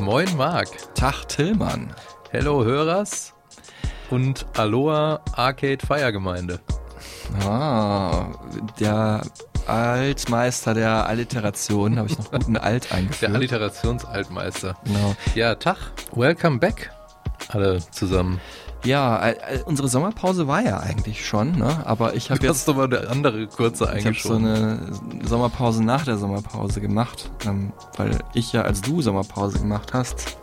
[0.00, 1.92] Moin Marc, Tag Tillmann.
[2.30, 3.34] hello Hörers
[4.10, 6.60] und Aloha Arcade Feiergemeinde.
[7.46, 8.26] Ah,
[8.80, 9.22] der
[9.66, 13.34] Altmeister der Alliteration, habe ich noch guten Alt Der eingeführt.
[13.34, 14.74] Alliterationsaltmeister.
[14.84, 15.14] genau.
[15.34, 15.76] Ja, Tag,
[16.14, 16.90] welcome back
[17.48, 18.40] alle zusammen.
[18.84, 21.82] Ja, äh, äh, unsere Sommerpause war ja eigentlich schon, ne?
[21.86, 24.46] aber ich habe Du jetzt hast doch mal eine andere kurze ich hab so eingeschoben.
[24.46, 30.36] eine Sommerpause nach der Sommerpause gemacht, ähm, weil ich ja als du Sommerpause gemacht hast,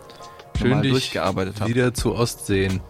[0.58, 1.70] Schön dich durchgearbeitet habe.
[1.70, 2.82] wieder zu Ostseen.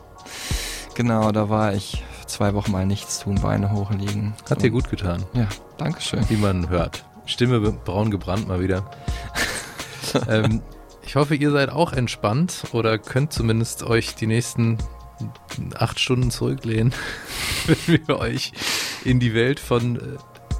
[0.95, 4.33] Genau, da war ich zwei Wochen mal nichts tun, Beine hochlegen.
[4.49, 6.25] Hat dir gut getan, Ja, Dankeschön.
[6.29, 7.05] wie man hört.
[7.25, 8.89] Stimme braun gebrannt mal wieder.
[10.29, 10.61] ähm,
[11.05, 14.77] ich hoffe, ihr seid auch entspannt oder könnt zumindest euch die nächsten
[15.75, 16.93] acht Stunden zurücklehnen,
[17.67, 18.51] wenn wir euch
[19.03, 19.99] in die Welt von äh,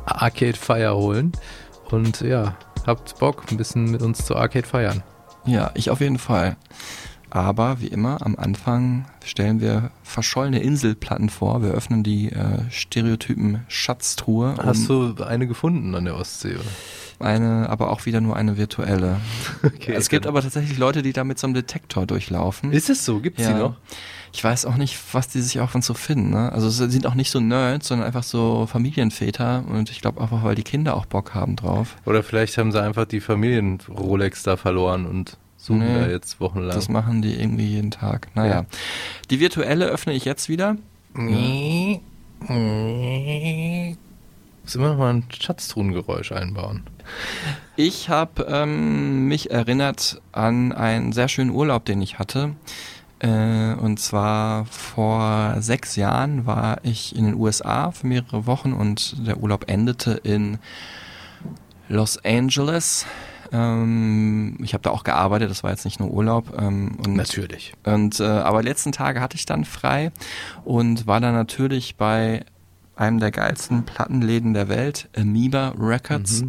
[0.05, 1.31] Arcade Fire holen.
[1.89, 5.03] Und ja, habt Bock, ein bisschen mit uns zu Arcade feiern.
[5.45, 6.57] Ja, ich auf jeden Fall.
[7.29, 11.61] Aber wie immer, am Anfang stellen wir verschollene Inselplatten vor.
[11.61, 14.55] Wir öffnen die äh, Stereotypen Schatztruhe.
[14.57, 16.63] Hast um du eine gefunden an der Ostsee, oder?
[17.19, 19.19] eine, aber auch wieder nur eine virtuelle.
[19.63, 22.71] Okay, es gibt aber tatsächlich Leute, die da mit so einem Detektor durchlaufen.
[22.71, 23.19] Ist es so?
[23.19, 23.53] Gibt's ja.
[23.53, 23.75] die noch?
[24.37, 26.29] Ich weiß auch nicht, was die sich auch von so finden.
[26.29, 26.51] Ne?
[26.51, 29.63] Also sie sind auch nicht so Nerds, sondern einfach so Familienväter.
[29.67, 31.95] Und ich glaube einfach, weil die Kinder auch Bock haben drauf.
[32.05, 36.75] Oder vielleicht haben sie einfach die Familien-Rolex da verloren und suchen Nee, da jetzt wochenlang.
[36.75, 38.27] Das machen die irgendwie jeden Tag.
[38.35, 38.67] Naja.
[39.31, 40.75] Die virtuelle öffne ich jetzt wieder.
[41.15, 41.99] Muss
[44.75, 46.83] immer noch mal ein Schatztruhengeräusch einbauen.
[47.75, 52.51] Ich habe ähm, mich erinnert an einen sehr schönen Urlaub, den ich hatte.
[53.19, 59.27] Äh, und zwar vor sechs Jahren war ich in den USA für mehrere Wochen und
[59.27, 60.59] der Urlaub endete in
[61.89, 63.05] Los Angeles.
[63.51, 66.53] Ähm, ich habe da auch gearbeitet, das war jetzt nicht nur Urlaub.
[66.59, 67.73] Ähm, und Natürlich.
[67.85, 70.11] und äh, aber die letzten Tage hatte ich dann frei
[70.63, 72.43] und war dann natürlich bei
[72.95, 76.43] einem der geilsten Plattenläden der Welt, Amoeba Records.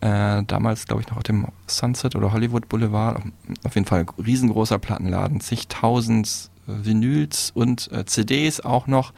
[0.00, 3.20] Äh, damals, glaube ich, noch auf dem Sunset oder Hollywood Boulevard.
[3.64, 9.12] Auf jeden Fall ein riesengroßer Plattenladen, zigtausend äh, Vinyls und äh, CDs auch noch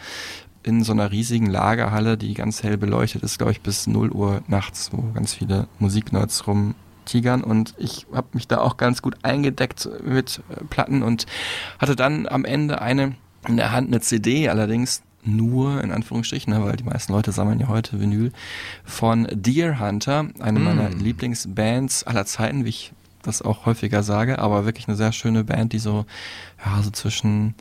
[0.63, 4.43] in so einer riesigen Lagerhalle, die ganz hell beleuchtet ist, glaube ich, bis 0 Uhr
[4.47, 7.43] nachts, wo ganz viele Musiknerds rumtigern.
[7.43, 11.27] Und ich habe mich da auch ganz gut eingedeckt mit äh, Platten und
[11.79, 13.17] hatte dann am Ende eine
[13.49, 17.61] in der Hand, eine CD, allerdings nur in Anführungsstrichen, ne, weil die meisten Leute sammeln
[17.61, 18.33] ja heute Vinyl,
[18.85, 22.93] von Deer Hunter, eine meiner Lieblingsbands aller Zeiten, wie ich
[23.23, 26.07] das auch häufiger sage, aber wirklich eine sehr schöne Band, die so,
[26.65, 27.55] ja, so zwischen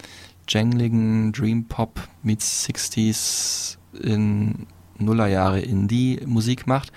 [0.47, 4.67] jängligen Dream Pop meets 60s in
[4.97, 6.91] Nullerjahre Indie Musik macht.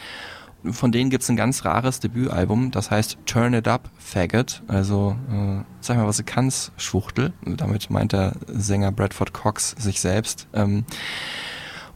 [0.70, 5.62] Von denen gibt's ein ganz rares Debütalbum, das heißt Turn It Up Faggot, also äh,
[5.80, 7.32] sag mal, was du kannst, Schwuchtel.
[7.44, 10.46] Damit meint der Sänger Bradford Cox sich selbst.
[10.52, 10.84] Ähm,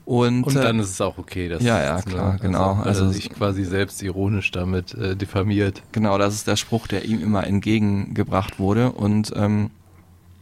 [0.05, 2.71] und, Und äh, dann ist es auch okay, dass ja, ja, dass, klar, ne, genau.
[2.75, 5.82] Also, weil Also er es- sich quasi selbst ironisch damit äh, diffamiert.
[5.93, 8.93] Genau, das ist der Spruch, der ihm immer entgegengebracht wurde.
[8.93, 9.71] Und ähm,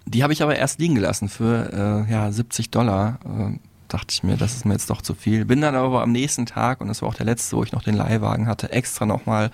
[0.06, 3.18] die habe ich aber erst liegen gelassen für äh, ja, 70 Dollar.
[3.24, 3.58] Äh,
[3.94, 5.44] dachte ich mir, das ist mir jetzt doch zu viel.
[5.44, 7.82] Bin dann aber am nächsten Tag, und das war auch der letzte, wo ich noch
[7.82, 9.50] den Leihwagen hatte, extra nochmal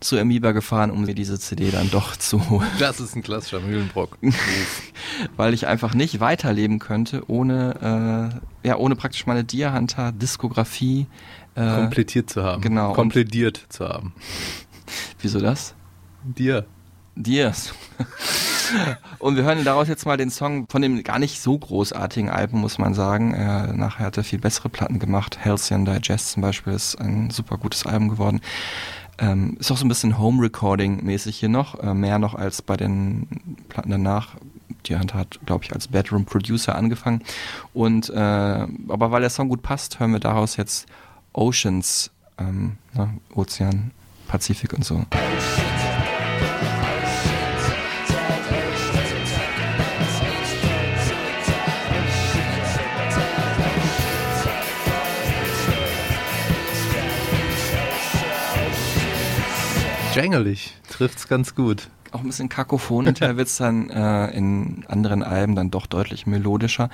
[0.00, 2.68] zu Amoeba gefahren, um mir diese CD dann doch zu holen.
[2.78, 4.18] Das ist ein klassischer Mühlenbrock.
[5.36, 11.06] weil ich einfach nicht weiterleben könnte ohne, äh, ja, ohne praktisch meine Deer Hunter Diskografie.
[11.54, 12.62] Äh, Komplettiert zu haben.
[12.62, 12.92] genau.
[12.92, 14.14] Komplettiert zu haben.
[15.20, 15.74] wieso das?
[16.24, 16.66] Dir.
[17.14, 17.74] Diers.
[19.18, 22.60] Und wir hören daraus jetzt mal den Song von dem gar nicht so großartigen Album,
[22.60, 23.34] muss man sagen.
[23.34, 25.44] Er, nachher hat er viel bessere Platten gemacht.
[25.44, 28.40] Halcyon Digest zum Beispiel ist ein super gutes Album geworden.
[29.18, 33.28] Ähm, ist auch so ein bisschen Home-Recording-mäßig hier noch, äh, mehr noch als bei den
[33.68, 34.36] Platten danach.
[34.86, 37.22] Die Hand hat, glaube ich, als Bedroom-Producer angefangen.
[37.72, 40.86] Und äh, aber weil der Song gut passt, hören wir daraus jetzt
[41.32, 43.92] Oceans, ähm, ne, Ozean,
[44.28, 45.04] Pazifik und so.
[60.14, 60.76] Jangelig.
[60.90, 61.88] Trifft's ganz gut.
[62.12, 63.06] auch ein bisschen kakophon.
[63.06, 66.90] Hinterher wird's dann äh, in anderen Alben dann doch deutlich melodischer.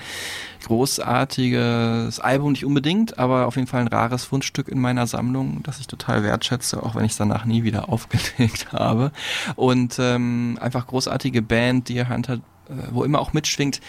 [0.64, 5.80] Großartiges Album nicht unbedingt, aber auf jeden Fall ein rares Fundstück in meiner Sammlung, das
[5.80, 9.10] ich total wertschätze, auch wenn ich es danach nie wieder aufgelegt habe.
[9.56, 13.80] Und ähm, einfach großartige Band, die Hunter, äh, wo immer auch mitschwingt,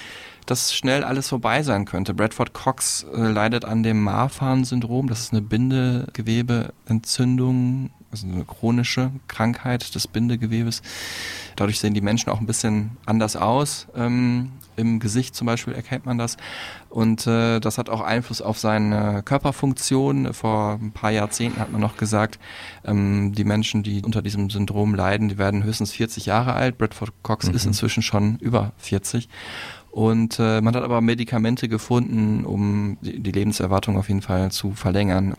[0.50, 2.16] dass schnell alles vorbei sein könnte.
[2.16, 5.08] Bradford Cox äh, leidet an dem Marfan-Syndrom.
[5.08, 10.82] Das ist eine Bindegewebeentzündung, also eine chronische Krankheit des Bindegewebes.
[11.56, 13.86] Dadurch sehen die Menschen auch ein bisschen anders aus.
[13.96, 16.38] Ähm, Im Gesicht zum Beispiel erkennt man das.
[16.90, 20.34] Und äh, das hat auch Einfluss auf seine Körperfunktion.
[20.34, 22.40] Vor ein paar Jahrzehnten hat man noch gesagt,
[22.86, 26.80] ähm, die Menschen, die unter diesem Syndrom leiden, die werden höchstens 40 Jahre alt.
[26.80, 27.56] Bradford Cox mhm.
[27.56, 29.30] ist inzwischen schon über 40.
[29.92, 35.36] Und äh, man hat aber Medikamente gefunden, um die, Lebenserwartung auf jeden Fall zu verlängern.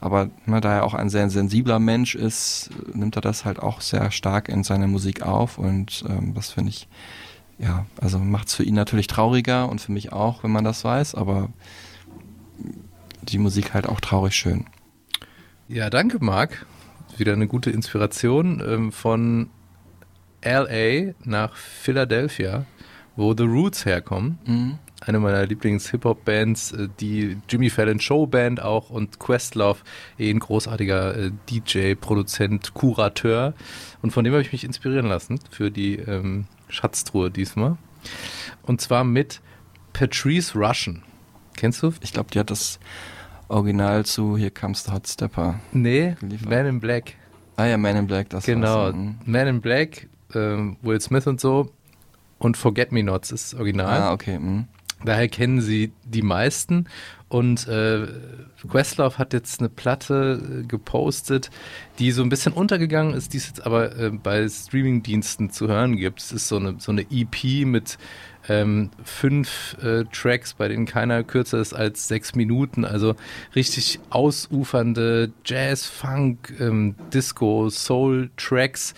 [0.00, 3.82] Aber ne, da er auch ein sehr sensibler Mensch ist, nimmt er das halt auch
[3.82, 5.58] sehr stark in seine Musik auf.
[5.58, 6.88] Und ähm, das finde ich,
[7.58, 10.82] ja, also macht es für ihn natürlich trauriger und für mich auch, wenn man das
[10.82, 11.50] weiß, aber
[13.22, 14.64] die Musik halt auch traurig schön.
[15.68, 16.64] Ja, danke, Marc.
[17.18, 19.50] Wieder eine gute Inspiration ähm, von
[20.42, 22.64] LA nach Philadelphia
[23.16, 24.38] wo The Roots herkommen.
[24.44, 24.78] Mhm.
[25.02, 29.80] Eine meiner Lieblings-Hip-Hop-Bands, äh, die Jimmy Fallon Show Band auch und Questlove,
[30.18, 33.54] eh ein großartiger äh, DJ, Produzent, Kurateur.
[34.02, 37.78] Und von dem habe ich mich inspirieren lassen für die ähm, Schatztruhe diesmal.
[38.62, 39.40] Und zwar mit
[39.92, 41.02] Patrice Russian.
[41.56, 41.92] Kennst du?
[42.00, 42.78] Ich glaube, die hat das
[43.48, 45.60] Original zu Hier Comes the Hot Stepper.
[45.72, 46.48] Nee, geliefert.
[46.48, 47.14] Man in Black.
[47.56, 49.16] Ah ja, Man in Black, das Genau, mhm.
[49.24, 51.70] Man in Black, ähm, Will Smith und so
[52.40, 54.00] und Forget Me Nots ist original.
[54.00, 54.38] Ah, okay.
[54.38, 54.66] Mhm.
[55.04, 56.86] Daher kennen sie die meisten.
[57.28, 58.06] Und äh,
[58.68, 61.50] Questlove hat jetzt eine Platte äh, gepostet,
[61.98, 65.96] die so ein bisschen untergegangen ist, die es jetzt aber äh, bei Streamingdiensten zu hören
[65.96, 66.20] gibt.
[66.20, 67.98] Es ist so eine, so eine EP mit
[68.50, 72.84] ähm, fünf äh, Tracks, bei denen keiner kürzer ist als sechs Minuten.
[72.84, 73.14] Also
[73.54, 78.94] richtig ausufernde Jazz, Funk, ähm, Disco, Soul-Tracks.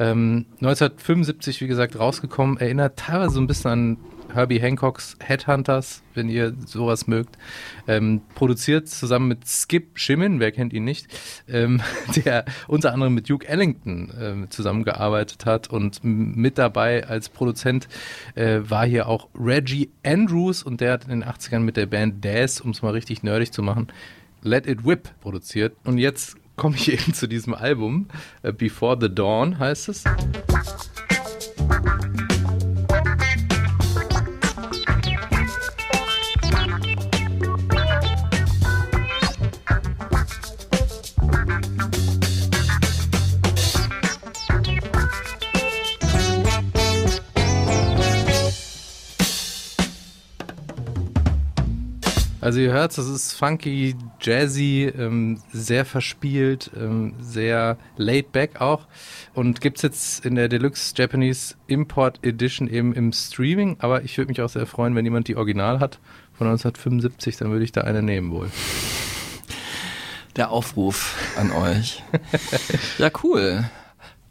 [0.00, 2.58] Ähm, 1975, wie gesagt, rausgekommen.
[2.58, 3.96] Erinnert teilweise so ein bisschen an
[4.36, 7.36] Herbie Hancocks Headhunters, wenn ihr sowas mögt.
[7.88, 11.08] Ähm, produziert zusammen mit Skip Shimmin, wer kennt ihn nicht,
[11.48, 11.80] ähm,
[12.24, 17.88] der unter anderem mit Duke Ellington äh, zusammengearbeitet hat und mit dabei als Produzent
[18.34, 22.24] äh, war hier auch Reggie Andrews und der hat in den 80ern mit der Band
[22.24, 23.88] Daz, um es mal richtig nerdig zu machen,
[24.42, 25.74] Let It Whip produziert.
[25.84, 28.08] Und jetzt komme ich eben zu diesem Album.
[28.42, 30.04] Äh, Before the Dawn heißt es.
[52.46, 58.86] Also ihr hört, das ist funky, jazzy, ähm, sehr verspielt, ähm, sehr laid back auch.
[59.34, 63.78] Und gibt es jetzt in der Deluxe Japanese Import Edition eben im Streaming.
[63.80, 65.98] Aber ich würde mich auch sehr freuen, wenn jemand die Original hat
[66.34, 68.48] von 1975, dann würde ich da eine nehmen wohl.
[70.36, 72.04] Der Aufruf an euch.
[72.98, 73.64] ja, cool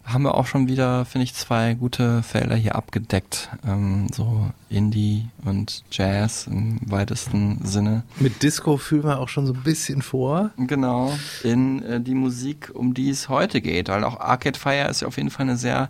[0.06, 3.50] haben wir auch schon wieder, finde ich, zwei gute Felder hier abgedeckt.
[3.68, 8.04] Ähm, so Indie und Jazz im weitesten Sinne.
[8.20, 10.52] Mit Disco fühlen wir auch schon so ein bisschen vor.
[10.58, 13.90] Genau, in äh, die Musik, um die es heute geht.
[13.90, 15.90] Weil auch Arcade Fire ist ja auf jeden Fall eine sehr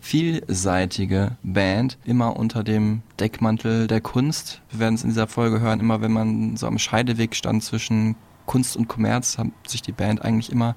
[0.00, 4.62] vielseitige Band, immer unter dem Deckmantel der Kunst.
[4.70, 8.16] Wir werden es in dieser Folge hören, immer wenn man so am Scheideweg stand zwischen
[8.46, 10.74] Kunst und Kommerz, hat sich die Band eigentlich immer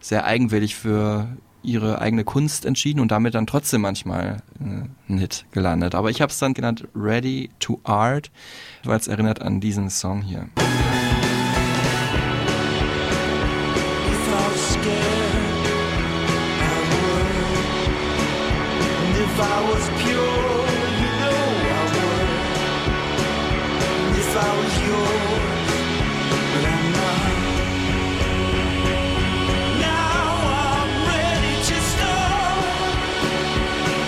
[0.00, 1.26] sehr eigenwillig für
[1.66, 5.94] ihre eigene Kunst entschieden und damit dann trotzdem manchmal äh, ein Hit gelandet.
[5.94, 8.30] Aber ich habe es dann genannt Ready to Art,
[8.84, 10.48] weil es erinnert an diesen Song hier.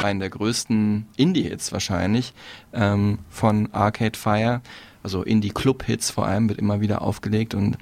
[0.09, 2.33] Einen der größten Indie-Hits wahrscheinlich
[2.73, 4.61] ähm, von Arcade Fire.
[5.03, 7.79] Also Indie-Club-Hits vor allem wird immer wieder aufgelegt und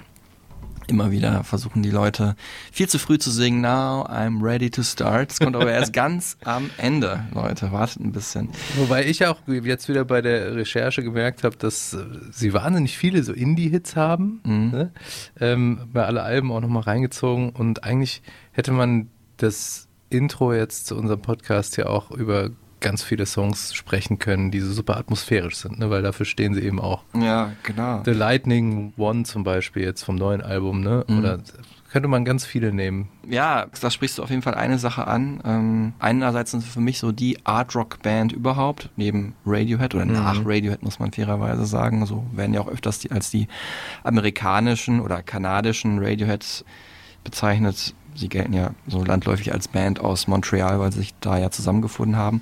[0.87, 2.35] immer wieder versuchen die Leute
[2.71, 5.31] viel zu früh zu singen, now I'm ready to start.
[5.31, 8.49] Es kommt aber erst ganz am Ende, Leute, wartet ein bisschen.
[8.77, 13.23] Wobei ich auch jetzt wieder bei der Recherche gemerkt habe, dass äh, sie wahnsinnig viele
[13.23, 14.71] so Indie-Hits haben, mhm.
[14.71, 14.91] ne?
[15.39, 20.95] ähm, bei alle Alben auch nochmal reingezogen und eigentlich hätte man das Intro jetzt zu
[20.95, 22.49] unserem Podcast ja auch über
[22.79, 25.89] ganz viele Songs sprechen können, die so super atmosphärisch sind, ne?
[25.89, 27.03] weil dafür stehen sie eben auch.
[27.15, 28.03] Ja, genau.
[28.05, 31.03] The Lightning One zum Beispiel jetzt vom neuen Album, ne?
[31.07, 31.19] Mhm.
[31.19, 31.39] Oder
[31.89, 33.09] könnte man ganz viele nehmen.
[33.27, 35.41] Ja, da sprichst du auf jeden Fall eine Sache an.
[35.45, 40.83] Ähm, einerseits sind sie für mich so die Art-Rock-Band überhaupt, neben Radiohead oder nach Radiohead
[40.83, 42.05] muss man fairerweise sagen.
[42.05, 43.47] So werden ja auch öfters die, als die
[44.03, 46.65] amerikanischen oder kanadischen Radioheads
[47.23, 47.95] bezeichnet.
[48.17, 52.17] Sie gelten ja so landläufig als Band aus Montreal, weil sie sich da ja zusammengefunden
[52.17, 52.41] haben.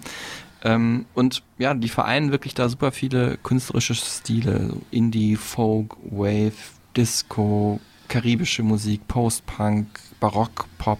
[0.63, 4.73] Ähm, und ja, die vereinen wirklich da super viele künstlerische Stile.
[4.89, 6.53] Indie, Folk, Wave,
[6.95, 9.87] Disco, karibische Musik, Post-Punk,
[10.19, 10.99] Barock, Pop.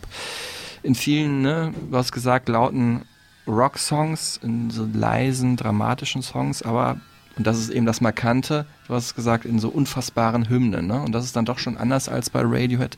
[0.84, 3.05] In vielen, ne, du hast gesagt, lauten
[3.48, 7.00] Rock-Songs, in so leisen, dramatischen Songs, aber,
[7.38, 11.01] und das ist eben das Markante, du hast gesagt, in so unfassbaren Hymnen, ne?
[11.01, 12.98] Und das ist dann doch schon anders als bei Radiohead,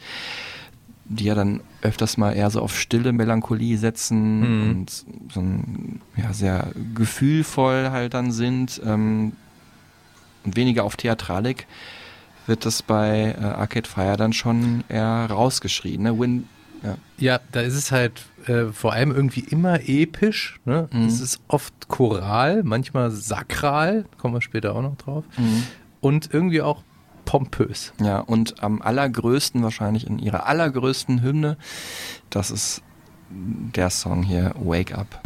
[1.10, 4.70] die ja dann öfters mal eher so auf stille Melancholie setzen Mhm.
[4.70, 9.34] und so ein, ja, sehr gefühlvoll halt dann sind ähm,
[10.44, 11.66] und weniger auf Theatralik
[12.46, 16.02] wird das bei äh, Arcade Fire dann schon eher rausgeschrien.
[16.04, 16.18] Ne?
[16.18, 16.48] Win,
[16.84, 16.98] ja.
[17.18, 20.60] Ja, da ist es halt äh, vor allem irgendwie immer episch.
[20.64, 20.88] Ne?
[20.94, 21.06] Mhm.
[21.08, 25.26] Es ist oft choral, manchmal sakral, kommen wir später auch noch drauf.
[26.00, 26.84] Und irgendwie auch
[27.28, 27.94] pompös.
[28.02, 31.58] ja, und am allergrößten wahrscheinlich in ihrer allergrößten Hymne,
[32.30, 32.82] das ist
[33.30, 35.22] der Song hier, Wake Up.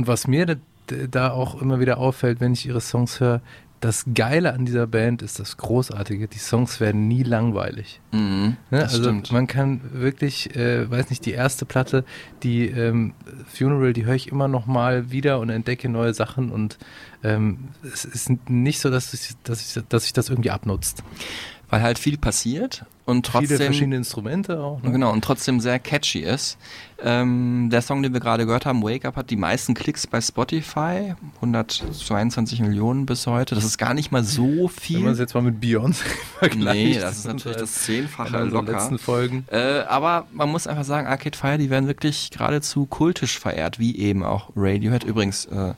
[0.00, 3.42] Und was mir da, auch immer wieder auffällt, wenn ich ihre Songs höre,
[3.80, 6.26] das Geile an dieser Band ist das Großartige.
[6.26, 8.00] Die Songs werden nie langweilig.
[8.12, 8.80] Mhm, Ne?
[8.80, 9.30] also stimmt.
[9.30, 12.06] man kann wirklich, äh, weiß nicht, die erste Platte,
[12.42, 13.12] die ähm,
[13.46, 16.78] Funeral, die höre ich immer noch mal wieder und entdecke neue Sachen und
[17.22, 21.04] ähm, es ist nicht so, dass ich, dass ich, dass ich das irgendwie abnutzt.
[21.68, 24.82] Weil halt viel passiert und Viele trotzdem verschiedene Instrumente auch.
[24.82, 24.92] Ne?
[24.92, 26.58] Genau, und trotzdem sehr catchy ist.
[27.02, 30.20] Ähm, der Song, den wir gerade gehört haben, Wake Up, hat die meisten Klicks bei
[30.20, 31.14] Spotify.
[31.36, 33.54] 122 Millionen bis heute.
[33.54, 35.06] Das ist gar nicht mal so Wenn man viel.
[35.08, 36.04] es jetzt mal mit Beyoncé
[36.38, 36.96] vergleicht.
[36.96, 38.72] Nee, das ist natürlich das Zehnfache unserer locker.
[38.72, 39.46] letzten Folgen.
[39.50, 43.96] Äh, aber man muss einfach sagen, Arcade Fire, die werden wirklich geradezu kultisch verehrt, wie
[43.96, 45.04] eben auch Radiohead.
[45.04, 45.74] Übrigens, äh,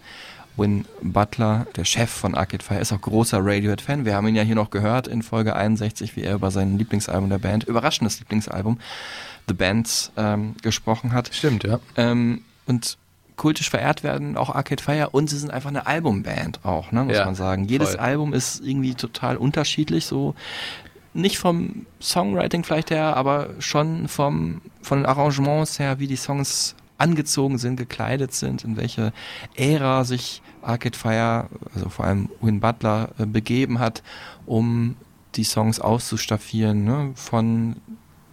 [0.57, 4.05] Win Butler, der Chef von Arcade Fire, ist auch großer Radiohead-Fan.
[4.05, 7.31] Wir haben ihn ja hier noch gehört in Folge 61, wie er über sein Lieblingsalbum
[7.31, 8.79] der Band, überraschendes Lieblingsalbum,
[9.49, 11.31] The Bands, ähm, gesprochen hat.
[11.33, 11.81] Stimmt, ja.
[11.97, 12.99] Ähm, und
[13.37, 17.17] kultisch verehrt werden auch Arcade Fire und sie sind einfach eine Albumband auch, ne, muss
[17.17, 17.65] Ja, man sagen.
[17.65, 18.01] Jedes voll.
[18.01, 20.35] Album ist irgendwie total unterschiedlich, so
[21.15, 26.75] nicht vom Songwriting vielleicht her, aber schon vom, von den Arrangements her, wie die Songs
[27.03, 29.13] angezogen sind, gekleidet sind, in welche
[29.57, 34.03] Ära sich Arcade Fire, also vor allem Win Butler, äh, begeben hat,
[34.47, 34.97] um
[35.35, 37.13] die Songs auszustaffieren, ne?
[37.15, 37.77] von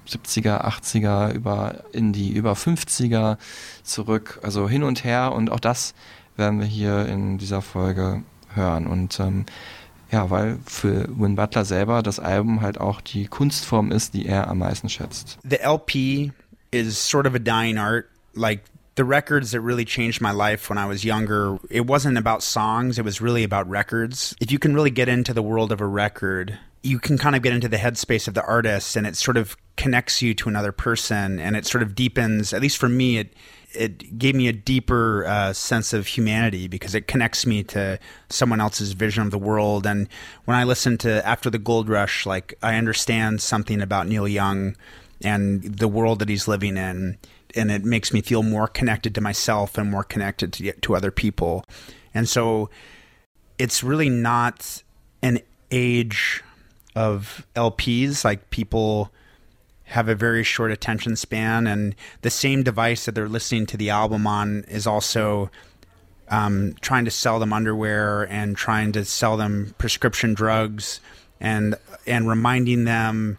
[0.08, 3.38] 70er, 80er über in die über 50er
[3.84, 5.94] zurück, also hin und her und auch das
[6.36, 8.24] werden wir hier in dieser Folge
[8.54, 9.46] hören und ähm,
[10.12, 14.48] ja, weil für Win Butler selber das Album halt auch die Kunstform ist, die er
[14.48, 15.38] am meisten schätzt.
[15.44, 16.32] the LP
[16.72, 18.06] is sort of a dying art.
[18.36, 18.64] Like
[18.96, 23.00] the records that really changed my life when I was younger, it wasn't about songs,
[23.00, 24.36] it was really about records.
[24.42, 27.42] If you can really get into the world of a record, you can kind of
[27.42, 30.72] get into the headspace of the artist and it sort of connects you to another
[30.72, 33.34] person and it sort of deepens, at least for me, it
[33.74, 38.60] it gave me a deeper uh, sense of humanity because it connects me to someone
[38.60, 39.86] else's vision of the world.
[39.86, 40.10] And
[40.46, 44.76] when I listen to After the Gold Rush, like I understand something about Neil Young
[45.22, 47.18] and the world that he's living in,
[47.56, 51.12] and it makes me feel more connected to myself and more connected to, to other
[51.12, 51.64] people.
[52.14, 52.70] And so
[53.58, 54.84] it's really not
[55.22, 55.40] an
[55.72, 56.44] age
[56.96, 59.12] of LPs like people
[59.86, 63.90] have a very short attention span and the same device that they're listening to the
[63.90, 65.50] album on is also
[66.30, 71.00] um, trying to sell them underwear and trying to sell them prescription drugs
[71.40, 71.76] and
[72.06, 73.38] and reminding them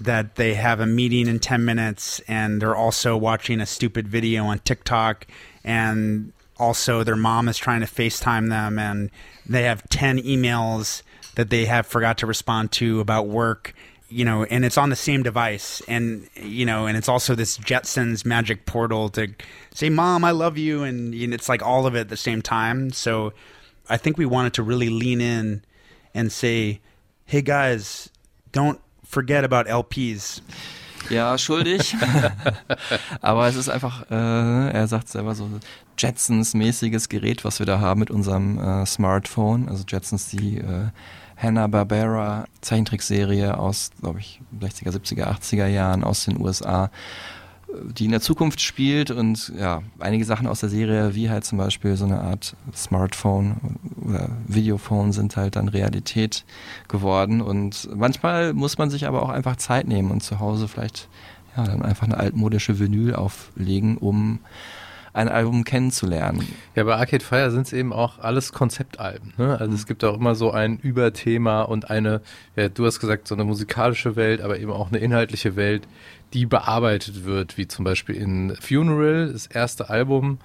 [0.00, 4.44] that they have a meeting in 10 minutes and they're also watching a stupid video
[4.44, 5.26] on TikTok
[5.62, 9.10] and also their mom is trying to FaceTime them and
[9.46, 11.02] they have 10 emails
[11.34, 13.74] that they have forgot to respond to about work
[14.10, 17.56] you know, and it's on the same device, and you know, and it's also this
[17.58, 19.28] Jetsons magic portal to
[19.72, 22.42] say, "Mom, I love you," and, and it's like all of it at the same
[22.42, 22.90] time.
[22.90, 23.32] So,
[23.88, 25.62] I think we wanted to really lean in
[26.12, 26.80] and say,
[27.24, 28.10] "Hey guys,
[28.50, 28.80] don't
[29.10, 30.42] forget about LPs."
[31.08, 31.96] Ja, schuldig.
[33.20, 35.48] Aber es ist einfach, äh, er sagt selber so,
[35.98, 39.68] Jetsons-mäßiges Gerät, was wir da haben mit unserem äh, Smartphone.
[39.68, 40.88] Also Jetsons, die äh,
[41.36, 46.90] Hanna-Barbera Zeichentrickserie aus, glaube ich, 60er, 70er, 80er Jahren aus den USA,
[47.92, 51.58] die in der Zukunft spielt und ja, einige Sachen aus der Serie, wie halt zum
[51.58, 56.44] Beispiel so eine Art Smartphone oder Videophone sind halt dann Realität
[56.88, 61.08] geworden und manchmal muss man sich aber auch einfach Zeit nehmen und zu Hause vielleicht
[61.56, 64.40] ja, dann einfach eine altmodische Vinyl auflegen, um
[65.12, 66.46] ein Album kennenzulernen.
[66.76, 69.32] Ja, bei Arcade Fire sind es eben auch alles Konzeptalben.
[69.36, 69.58] Ne?
[69.58, 72.20] Also es gibt auch immer so ein Überthema und eine,
[72.54, 75.88] ja, du hast gesagt, so eine musikalische Welt, aber eben auch eine inhaltliche Welt,
[76.32, 80.38] die bearbeitet wird, wie zum Beispiel in Funeral, das erste Album,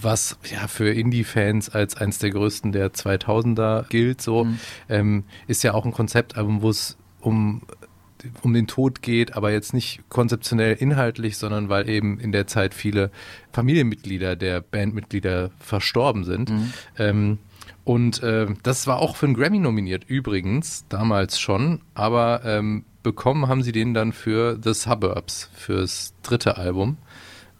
[0.00, 4.58] was ja für Indie-Fans als eines der größten der 2000er gilt, so, mhm.
[4.88, 7.62] ähm, ist ja auch ein Konzeptalbum, wo es um
[8.42, 12.74] um den Tod geht, aber jetzt nicht konzeptionell inhaltlich, sondern weil eben in der Zeit
[12.74, 13.10] viele
[13.52, 16.50] Familienmitglieder der Bandmitglieder verstorben sind.
[16.50, 16.72] Mhm.
[16.98, 17.38] Ähm,
[17.84, 23.48] und äh, das war auch für einen Grammy nominiert, übrigens, damals schon, aber ähm, bekommen
[23.48, 26.98] haben sie den dann für The Suburbs, fürs dritte Album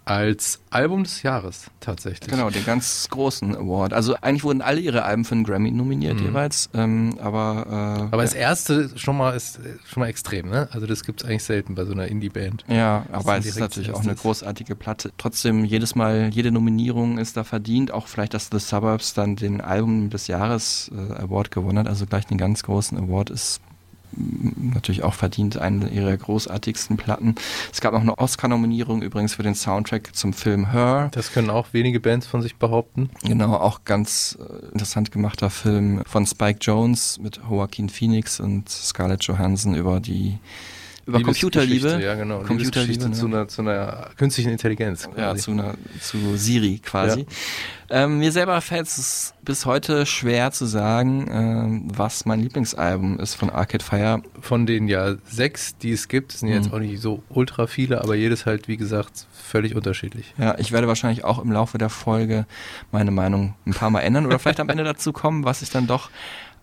[0.04, 2.28] als Album des Jahres tatsächlich.
[2.28, 3.92] Genau, den ganz großen Award.
[3.92, 6.26] Also eigentlich wurden alle ihre Alben für einen Grammy nominiert mhm.
[6.26, 7.66] jeweils, ähm, aber
[8.11, 10.68] äh, aber das erste schon mal ist schon mal extrem, ne?
[10.72, 12.64] Also das gibt es eigentlich selten bei so einer Indie-Band.
[12.68, 15.12] Ja, aber es ist natürlich auch eine großartige Platte.
[15.18, 17.92] Trotzdem jedes Mal jede Nominierung ist da verdient.
[17.92, 21.87] Auch vielleicht, dass The Suburbs dann den Album des Jahres äh, Award gewonnen hat.
[21.87, 23.61] Also gleich den ganz großen Award ist
[24.16, 27.35] natürlich auch verdient, eine ihrer großartigsten Platten.
[27.73, 31.11] Es gab noch eine Oscar-Nominierung übrigens für den Soundtrack zum Film Her.
[31.12, 33.11] Das können auch wenige Bands von sich behaupten.
[33.23, 39.25] Genau, auch ganz äh, interessant gemachter Film von Spike Jones mit Joaquin Phoenix und Scarlett
[39.25, 40.38] Johansson über die
[41.06, 42.00] über Computerliebe.
[42.02, 42.40] Ja, genau.
[42.40, 43.12] Computerliebe ne?
[43.12, 45.04] zu, einer, zu einer künstlichen Intelligenz.
[45.04, 45.20] Quasi.
[45.20, 47.20] Ja, zu, einer, zu Siri quasi.
[47.20, 48.04] Ja.
[48.04, 53.34] Ähm, mir selber fällt es bis heute schwer zu sagen, ähm, was mein Lieblingsalbum ist
[53.34, 54.22] von Arcade Fire.
[54.40, 56.54] Von den ja sechs, die es gibt, sind mhm.
[56.54, 60.32] jetzt auch nicht so ultra viele, aber jedes halt, wie gesagt, völlig unterschiedlich.
[60.38, 62.46] Ja, ich werde wahrscheinlich auch im Laufe der Folge
[62.92, 65.86] meine Meinung ein paar Mal ändern oder vielleicht am Ende dazu kommen, was ich dann
[65.86, 66.10] doch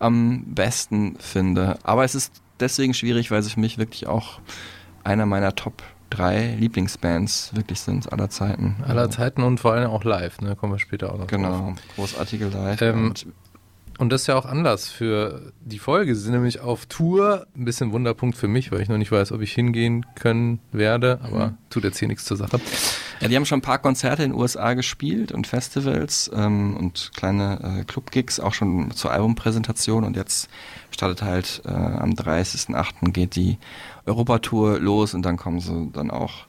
[0.00, 1.78] am besten finde.
[1.84, 4.40] Aber es ist deswegen schwierig, weil sie für mich wirklich auch
[5.04, 8.76] einer meiner Top drei Lieblingsbands wirklich sind aller Zeiten.
[8.86, 10.56] Aller Zeiten und vor allem auch live, ne?
[10.56, 11.74] Kommen wir später auch noch Genau, drauf.
[11.94, 12.82] großartige Live.
[12.82, 13.14] Ähm,
[13.98, 16.14] und das ist ja auch Anlass für die Folge.
[16.14, 17.46] Sie sind nämlich auf Tour.
[17.54, 21.20] Ein bisschen Wunderpunkt für mich, weil ich noch nicht weiß, ob ich hingehen können werde,
[21.22, 21.58] aber mhm.
[21.68, 22.58] tut jetzt hier nichts zur Sache.
[23.20, 27.10] Ja, die haben schon ein paar Konzerte in den USA gespielt und Festivals ähm, und
[27.14, 30.48] kleine äh, Club-Gigs, auch schon zur Albumpräsentation und jetzt
[30.90, 33.10] startet halt äh, am 30.08.
[33.12, 33.58] geht die
[34.06, 36.46] Europatour los und dann kommen sie dann auch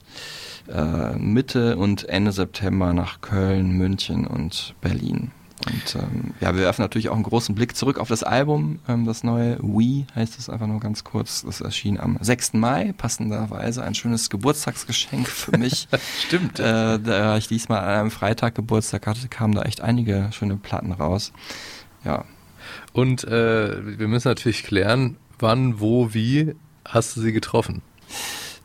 [0.72, 5.30] äh, Mitte und Ende September nach Köln, München und Berlin.
[5.66, 9.04] Und ähm, ja, wir werfen natürlich auch einen großen Blick zurück auf das Album, ähm,
[9.04, 11.42] das neue We heißt es einfach nur ganz kurz.
[11.42, 12.54] Das erschien am 6.
[12.54, 15.88] Mai, passenderweise ein schönes Geburtstagsgeschenk für mich.
[16.26, 16.58] Stimmt.
[16.58, 20.92] Äh, da ich diesmal an einem Freitag Geburtstag hatte, kamen da echt einige schöne Platten
[20.92, 21.32] raus.
[22.04, 22.24] Ja.
[22.92, 27.82] Und äh, wir müssen natürlich klären, wann, wo, wie hast du sie getroffen?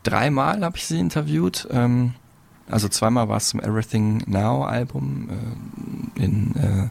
[0.02, 1.68] Dreimal habe ich sie interviewt.
[1.70, 2.14] Ähm,
[2.70, 5.28] also zweimal war es zum Everything Now Album.
[6.18, 6.88] Äh, in äh,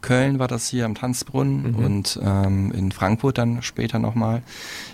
[0.00, 1.84] Köln war das hier am Tanzbrunnen mhm.
[1.84, 4.42] und ähm, in Frankfurt dann später nochmal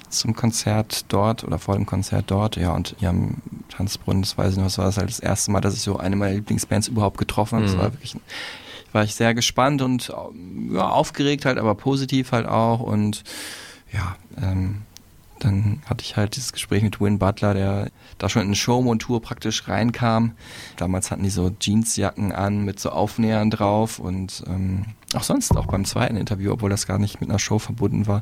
[0.08, 2.56] zum Konzert dort oder vor dem Konzert dort.
[2.56, 3.38] Ja, und hier am
[3.68, 5.96] Tanzbrunnen, das weiß ich noch, das war das halt das erste Mal, dass ich so
[5.96, 7.66] eine meiner Lieblingsbands überhaupt getroffen habe.
[7.66, 7.70] Mhm.
[7.72, 8.16] Das war wirklich
[8.92, 10.12] war ich sehr gespannt und
[10.72, 13.22] ja, aufgeregt halt, aber positiv halt auch und
[13.92, 14.82] ja, ähm,
[15.44, 19.20] dann hatte ich halt dieses Gespräch mit Win Butler, der da schon in eine Showmontur
[19.20, 20.32] praktisch reinkam.
[20.76, 25.66] Damals hatten die so Jeansjacken an mit so Aufnähern drauf und ähm, auch sonst, auch
[25.66, 28.20] beim zweiten Interview, obwohl das gar nicht mit einer Show verbunden war,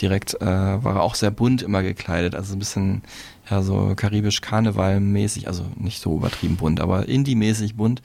[0.00, 2.34] direkt äh, war er auch sehr bunt immer gekleidet.
[2.34, 3.02] Also ein bisschen
[3.48, 8.02] ja so karibisch Karnevalmäßig, also nicht so übertrieben bunt, aber Indie-mäßig bunt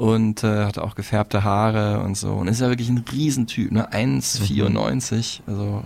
[0.00, 2.32] und äh, hatte auch gefärbte Haare und so.
[2.32, 3.92] Und ist ja wirklich ein Riesentyp, ne?
[3.92, 5.84] 1,94, also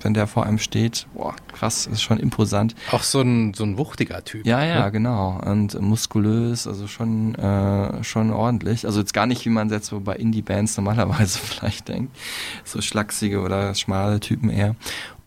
[0.00, 2.74] wenn der vor einem steht, boah, krass, ist schon imposant.
[2.90, 4.44] Auch so ein so ein wuchtiger Typ.
[4.44, 4.90] Ja, ja, ne?
[4.90, 5.40] genau.
[5.46, 10.00] Und muskulös, also schon äh, schon ordentlich, also jetzt gar nicht wie man jetzt so
[10.00, 12.16] bei Indie Bands normalerweise vielleicht denkt,
[12.64, 14.74] so schlachsige oder schmale Typen eher.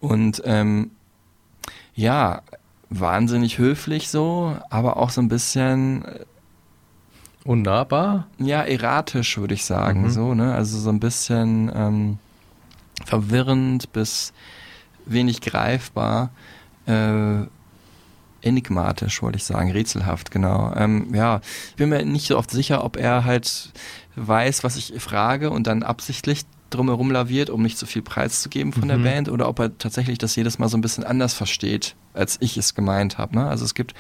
[0.02, 0.92] Und ähm,
[1.96, 2.42] ja,
[2.90, 6.20] wahnsinnig höflich so, aber auch so ein bisschen äh,
[7.48, 8.28] Unnahbar?
[8.40, 10.04] ja, erratisch, würde ich sagen.
[10.04, 10.10] Mhm.
[10.10, 10.54] So, ne?
[10.54, 12.20] Also so ein bisschen ähm,
[13.06, 14.34] verwirrend bis
[15.06, 16.32] wenig greifbar.
[16.86, 17.46] Äh,
[18.42, 20.74] enigmatisch, wollte ich sagen, rätselhaft, genau.
[20.76, 23.72] Ähm, ja, ich bin mir nicht so oft sicher, ob er halt
[24.16, 28.88] weiß, was ich frage und dann absichtlich drumherum laviert, um nicht zu viel preiszugeben von
[28.88, 29.04] der Mhm.
[29.04, 32.58] Band, oder ob er tatsächlich das jedes Mal so ein bisschen anders versteht, als ich
[32.58, 33.36] es gemeint habe.
[33.36, 33.48] Ne?
[33.48, 33.94] Also es gibt,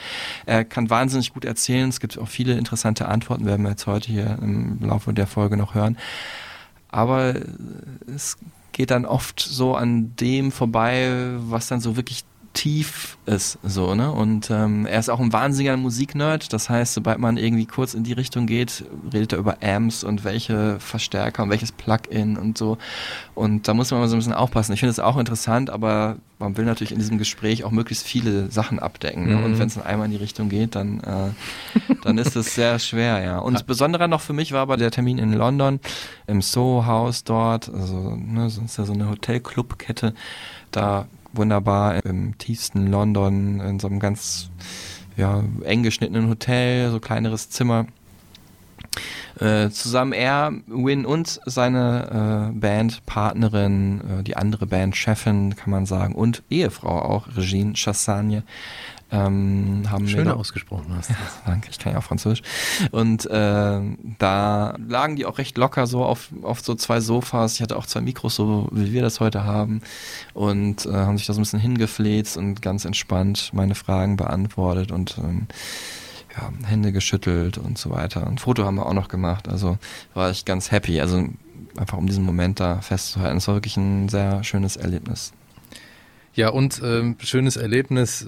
[0.45, 4.11] er kann wahnsinnig gut erzählen, es gibt auch viele interessante Antworten, werden wir jetzt heute
[4.11, 5.97] hier im Laufe der Folge noch hören.
[6.89, 7.35] Aber
[8.13, 8.37] es
[8.71, 12.23] geht dann oft so an dem vorbei, was dann so wirklich
[12.53, 14.11] tief ist, so, ne?
[14.11, 16.53] Und ähm, er ist auch ein wahnsinniger Musiknerd.
[16.53, 20.23] Das heißt, sobald man irgendwie kurz in die Richtung geht, redet er über Amps und
[20.23, 22.77] welche Verstärker und welches Plugin und so.
[23.35, 24.73] Und da muss man mal so ein bisschen aufpassen.
[24.73, 28.51] Ich finde es auch interessant, aber man will natürlich in diesem Gespräch auch möglichst viele
[28.51, 29.27] Sachen abdecken.
[29.27, 29.35] Ne?
[29.35, 29.43] Mhm.
[29.43, 32.79] Und wenn es dann einmal in die Richtung geht, dann, äh, dann ist es sehr
[32.79, 33.39] schwer, ja.
[33.39, 35.79] Und besonderer noch für mich war aber der Termin in London,
[36.27, 40.13] im Soho House dort, also ne, das ist ja so eine Hotelclubkette,
[40.71, 44.49] da wunderbar im tiefsten London in so einem ganz
[45.15, 47.87] ja, eng geschnittenen Hotel, so kleineres Zimmer.
[49.39, 56.15] Äh, zusammen er, Win und seine äh, Bandpartnerin, äh, die andere Bandchefin, kann man sagen,
[56.15, 58.43] und Ehefrau auch, Regine Chassagne,
[59.09, 61.11] ähm, haben Schön ausgesprochen hast.
[61.45, 62.41] Danke, ich kann ja auch Französisch.
[62.91, 63.79] Und äh,
[64.19, 67.55] da lagen die auch recht locker so auf, auf so zwei Sofas.
[67.55, 69.81] Ich hatte auch zwei Mikros, so wie wir das heute haben.
[70.33, 74.91] Und äh, haben sich da so ein bisschen hingefläzt und ganz entspannt meine Fragen beantwortet
[74.91, 75.47] und ähm,
[76.35, 78.27] ja, Hände geschüttelt und so weiter.
[78.27, 79.47] Ein Foto haben wir auch noch gemacht.
[79.47, 79.77] Also
[80.13, 80.99] war ich ganz happy.
[80.99, 81.29] Also
[81.77, 83.37] einfach um diesen Moment da festzuhalten.
[83.37, 85.31] Es war wirklich ein sehr schönes Erlebnis.
[86.37, 88.27] Ja, und ähm, schönes Erlebnis,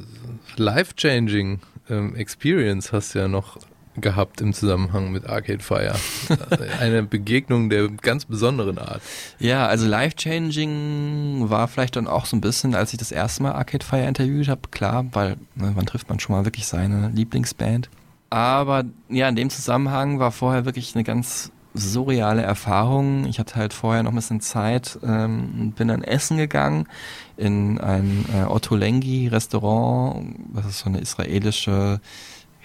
[0.58, 1.60] life-changing
[1.91, 3.60] ähm, Experience hast du ja noch
[3.98, 5.93] gehabt im Zusammenhang mit Arcade Fire.
[6.80, 9.04] Eine Begegnung der ganz besonderen Art.
[9.38, 13.52] Ja, also life-changing war vielleicht dann auch so ein bisschen, als ich das erste Mal
[13.52, 17.91] Arcade Fire interviewt habe, klar, weil ne, wann trifft man schon mal wirklich seine Lieblingsband.
[18.32, 23.26] Aber ja, in dem Zusammenhang war vorher wirklich eine ganz surreale Erfahrung.
[23.26, 26.88] Ich hatte halt vorher noch ein bisschen Zeit, ähm, und bin dann essen gegangen
[27.39, 32.02] in ein äh, Otto Lengi Restaurant, das ist so eine israelische,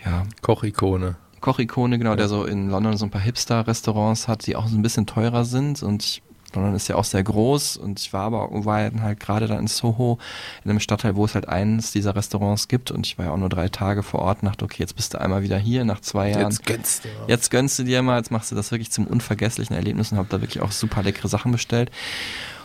[0.05, 1.17] ja, Kochikone.
[1.41, 4.83] Kochikone, genau, der so in London so ein paar Hipster-Restaurants hat, die auch so ein
[4.83, 6.23] bisschen teurer sind und ich,
[6.55, 9.67] London ist ja auch sehr groß und ich war aber war halt gerade dann in
[9.69, 10.19] Soho,
[10.65, 13.37] in einem Stadtteil, wo es halt eines dieser Restaurants gibt und ich war ja auch
[13.37, 16.01] nur drei Tage vor Ort und dachte, okay, jetzt bist du einmal wieder hier nach
[16.01, 16.51] zwei Jahren.
[16.51, 17.09] Jetzt gönnst du.
[17.09, 17.29] mal.
[17.29, 20.29] Jetzt gönnst du dir mal, jetzt machst du das wirklich zum unvergesslichen Erlebnis und hab
[20.31, 21.91] da wirklich auch super leckere Sachen bestellt.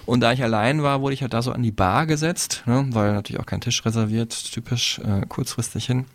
[0.06, 2.88] Und da ich allein war, wurde ich halt da so an die Bar gesetzt, ne,
[2.92, 6.06] weil natürlich auch kein Tisch reserviert, typisch äh, kurzfristig hin.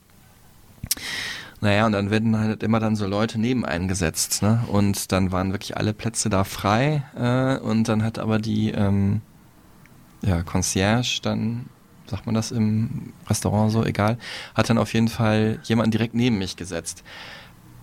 [1.61, 4.63] Naja, und dann werden halt immer dann so Leute neben einen gesetzt, ne?
[4.69, 7.03] Und dann waren wirklich alle Plätze da frei.
[7.17, 9.23] Äh, und dann hat aber die ähm,
[10.21, 11.67] ja, Concierge dann,
[12.07, 14.19] sagt man das im Restaurant so, egal,
[14.55, 17.03] hat dann auf jeden Fall jemanden direkt neben mich gesetzt.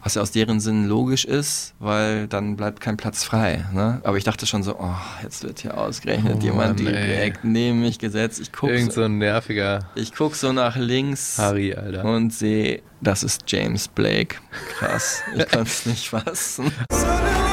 [0.03, 3.65] Was ja aus deren Sinn logisch ist, weil dann bleibt kein Platz frei.
[3.73, 4.01] Ne?
[4.03, 7.81] Aber ich dachte schon so, oh, jetzt wird hier ausgerechnet Oh jemand Mann, direkt neben
[7.81, 8.39] mich gesetzt.
[8.39, 12.03] Ich gucke Irgend so, so ein nerviger ich guck so nach links Harry, Alter.
[12.05, 14.37] und sehe, das ist James Blake.
[14.77, 16.71] Krass, ich kann es nicht fassen.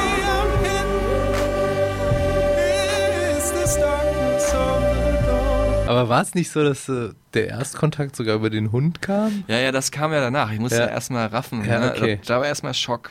[5.89, 9.43] Aber war es nicht so, dass äh, der Erstkontakt sogar über den Hund kam?
[9.47, 10.51] Ja, ja, das kam ja danach.
[10.51, 10.89] Ich musste ja, Ja.
[10.91, 11.65] erstmal raffen.
[11.65, 11.93] Ja, ne?
[11.95, 12.19] okay.
[12.27, 13.09] Da, da war erstmal Schock.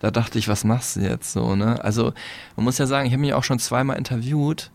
[0.00, 1.84] Da dachte ich, was machst du jetzt so, ne?
[1.84, 2.14] Also,
[2.56, 4.70] man muss ja sagen, ich habe mich auch schon zweimal interviewt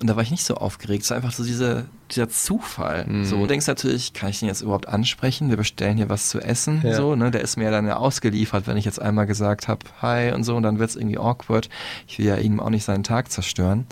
[0.00, 1.04] und da war ich nicht so aufgeregt.
[1.04, 3.04] Es war einfach so diese, dieser Zufall.
[3.06, 3.24] Mhm.
[3.24, 5.48] So, du denkst natürlich, kann ich den jetzt überhaupt ansprechen?
[5.48, 6.94] Wir bestellen hier was zu essen, Ja.
[6.96, 7.30] so, ne?
[7.30, 10.56] Der ist mir dann ja ausgeliefert, wenn ich jetzt einmal gesagt habe, hi und so,
[10.56, 11.68] und dann wird's irgendwie awkward.
[12.08, 13.86] Ich will ja ihm auch nicht seinen Tag zerstören.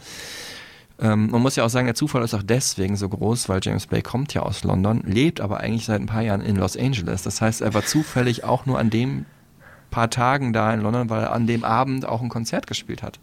[1.01, 3.87] Ähm, man muss ja auch sagen, der Zufall ist auch deswegen so groß, weil James
[3.87, 7.23] Blake kommt ja aus London, lebt aber eigentlich seit ein paar Jahren in Los Angeles.
[7.23, 9.27] Das heißt, er war zufällig auch nur an dem
[9.91, 13.19] paar Tagen da in London, weil er an dem Abend auch ein Konzert gespielt hat.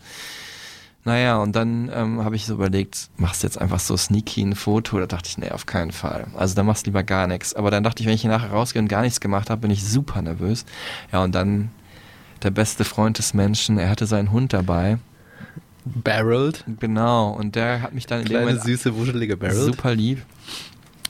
[1.04, 4.56] Naja, und dann ähm, habe ich so überlegt, machst du jetzt einfach so sneaky ein
[4.56, 4.98] Foto?
[5.00, 6.26] Da dachte ich, nee, auf keinen Fall.
[6.36, 7.54] Also dann machst du lieber gar nichts.
[7.54, 9.70] Aber dann dachte ich, wenn ich hier nachher rausgehe und gar nichts gemacht habe, bin
[9.70, 10.66] ich super nervös.
[11.12, 11.70] Ja, und dann
[12.42, 14.98] der beste Freund des Menschen, er hatte seinen Hund dabei.
[15.86, 16.64] Barreled?
[16.80, 19.74] Genau, und der hat mich dann in dem Kleine, Moment süße, wuschelige Barreled?
[19.76, 20.22] super lieb.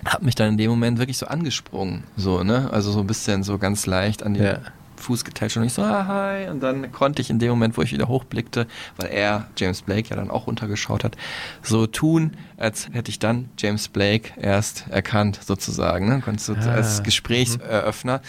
[0.04, 2.70] Hat mich dann in dem Moment wirklich so angesprungen, so, ne?
[2.72, 4.60] Also so ein bisschen so ganz leicht an die Ja.
[4.98, 6.48] Fuß getätscht und ich so, ah, hi.
[6.50, 8.66] Und dann konnte ich in dem Moment, wo ich wieder hochblickte,
[8.98, 11.18] weil er, James Blake, ja dann auch runtergeschaut hat,
[11.62, 16.08] so tun, als hätte ich dann James Blake erst erkannt, sozusagen.
[16.08, 16.22] Ne?
[16.24, 18.22] Konntest du Ah, als Gesprächseröffner.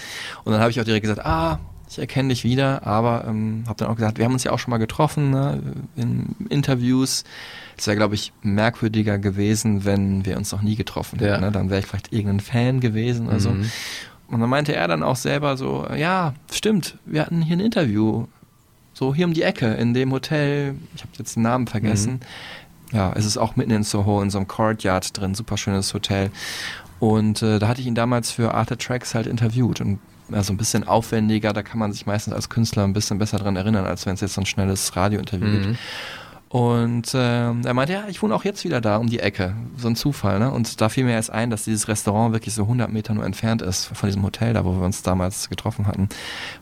[0.44, 3.76] Und dann habe ich auch direkt gesagt, ah, ich erkenne dich wieder, aber ähm, habe
[3.76, 5.62] dann auch gesagt, wir haben uns ja auch schon mal getroffen ne,
[5.94, 7.24] in Interviews.
[7.76, 11.30] Es wäre, glaube ich, merkwürdiger gewesen, wenn wir uns noch nie getroffen hätten.
[11.30, 11.40] Ja.
[11.40, 11.52] Ne?
[11.52, 13.50] Dann wäre ich vielleicht irgendein Fan gewesen oder so.
[13.50, 13.70] Mhm.
[14.28, 18.26] Und dann meinte er dann auch selber so, ja, stimmt, wir hatten hier ein Interview,
[18.92, 22.20] so hier um die Ecke in dem Hotel, ich habe jetzt den Namen vergessen.
[22.92, 26.30] Ja, es ist auch mitten in Soho in so einem Courtyard drin, super schönes Hotel.
[26.98, 29.98] Und äh, da hatte ich ihn damals für Art Tracks halt interviewt und
[30.30, 33.38] ja, so ein bisschen aufwendiger, da kann man sich meistens als Künstler ein bisschen besser
[33.38, 35.66] dran erinnern, als wenn es jetzt so ein schnelles Radiointerview gibt.
[35.66, 35.78] Mhm.
[36.48, 39.56] Und ähm, er meinte, ja, ich wohne auch jetzt wieder da um die Ecke.
[39.76, 40.50] So ein Zufall, ne?
[40.52, 43.62] Und da fiel mir erst ein, dass dieses Restaurant wirklich so 100 Meter nur entfernt
[43.62, 46.08] ist von diesem Hotel, da wo wir uns damals getroffen hatten,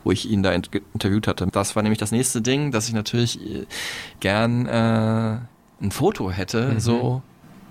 [0.03, 1.47] wo ich ihn da int interviewt hatte.
[1.51, 3.65] Das war nämlich das nächste Ding, dass ich natürlich äh,
[4.19, 5.37] gern äh,
[5.81, 6.79] ein Foto hätte, Mhm.
[6.79, 7.21] so.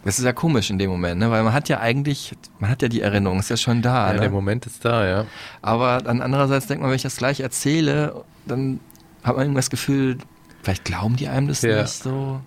[0.04, 1.30] Das ist ja komisch in dem Moment, ne?
[1.30, 4.08] Weil man hat ja eigentlich, man hat ja die Erinnerung, ist ja schon da.
[4.08, 4.20] Ja, ne?
[4.20, 5.24] der Moment ist da, ja.
[5.62, 8.80] Aber dann andererseits denkt man, wenn ich das gleich erzähle, dann
[9.22, 10.18] hat man irgendwie das Gefühl,
[10.62, 11.82] vielleicht glauben die einem das Ja.
[11.82, 12.40] nicht so.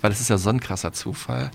[0.00, 1.50] Weil das ist ja so ein krasser Zufall.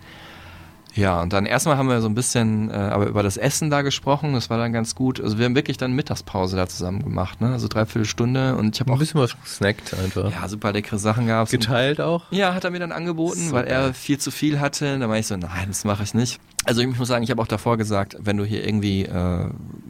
[0.96, 3.82] Ja, und dann erstmal haben wir so ein bisschen äh, aber über das Essen da
[3.82, 5.20] gesprochen, das war dann ganz gut.
[5.20, 7.52] Also wir haben wirklich dann Mittagspause da zusammen gemacht, ne?
[7.52, 10.32] Also dreiviertel Stunde und ich habe Ein auch bisschen was gesnackt einfach.
[10.32, 11.50] ja, super leckere Sachen gehabt.
[11.52, 12.24] Geteilt auch?
[12.30, 15.00] Ja, hat er mir dann angeboten, So weil er viel zu viel hatte.
[15.00, 16.40] Da war ich so, nein, das mache ich nicht.
[16.66, 19.48] Also ich muss sagen, ich habe auch davor gesagt, wenn du hier irgendwie äh,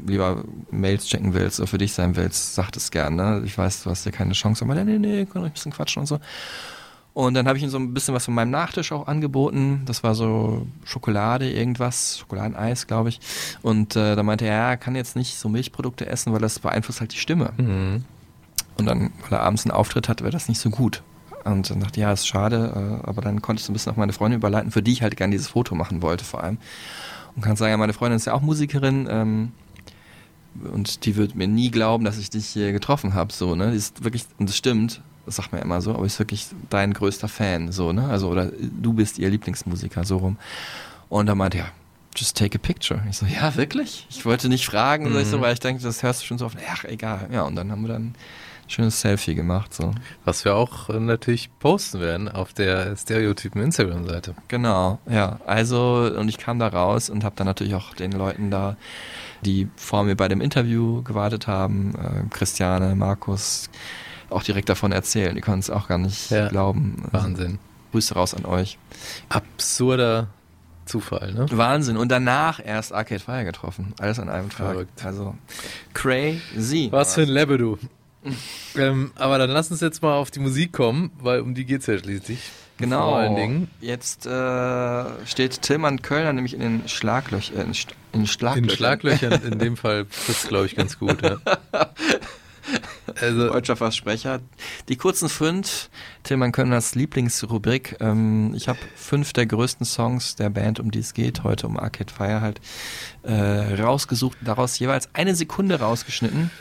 [0.07, 3.15] lieber Mails checken willst oder für dich sein willst, sag das gern.
[3.15, 3.41] Ne?
[3.45, 5.99] Ich weiß, du hast ja keine Chance, aber nee, nee, können wir ein bisschen quatschen
[6.01, 6.19] und so.
[7.13, 9.83] Und dann habe ich ihm so ein bisschen was von meinem Nachtisch auch angeboten.
[9.85, 13.19] Das war so Schokolade, irgendwas, Schokoladeneis, glaube ich.
[13.61, 16.59] Und äh, da meinte er, ja, er kann jetzt nicht so Milchprodukte essen, weil das
[16.59, 17.53] beeinflusst halt die Stimme.
[17.57, 18.03] Mhm.
[18.77, 21.03] Und dann, weil er abends einen Auftritt hat, wäre das nicht so gut.
[21.43, 23.91] Und dann dachte ich, ja, ist schade, äh, aber dann konnte ich so ein bisschen
[23.91, 26.57] auf meine Freundin überleiten, für die ich halt gerne dieses Foto machen wollte vor allem.
[27.35, 29.51] Und kann sagen, ja, meine Freundin ist ja auch Musikerin ähm,
[30.71, 33.33] und die wird mir nie glauben, dass ich dich hier getroffen habe.
[33.33, 33.71] So, ne?
[33.71, 36.93] Die ist wirklich, und das stimmt, das sagt man immer so, aber ist wirklich dein
[36.93, 38.07] größter Fan, so, ne?
[38.07, 40.37] Also, oder du bist ihr Lieblingsmusiker, so rum.
[41.09, 41.65] Und er meinte, ja,
[42.15, 43.01] just take a picture.
[43.09, 44.05] Ich so, ja, wirklich?
[44.09, 45.23] Ich wollte nicht fragen, Mhm.
[45.25, 46.57] so, weil ich denke, das hörst du schon so oft.
[46.71, 47.27] Ach, egal.
[47.31, 48.15] Ja, und dann haben wir dann ein
[48.67, 49.93] schönes Selfie gemacht, so.
[50.25, 54.35] Was wir auch äh, natürlich posten werden auf der Stereotypen Instagram-Seite.
[54.47, 55.39] Genau, ja.
[55.45, 58.75] Also, und ich kam da raus und habe dann natürlich auch den Leuten da,
[59.43, 63.69] die vor mir bei dem Interview gewartet haben, äh, Christiane, Markus,
[64.29, 65.35] auch direkt davon erzählen.
[65.35, 66.47] Die konnten es auch gar nicht Ja.
[66.49, 67.03] glauben.
[67.11, 67.59] Wahnsinn.
[67.91, 68.79] Grüße raus an euch.
[69.29, 70.27] Absurder
[70.85, 71.45] Zufall, ne?
[71.51, 71.95] Wahnsinn.
[71.97, 73.93] Und danach erst Arcade Fire getroffen.
[73.99, 74.71] Alles an einem Tag.
[74.71, 75.05] Verrückt.
[75.05, 75.35] Also,
[75.93, 76.89] crazy.
[76.91, 77.77] Was für ein Level, du.
[78.77, 81.85] ähm, aber dann lass uns jetzt mal auf die Musik kommen, weil um die geht's
[81.87, 82.51] ja schließlich.
[82.77, 83.09] Genau.
[83.09, 83.67] Vor allen Dingen.
[83.81, 87.57] Jetzt äh, steht Tillmann Kölner nämlich in den Schlaglöchern.
[87.57, 88.69] Äh, in, St- in Schlaglöchern.
[88.69, 91.37] In Schlaglöchern in dem Fall trifft glaube ich, ganz gut, ja.
[93.19, 94.39] Also, Deutscher Versprecher.
[94.87, 95.89] Die kurzen fünf,
[96.23, 97.97] Tillmann Kölners Lieblingsrubrik.
[97.99, 101.77] Ähm, ich habe fünf der größten Songs der Band, um die es geht, heute um
[101.77, 102.61] Arcade Fire halt,
[103.23, 106.51] äh, rausgesucht, daraus jeweils eine Sekunde rausgeschnitten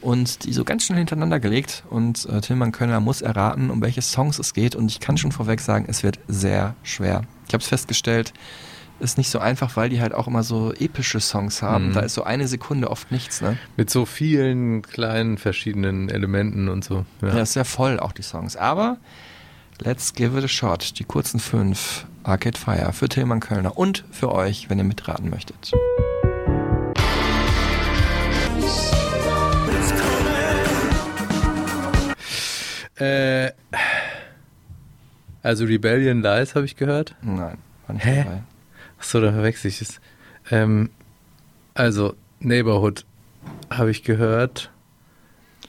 [0.00, 1.84] und die so ganz schnell hintereinander gelegt.
[1.90, 4.76] Und äh, Tillmann Kölner muss erraten, um welche Songs es geht.
[4.76, 7.22] Und ich kann schon vorweg sagen, es wird sehr schwer.
[7.46, 8.32] Ich habe es festgestellt,
[9.00, 11.88] ist nicht so einfach, weil die halt auch immer so epische Songs haben.
[11.88, 11.92] Mhm.
[11.94, 13.56] Da ist so eine Sekunde oft nichts, ne?
[13.76, 17.04] mit so vielen kleinen verschiedenen Elementen und so.
[17.22, 17.28] Ja.
[17.28, 18.56] Ja, ist sehr voll auch die Songs.
[18.56, 18.98] Aber
[19.80, 20.98] let's give it a shot.
[20.98, 25.72] Die kurzen fünf Arcade Fire für Tillmann Kölner und für euch, wenn ihr mitraten möchtet.
[33.00, 33.52] Äh,
[35.42, 37.14] also Rebellion Lies habe ich gehört.
[37.22, 38.24] Nein, war nicht Hä?
[38.24, 38.42] dabei.
[38.98, 40.00] Achso, da verwechsel ich es.
[40.50, 40.90] Ähm,
[41.74, 43.04] also Neighborhood
[43.70, 44.70] habe ich gehört.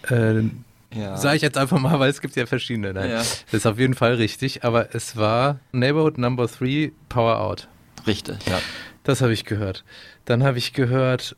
[0.10, 0.44] Äh,
[0.92, 1.18] Ja.
[1.18, 2.94] Sage ich jetzt einfach mal, weil es gibt ja verschiedene.
[2.94, 3.18] Nein, Ja.
[3.18, 7.68] das ist auf jeden Fall richtig, aber es war Neighborhood Number 3 Power Out.
[8.08, 8.60] Richtig, ja.
[9.04, 9.84] Das habe ich gehört.
[10.26, 11.36] Dann habe ich gehört,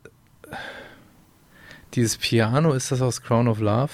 [1.95, 3.91] dieses Piano, ist das aus Crown of Love?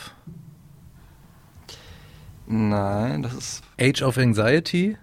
[2.48, 3.64] Nein, das ist.
[3.80, 4.98] Age of Anxiety?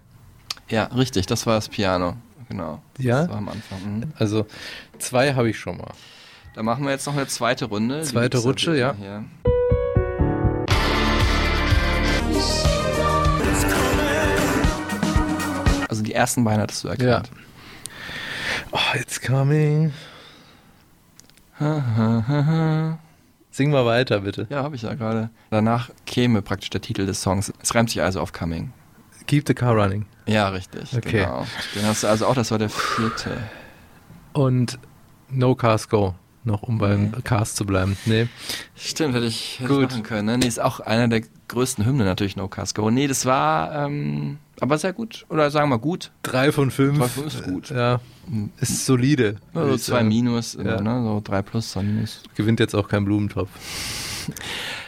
[0.68, 2.16] Ja, richtig, das war das Piano.
[2.48, 2.80] Genau.
[2.98, 3.22] Ja?
[3.22, 3.98] Das war am Anfang.
[3.98, 4.12] Mhm.
[4.18, 4.46] Also
[4.98, 5.92] zwei habe ich schon mal.
[6.54, 8.02] Da machen wir jetzt noch eine zweite Runde.
[8.02, 8.94] Zweite Rutsche, ja.
[8.98, 9.24] Hier.
[15.88, 17.30] Also die ersten beiden hattest du erkannt.
[18.72, 19.92] Oh, it's coming.
[21.60, 22.98] Ha, ha, ha, ha.
[23.54, 24.48] Sing mal weiter, bitte.
[24.50, 25.30] Ja, habe ich ja gerade.
[25.48, 27.52] Danach käme praktisch der Titel des Songs.
[27.62, 28.72] Es reimt sich also auf Coming.
[29.28, 30.06] Keep the car running.
[30.26, 30.92] Ja, richtig.
[30.92, 31.20] Okay.
[31.20, 31.46] Genau.
[31.76, 33.36] Den hast du also auch, das war der vierte.
[34.32, 34.80] Und
[35.30, 36.16] No Cars Go.
[36.42, 37.22] Noch um beim Nee.
[37.22, 37.96] Cars zu bleiben.
[38.06, 38.26] Nee.
[38.74, 39.82] Stimmt, hätte ich, hätte Gut.
[39.84, 40.26] ich machen können.
[40.26, 40.38] Ne?
[40.38, 42.90] Nee, ist auch einer der größten Hymnen natürlich, No Cars Go.
[42.90, 45.24] Nee, das war ähm, aber sehr gut.
[45.28, 46.10] Oder sagen wir gut.
[46.22, 46.98] Drei von fünf.
[46.98, 47.70] Drei von fünf ist gut.
[47.70, 48.00] Ja.
[48.60, 49.36] Ist solide.
[49.54, 50.08] Ja, würd so ich zwei sagen.
[50.08, 50.80] Minus, Ja.
[50.80, 51.02] ne?
[51.04, 52.22] so drei Plus, zwei Minus.
[52.34, 53.50] Gewinnt jetzt auch kein Blumentopf.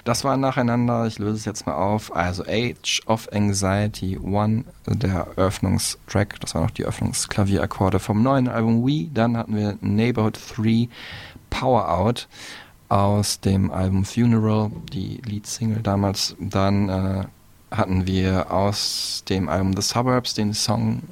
[0.04, 2.14] Das war nacheinander, ich löse es jetzt mal auf.
[2.14, 8.86] Also Age of Anxiety One, der Eröffnungstrack, das waren noch die Öffnungsklavierakkorde vom neuen Album
[8.86, 9.08] We.
[9.12, 10.88] Dann hatten wir Neighborhood 3
[11.50, 12.28] Power Out
[12.88, 16.36] aus dem Album Funeral, die Leadsingle damals.
[16.38, 17.24] Dann äh,
[17.76, 21.02] hatten wir aus dem Album The Suburbs den Song,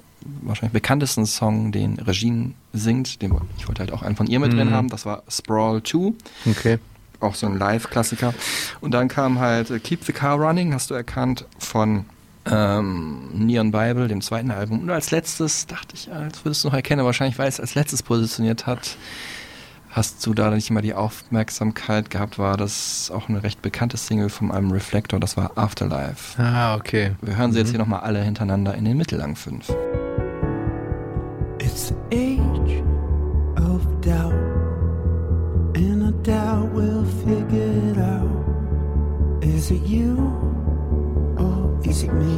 [0.43, 3.21] wahrscheinlich bekanntesten Song, den Regine singt.
[3.23, 4.73] Den, ich wollte halt auch einen von ihr mit drin Mhm.
[4.75, 6.13] haben, das war Sprawl 2
[6.51, 6.79] Okay.
[7.21, 8.35] auch so ein Live-Klassiker.
[8.81, 12.05] Und dann kam halt Keep the Car Running, hast du erkannt, von
[12.47, 14.81] ähm, Neon Bible, dem zweiten Album.
[14.81, 18.03] Und als letztes dachte ich, als würdest du noch erkennen, wahrscheinlich, weil es als letztes
[18.03, 18.97] positioniert hat,
[19.95, 24.29] hast du da nicht immer die Aufmerksamkeit gehabt, war das auch eine recht bekannte Single
[24.29, 26.43] vom Album Reflector, das war Afterlife.
[26.43, 27.13] Ah, okay.
[27.23, 29.73] Wir hören sie jetzt hier nochmal alle hintereinander in den mittellangen fünf.
[31.61, 32.83] It's the age
[33.57, 34.35] of doubt,
[35.77, 38.29] and I doubt we'll figure it out.
[39.43, 40.17] Is it you
[41.39, 42.37] or is it me?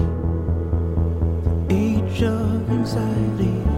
[1.71, 3.76] Age of anxiety.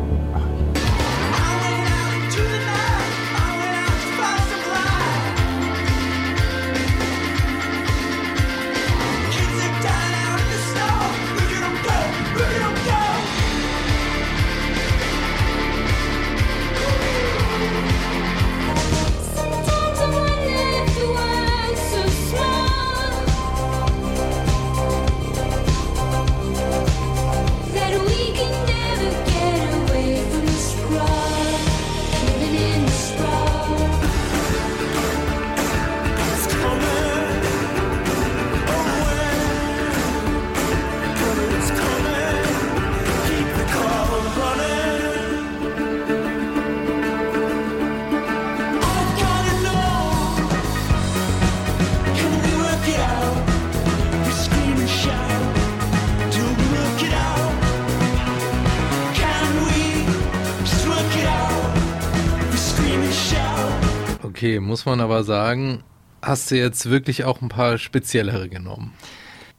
[64.38, 65.82] Okay, muss man aber sagen,
[66.22, 68.92] hast du jetzt wirklich auch ein paar speziellere genommen.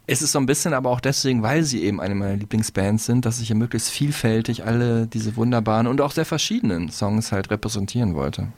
[0.08, 3.26] Es ist so ein bisschen aber auch deswegen, weil sie eben eine meiner Lieblingsbands sind,
[3.26, 8.15] dass ich hier möglichst vielfältig alle diese wunderbaren und auch sehr verschiedenen Songs halt repräsentieren
[8.15, 8.54] wollte.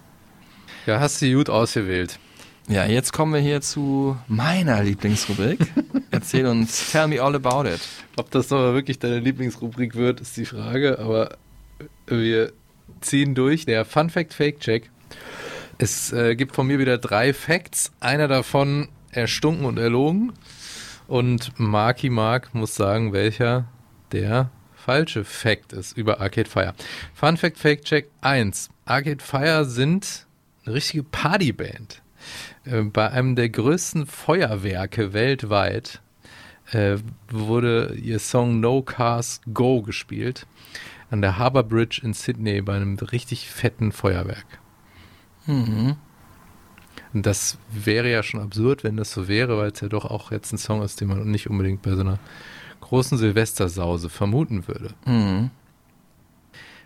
[0.85, 2.19] Ja, hast du gut ausgewählt.
[2.67, 5.57] Ja, jetzt kommen wir hier zu meiner Lieblingsrubrik.
[6.11, 7.81] Erzähl uns, tell me all about it.
[8.15, 11.39] Ob das nochmal wirklich deine Lieblingsrubrik wird, ist die Frage, aber
[12.05, 12.53] wir
[13.01, 13.65] ziehen durch.
[13.65, 14.91] Der Fun Fact Fake Check.
[15.81, 17.91] Es äh, gibt von mir wieder drei Facts.
[17.99, 20.31] Einer davon erstunken und erlogen.
[21.07, 23.65] Und Marky Mark muss sagen, welcher
[24.11, 26.75] der falsche Fact ist über Arcade Fire.
[27.15, 28.69] Fun Fact Fake Check 1.
[28.85, 30.27] Arcade Fire sind
[30.67, 32.03] eine richtige Partyband.
[32.65, 35.99] Äh, bei einem der größten Feuerwerke weltweit
[36.73, 36.97] äh,
[37.31, 40.45] wurde ihr Song No Cars Go gespielt
[41.09, 44.60] an der Harbour Bridge in Sydney bei einem richtig fetten Feuerwerk.
[45.45, 45.95] Mhm.
[47.13, 50.53] Das wäre ja schon absurd, wenn das so wäre, weil es ja doch auch jetzt
[50.53, 52.19] ein Song ist, den man nicht unbedingt bei so einer
[52.79, 54.93] großen Silvestersause vermuten würde.
[55.05, 55.51] Mhm.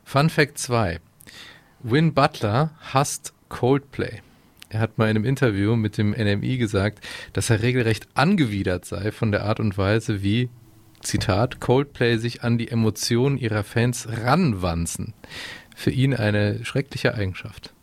[0.03, 0.99] Fun Fact 2.
[1.81, 4.21] Win Butler hasst Coldplay.
[4.69, 9.11] Er hat mal in einem Interview mit dem NMI gesagt, dass er regelrecht angewidert sei
[9.11, 10.49] von der Art und Weise, wie,
[11.01, 15.13] Zitat, Coldplay sich an die Emotionen ihrer Fans ranwanzen.
[15.75, 17.74] Für ihn eine schreckliche Eigenschaft.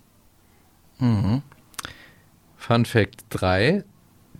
[1.03, 1.43] Mhm.
[2.57, 3.83] Fun Fact 3.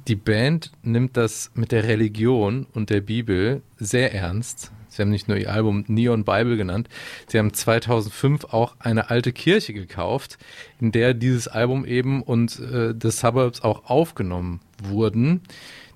[0.07, 4.71] Die Band nimmt das mit der Religion und der Bibel sehr ernst.
[4.89, 6.89] Sie haben nicht nur ihr Album Neon Bible genannt,
[7.27, 10.39] sie haben 2005 auch eine alte Kirche gekauft,
[10.81, 15.41] in der dieses Album eben und äh, The Suburbs auch aufgenommen wurden.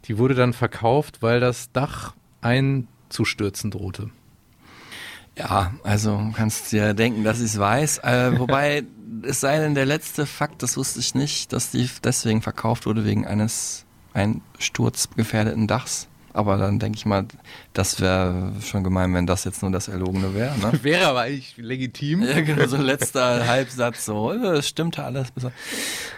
[0.07, 4.11] Die wurde dann verkauft, weil das Dach einzustürzen drohte.
[5.39, 7.99] Ja, also du kannst dir denken, dass ich es weiß.
[7.99, 8.85] Äh, wobei,
[9.23, 13.05] es sei denn, der letzte Fakt, das wusste ich nicht, dass die deswegen verkauft wurde,
[13.05, 13.85] wegen eines
[14.15, 16.09] einsturzgefährdeten Dachs.
[16.33, 17.25] Aber dann denke ich mal,
[17.73, 20.59] das wäre schon gemein, wenn das jetzt nur das Erlogene wäre.
[20.59, 20.71] Ne?
[20.83, 22.23] Wäre aber eigentlich legitim.
[22.23, 25.31] Ja, genau, so ein letzter Halbsatz, so, äh, es stimmte alles.
[25.31, 25.51] besser.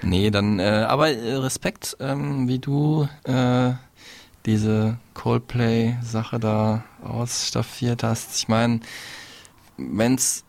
[0.02, 3.74] Nee, dann, äh, aber äh, Respekt, ähm, wie du äh,
[4.49, 8.34] diese Coldplay-Sache da ausstaffiert hast.
[8.36, 8.80] Ich meine,
[9.76, 10.42] wenn's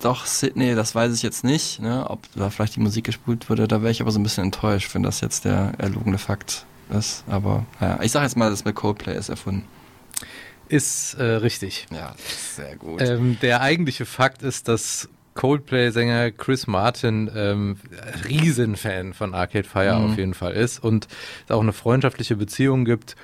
[0.00, 3.68] doch Sydney, das weiß ich jetzt nicht, ne, ob da vielleicht die Musik gespult wurde,
[3.68, 7.22] da wäre ich aber so ein bisschen enttäuscht, wenn das jetzt der erlogene Fakt ist.
[7.28, 9.64] Aber naja, ich sag jetzt mal, das mit Coldplay ist erfunden.
[10.68, 11.86] Ist äh, richtig.
[11.92, 12.14] Ja,
[12.54, 13.00] sehr gut.
[13.00, 17.76] Ähm, der eigentliche Fakt ist, dass Coldplay-Sänger Chris Martin ähm,
[18.28, 20.10] Riesenfan von Arcade Fire Mhm.
[20.10, 21.06] auf jeden Fall ist und
[21.44, 23.14] es auch eine freundschaftliche Beziehung gibt.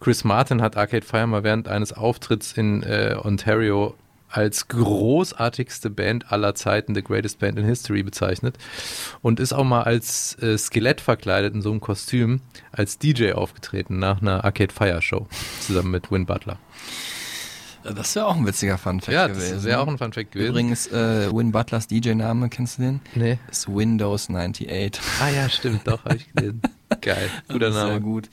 [0.00, 3.94] Chris Martin hat Arcade Fire mal während eines Auftritts in äh, Ontario
[4.28, 8.58] als großartigste Band aller Zeiten, the greatest band in history bezeichnet
[9.22, 12.40] und ist auch mal als äh, Skelett verkleidet in so einem Kostüm
[12.72, 15.28] als DJ aufgetreten nach einer Arcade Fire Show
[15.60, 16.58] zusammen mit Win Butler.
[17.92, 19.64] Das wäre auch ein witziger Funfact Ja, das gewesen.
[19.64, 20.50] wäre auch ein Funfact gewesen.
[20.50, 23.00] Übrigens, äh, Win Butlers DJ-Name, kennst du den?
[23.14, 23.38] Nee.
[23.50, 25.00] Ist Windows 98.
[25.20, 26.62] Ah ja, stimmt, doch, habe ich gesehen.
[27.00, 28.00] Geil, guter Sehr Name.
[28.00, 28.30] gut.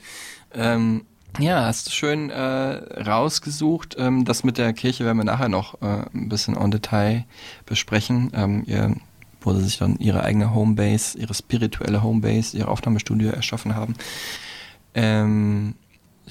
[0.54, 1.04] Ähm,
[1.38, 3.96] ja, hast du schön äh, rausgesucht.
[3.98, 7.24] Ähm, das mit der Kirche werden wir nachher noch äh, ein bisschen en Detail
[7.66, 8.30] besprechen.
[8.34, 8.94] Ähm, ihr,
[9.40, 13.94] wo sie sich dann ihre eigene Homebase, ihre spirituelle Homebase, ihr Aufnahmestudio erschaffen haben.
[14.94, 15.74] Ähm,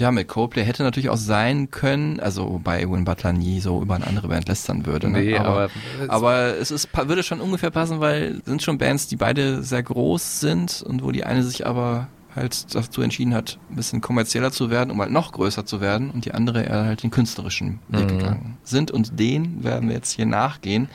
[0.01, 3.95] ja, mit Coldplay hätte natürlich auch sein können, also wobei Win Butler nie so über
[3.95, 5.09] eine andere Band lästern würde.
[5.09, 5.19] Ne?
[5.21, 5.69] Nee, aber-
[6.07, 10.39] aber es ist, würde schon ungefähr passen, weil sind schon Bands, die beide sehr groß
[10.39, 14.69] sind und wo die eine sich aber halt dazu entschieden hat, ein bisschen kommerzieller zu
[14.69, 18.05] werden, um halt noch größer zu werden und die andere eher halt den künstlerischen Weg
[18.11, 18.17] Mhm.
[18.17, 20.89] gegangen sind und den werden wir jetzt hier nachgehen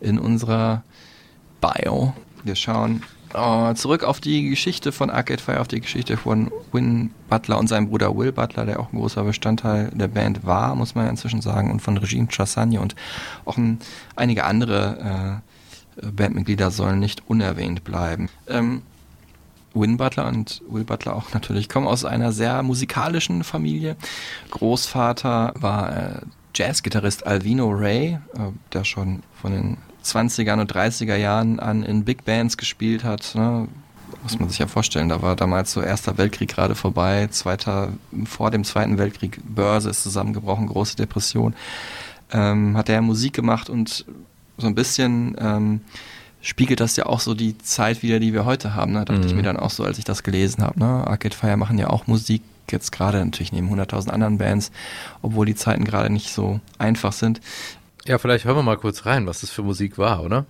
[0.00, 0.82] in unserer
[1.60, 2.14] Bio.
[2.44, 3.02] Wir schauen
[3.34, 7.68] äh, zurück auf die Geschichte von Arcade Fire, auf die Geschichte von Win Butler und
[7.68, 11.10] seinem Bruder Will Butler, der auch ein großer Bestandteil der Band war, muss man ja
[11.10, 12.94] inzwischen sagen, und von Regine Chassagne und
[13.44, 13.78] auch ein,
[14.14, 15.42] einige andere
[16.00, 18.28] äh, Bandmitglieder sollen nicht unerwähnt bleiben.
[18.48, 18.82] Ähm,
[19.74, 23.96] Win Butler und Will Butler auch natürlich kommen aus einer sehr musikalischen Familie.
[24.50, 26.20] Großvater war äh,
[26.54, 29.76] Jazzgitarrist Alvino Ray, äh, der schon von den
[30.06, 33.34] 20er und 30er Jahren an in Big Bands gespielt hat.
[33.34, 33.68] Ne?
[34.22, 37.92] Muss man sich ja vorstellen, da war damals so Erster Weltkrieg gerade vorbei, zweiter,
[38.24, 41.54] vor dem Zweiten Weltkrieg, Börse ist zusammengebrochen, große Depression.
[42.32, 44.04] Ähm, hat er Musik gemacht und
[44.58, 45.80] so ein bisschen ähm,
[46.40, 48.92] spiegelt das ja auch so die Zeit wieder, die wir heute haben.
[48.92, 49.04] Ne?
[49.04, 50.78] Dachte ich mir dann auch so, als ich das gelesen habe.
[50.78, 50.86] Ne?
[50.86, 54.70] Arcade Fire machen ja auch Musik, jetzt gerade natürlich neben 100.000 anderen Bands,
[55.22, 57.40] obwohl die Zeiten gerade nicht so einfach sind.
[58.06, 60.46] Ja, vielleicht hören wir mal kurz rein, was das für Musik war, oder?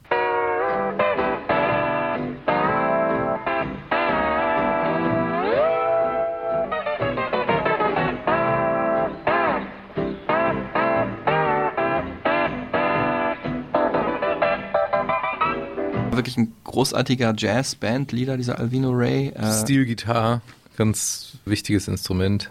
[16.11, 19.29] Wirklich ein großartiger Jazz-Band-Leader, dieser Alvino Ray.
[19.29, 20.43] Äh, Stilgitarre,
[20.77, 22.51] ganz wichtiges Instrument.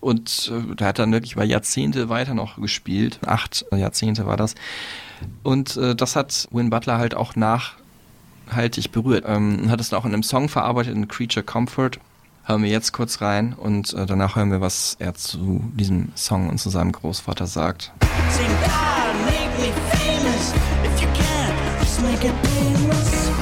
[0.00, 3.20] Und äh, der hat dann wirklich über Jahrzehnte weiter noch gespielt.
[3.26, 4.54] Acht Jahrzehnte war das.
[5.42, 9.24] Und äh, das hat Win Butler halt auch nachhaltig berührt.
[9.26, 11.92] Ähm, hat es dann auch in einem Song verarbeitet, in Creature Comfort.
[12.44, 16.48] Hören wir jetzt kurz rein und äh, danach hören wir, was er zu diesem Song
[16.48, 17.90] und zu seinem Großvater sagt.
[18.30, 20.52] Sing God, make me famous.
[20.84, 23.35] If you can, just make it painless.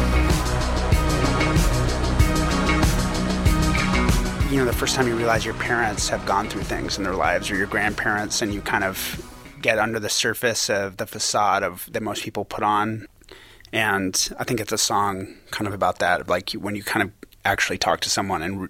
[4.55, 7.17] You know the first time you realize your parents have gone through things in their
[7.17, 8.97] lives or your grandparents and you kind of
[9.61, 13.09] get under the surface of the facade of that most people put on.
[13.73, 17.11] And i think it's a song kind of about that like when you kind of
[17.45, 18.69] actually talk to someone and re-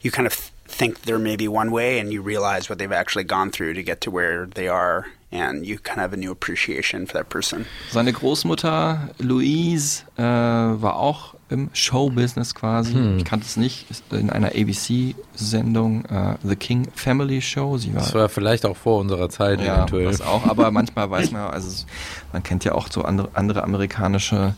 [0.00, 3.50] you kind of think they're maybe one way and you realize what they've actually gone
[3.50, 7.04] through to get to where they are and you kind of have a new appreciation
[7.04, 7.66] for that person.
[7.90, 12.92] Seine Großmutter Louise äh, war auch im Showbusiness quasi.
[12.92, 13.18] Hm.
[13.18, 13.86] Ich kannte es nicht.
[14.10, 17.78] In einer ABC-Sendung äh, The King Family Show.
[17.78, 20.06] Sie war Das war vielleicht auch vor unserer Zeit ja, eventuell.
[20.06, 20.46] das auch.
[20.46, 21.84] Aber manchmal weiß man, also
[22.32, 24.54] man kennt ja auch so andere, andere amerikanische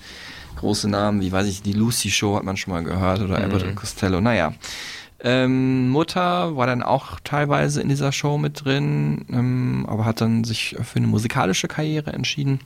[0.57, 3.63] große Namen, wie weiß ich, die Lucy Show hat man schon mal gehört oder Abbott
[3.63, 4.21] und Costello.
[4.21, 4.55] Naja.
[5.21, 10.45] Ähm, Mutter war dann auch teilweise in dieser Show mit drin, ähm, aber hat dann
[10.45, 12.61] sich für eine musikalische Karriere entschieden,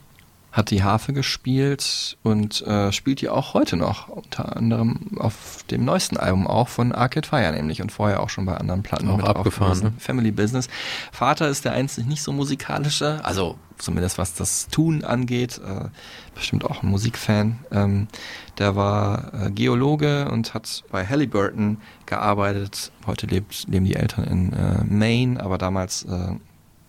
[0.53, 5.85] hat die Harfe gespielt und äh, spielt die auch heute noch, unter anderem auf dem
[5.85, 9.17] neuesten Album auch von Arcade Fire nämlich und vorher auch schon bei anderen Platten Auch
[9.17, 9.93] mit abgefahren, ne?
[9.99, 10.69] Family Business.
[11.11, 15.89] Vater ist der einzig nicht so musikalische, also zumindest was das Tun angeht, äh,
[16.35, 17.59] bestimmt auch ein Musikfan.
[17.71, 18.09] Ähm,
[18.59, 22.93] der war äh, Geologe und hat bei Halliburton gearbeitet.
[23.07, 26.37] Heute lebt, leben die Eltern in äh, Maine, aber damals äh,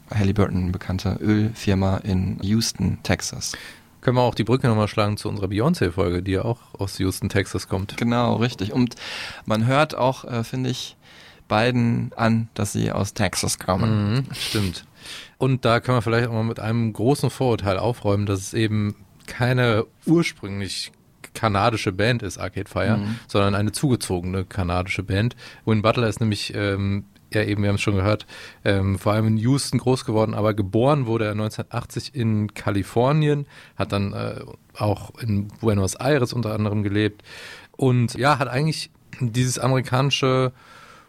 [0.10, 3.54] Halliburton, bekannte Ölfirma in Houston, Texas.
[4.02, 7.30] Können wir auch die Brücke nochmal schlagen zu unserer Beyoncé-Folge, die ja auch aus Houston,
[7.30, 7.96] Texas kommt.
[7.98, 8.74] Genau, richtig.
[8.74, 8.96] Und
[9.46, 10.98] man hört auch, äh, finde ich,
[11.48, 14.14] beiden an, dass sie aus Texas kommen.
[14.16, 14.86] Mhm, stimmt.
[15.38, 18.96] Und da können wir vielleicht auch mal mit einem großen Vorurteil aufräumen, dass es eben
[19.28, 20.92] keine ursprünglich
[21.34, 23.20] kanadische Band ist, Arcade Fire, Mhm.
[23.28, 25.36] sondern eine zugezogene kanadische Band.
[25.66, 27.06] Win Butler ist nämlich, ähm,
[27.36, 28.26] ja eben, wir haben es schon gehört,
[28.66, 33.92] ähm, vor allem in Houston groß geworden, aber geboren wurde er 1980 in Kalifornien, hat
[33.92, 34.42] dann äh,
[34.78, 37.24] auch in Buenos Aires unter anderem gelebt
[37.78, 40.52] und ja, hat eigentlich dieses amerikanische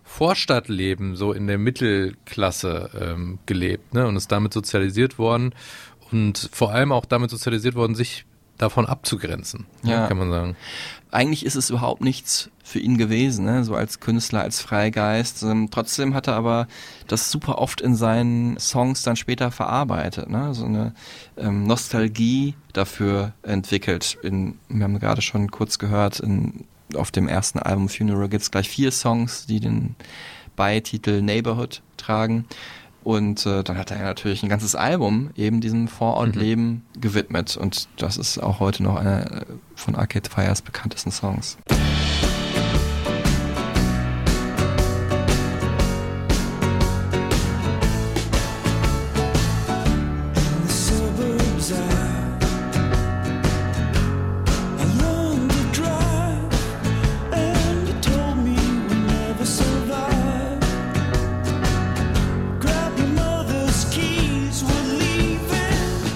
[0.05, 4.07] Vorstadtleben so in der Mittelklasse ähm, gelebt ne?
[4.07, 5.55] und ist damit sozialisiert worden
[6.13, 8.27] und vor allem auch damit sozialisiert worden, sich
[8.59, 10.07] davon abzugrenzen, ne, Ja.
[10.07, 10.57] kann man sagen.
[11.15, 13.63] Eigentlich ist es überhaupt nichts für ihn gewesen, ne?
[13.63, 15.45] so als Künstler, als Freigeist.
[15.45, 16.67] Ähm, trotzdem hat er aber
[17.07, 20.53] das super oft in seinen Songs dann später verarbeitet, ne?
[20.55, 20.93] so eine
[21.37, 24.19] ähm, Nostalgie dafür entwickelt.
[24.25, 26.65] In, wir haben gerade schon kurz gehört, in,
[26.97, 29.95] auf dem ersten Album Funeral gibt es gleich vier Songs, die den
[30.57, 32.47] Beititel Neighborhood tragen.
[33.05, 37.57] Und äh, dann hat er ja natürlich ein ganzes Album eben diesem Vorortleben gewidmet.
[37.57, 39.45] Und das ist auch heute noch einer äh,
[39.75, 41.59] von Arcade Fires bekanntesten Songs.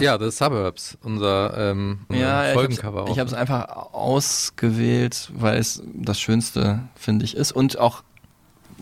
[0.01, 6.21] Ja, The Suburbs, unser ähm, Ja, Folgencover ich habe es einfach ausgewählt, weil es das
[6.21, 7.53] Schönste, finde ich, ist.
[7.53, 8.03] Und auch,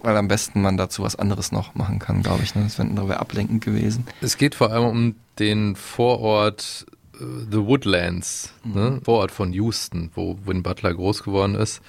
[0.03, 2.55] weil am besten man dazu was anderes noch machen kann, glaube ich.
[2.55, 2.64] Ne?
[2.64, 4.07] Das wäre wär ablenkend gewesen.
[4.21, 9.01] Es geht vor allem um den Vorort äh, The Woodlands, ne?
[9.03, 11.81] Vorort von Houston, wo Win Butler groß geworden ist.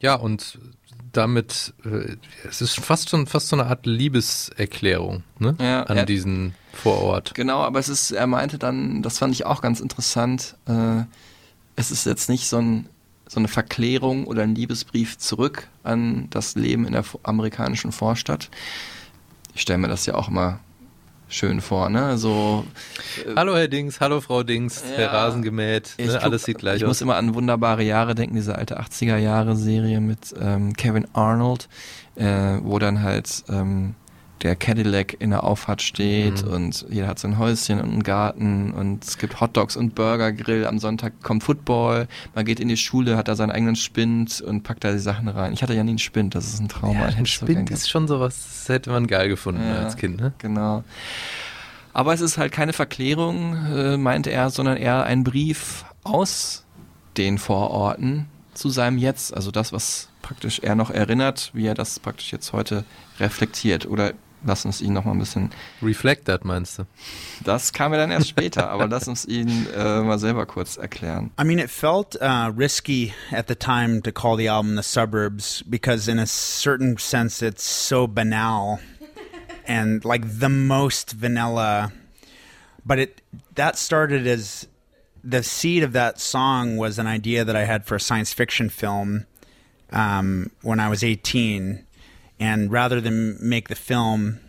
[0.00, 0.58] Ja, und
[1.12, 2.16] damit, äh,
[2.48, 5.56] es ist fast schon fast so eine Art Liebeserklärung ne?
[5.60, 6.04] Ja, an ja.
[6.04, 7.34] diesen Vorort.
[7.34, 11.02] Genau, aber es ist, er meinte dann, das fand ich auch ganz interessant, äh,
[11.76, 12.88] es ist jetzt nicht so, ein,
[13.28, 18.50] so eine Verklärung oder ein Liebesbrief zurück an das Leben in der amerikanischen Vorstadt.
[19.54, 20.60] Ich stelle mir das ja auch immer
[21.32, 22.18] schön vor, ne?
[22.18, 22.64] So,
[23.36, 24.96] Hallo Herr Dings, hallo Frau Dings, Ja.
[24.96, 26.12] der Rasen gemäht, Ich ne?
[26.14, 26.88] guck- alles sieht gleich Ich aus.
[26.88, 31.68] muss immer an wunderbare Jahre denken, diese alte 80er Jahre Serie mit ähm, Kevin Arnold,
[32.16, 33.94] äh, wo dann halt ähm,
[34.42, 36.52] der Cadillac in der Auffahrt steht Mhm.
[36.52, 40.66] und jeder hat sein Häuschen und einen Garten und es gibt Hotdogs und Burger Grill.
[40.66, 44.62] Am Sonntag kommt Football, man geht in die Schule, hat da seinen eigenen Spind und
[44.62, 45.52] packt da die Sachen rein.
[45.52, 46.94] Ich hatte ja nie einen Spind, das ist ein Trauma.
[46.94, 48.36] ja, ein hätte so Spind ist schon sowas,
[48.66, 49.84] das hätte man geil gefunden Ja.
[49.84, 50.32] als Kind, ne?
[50.38, 50.82] Genau.
[51.92, 56.64] Aber es ist halt keine Verklärung, äh, meinte er, sondern eher ein Brief aus
[57.16, 59.34] den Vororten zu seinem Jetzt.
[59.34, 62.84] Also das, was praktisch er noch erinnert, wie er das praktisch jetzt heute
[63.20, 63.86] reflektiert.
[63.86, 64.14] Oder
[64.44, 65.50] lass uns ihn noch mal ein bisschen.
[65.82, 66.84] Reflect that, meinst du?
[67.44, 71.30] Das kam ja dann erst später, aber lass uns ihn äh, mal selber kurz erklären.
[71.40, 75.62] I mean, it felt uh, risky at the time to call the album The Suburbs
[75.68, 78.80] because, in a certain sense, it's so banal
[79.66, 81.92] and like the most vanilla.
[82.84, 83.22] But it
[83.54, 84.66] that started as
[85.24, 88.68] the seed of that song was an idea that I had for a science fiction
[88.68, 89.26] film
[89.92, 91.86] um, when I was 18.
[92.42, 94.40] And rather than make the film,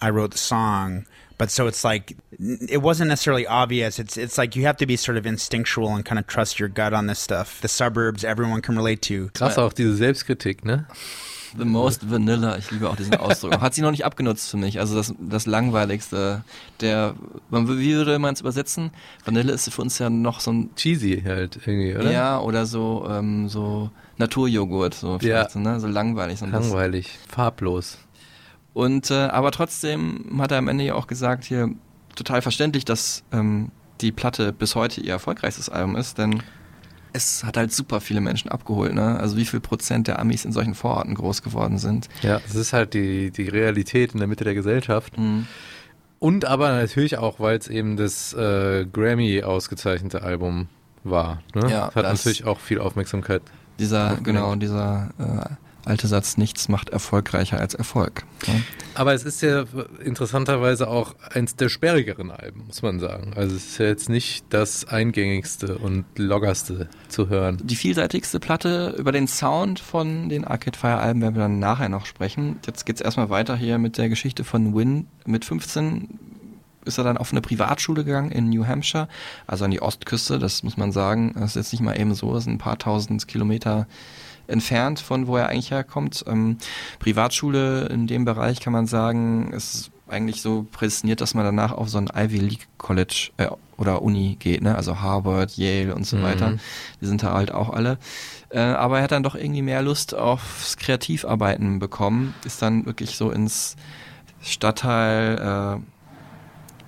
[0.00, 1.06] I wrote the song.
[1.38, 2.16] But so it's like
[2.68, 3.98] it wasn't necessarily obvious.
[3.98, 6.68] It's it's like you have to be sort of instinctual and kind of trust your
[6.68, 7.60] gut on this stuff.
[7.60, 9.30] The suburbs, everyone can relate to.
[9.34, 10.86] Krass auch diese Selbstkritik, ne?
[11.56, 13.60] The most vanilla, ich liebe auch diesen Ausdruck.
[13.60, 14.80] Hat sie noch nicht abgenutzt für mich.
[14.80, 16.44] Also das, das langweiligste.
[16.80, 17.14] Der,
[17.50, 18.90] wie würde man es übersetzen?
[19.24, 22.10] Vanille ist für uns ja noch so ein Cheesy halt irgendwie, oder?
[22.10, 23.90] Ja, oder so, ähm, so
[24.22, 25.48] Naturjoghurt, so, Ja.
[25.54, 25.80] ne?
[25.80, 26.38] so langweilig.
[26.38, 26.70] So ein bisschen.
[26.70, 27.98] Langweilig, farblos.
[28.74, 31.70] Und äh, aber trotzdem hat er am Ende ja auch gesagt, hier
[32.16, 33.70] total verständlich, dass ähm,
[34.00, 36.42] die Platte bis heute ihr erfolgreichstes Album ist, denn
[37.12, 39.20] es hat halt super viele Menschen abgeholt, ne?
[39.20, 42.08] Also wie viel Prozent der Amis in solchen Vororten groß geworden sind.
[42.22, 45.18] Ja, es ist halt die, die Realität in der Mitte der Gesellschaft.
[45.18, 45.46] Mhm.
[46.18, 50.68] Und aber natürlich auch, weil es eben das äh, Grammy ausgezeichnete Album
[51.04, 51.42] war.
[51.54, 51.70] Ne?
[51.70, 53.42] Ja, Hat das- natürlich auch viel Aufmerksamkeit.
[53.78, 54.20] Dieser, Okay.
[54.24, 55.54] genau, dieser äh,
[55.84, 58.24] alte Satz, nichts macht erfolgreicher als Erfolg.
[58.46, 58.54] Ja.
[58.94, 59.64] Aber es ist ja
[60.04, 63.32] interessanterweise auch eins der sperrigeren Alben, muss man sagen.
[63.34, 67.58] Also es ist ja jetzt nicht das eingängigste und loggerste zu hören.
[67.64, 71.88] Die vielseitigste Platte über den Sound von den Arcade Fire Alben werden wir dann nachher
[71.88, 72.60] noch sprechen.
[72.66, 75.06] Jetzt geht's erstmal weiter hier mit der Geschichte von Win.
[75.26, 76.18] Mit 15
[76.84, 79.08] ist er dann auf eine Privatschule gegangen in New Hampshire,
[79.46, 81.32] also an die Ostküste, das muss man sagen.
[81.34, 83.86] Das ist jetzt nicht mal eben so, das sind ein paar tausend Kilometer
[84.48, 86.24] entfernt von wo er eigentlich herkommt.
[86.26, 86.58] Ähm,
[86.98, 91.88] Privatschule in dem Bereich kann man sagen, ist eigentlich so prädestiniert, dass man danach auf
[91.88, 93.46] so ein Ivy League College äh,
[93.78, 94.74] oder Uni geht, ne?
[94.74, 96.22] also Harvard, Yale und so Mhm.
[96.22, 96.52] weiter.
[97.00, 97.98] Die sind da halt auch alle.
[98.50, 103.16] Äh, aber er hat dann doch irgendwie mehr Lust aufs Kreativarbeiten bekommen, ist dann wirklich
[103.16, 103.76] so ins
[104.42, 105.38] Stadtteil
[105.80, 106.01] äh,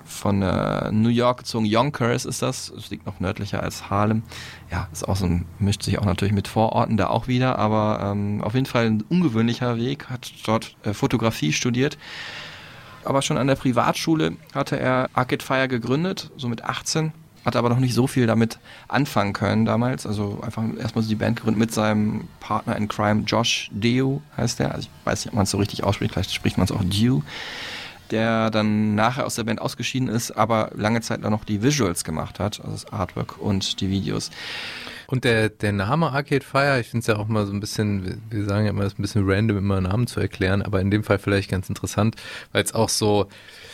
[0.04, 1.64] von äh, New York gezogen.
[1.64, 2.70] Yonkers ist das.
[2.70, 4.22] Es liegt noch nördlicher als Harlem.
[4.70, 8.00] Ja, ist auch so ein, mischt sich auch natürlich mit Vororten da auch wieder, aber
[8.02, 10.08] ähm, auf jeden Fall ein ungewöhnlicher Weg.
[10.10, 11.98] Hat dort äh, Fotografie studiert.
[13.04, 17.12] Aber schon an der Privatschule hatte er Arcade Fire gegründet, so mit 18.
[17.44, 20.06] Hatte aber noch nicht so viel damit anfangen können damals.
[20.06, 24.58] Also einfach erstmal so die Band gegründet mit seinem Partner in Crime, Josh Deu heißt
[24.58, 24.74] der.
[24.74, 26.82] Also ich weiß nicht, ob man es so richtig ausspricht, vielleicht spricht man es auch
[26.82, 27.20] Dew
[28.10, 32.04] der dann nachher aus der Band ausgeschieden ist, aber lange Zeit dann noch die Visuals
[32.04, 34.30] gemacht hat, also das Artwork und die Videos.
[35.06, 38.20] Und der, der Name Arcade Fire, ich finde es ja auch mal so ein bisschen,
[38.30, 40.90] wir- sagen ja immer, es ist ein bisschen random, immer Namen zu erklären, aber in
[40.90, 42.16] dem Fall vielleicht ganz interessant,
[42.52, 43.28] weil es auch so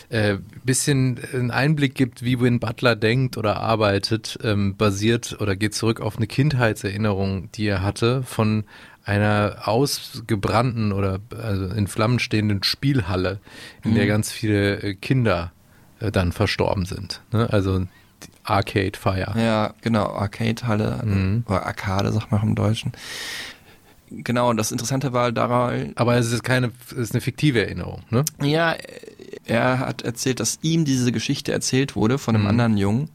[0.09, 5.72] äh, bisschen einen Einblick gibt, wie Win Butler denkt oder arbeitet, ähm, basiert oder geht
[5.72, 8.64] zurück auf eine Kindheitserinnerung, die er hatte von
[9.05, 13.40] einer ausgebrannten oder also in Flammen stehenden Spielhalle,
[13.82, 14.09] in der Mhm.
[14.09, 15.53] ganz viele äh, Kinder
[16.01, 17.20] äh, dann verstorben sind.
[17.32, 17.48] Ne?
[17.51, 17.86] Also
[18.44, 19.32] Arcade Fire.
[19.36, 21.44] Ja, genau, Arcade-Halle Mhm.
[21.46, 22.92] oder Arcade, sagt man im Deutschen.
[24.12, 28.03] Genau, und das Interessante war daran, Aber es ist keine, es ist eine fiktive Erinnerung,
[28.11, 28.24] ne?
[28.42, 28.74] ja,
[29.46, 32.51] er hat erzählt, dass ihm diese Geschichte erzählt wurde von einem Mhm.
[32.51, 33.11] anderen Jungen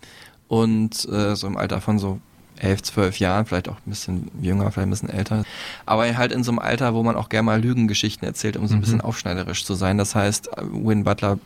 [0.47, 2.19] und äh, so im Alter von so
[2.57, 5.43] elf, zwölf Jahren, vielleicht auch ein bisschen jünger, vielleicht ein bisschen älter.
[5.85, 8.73] Aber halt in so einem Alter, wo man auch gerne mal Lügengeschichten erzählt, um so
[8.73, 8.81] ein Mhm.
[8.81, 9.97] bisschen aufschneiderisch zu sein.
[9.97, 11.37] Das heißt, Win Butler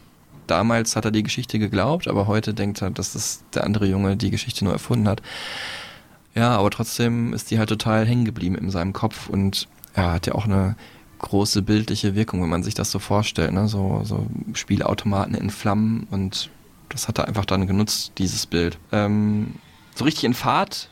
[0.47, 4.18] damals hat er die Geschichte geglaubt, aber heute denkt er, dass das der andere Junge
[4.18, 5.22] die Geschichte nur erfunden hat.
[6.36, 10.28] Ja, aber trotzdem ist die halt total hängen geblieben in seinem Kopf und er hat
[10.28, 10.76] ja auch eine
[11.20, 13.68] große bildliche Wirkung, wenn man sich das so vorstellt, ne?
[13.68, 16.49] So, so Spielautomaten in Flammen und
[16.88, 18.78] das hat er einfach dann genutzt, dieses Bild.
[18.91, 19.55] Ähm,
[19.95, 20.89] so richtig in Fahrt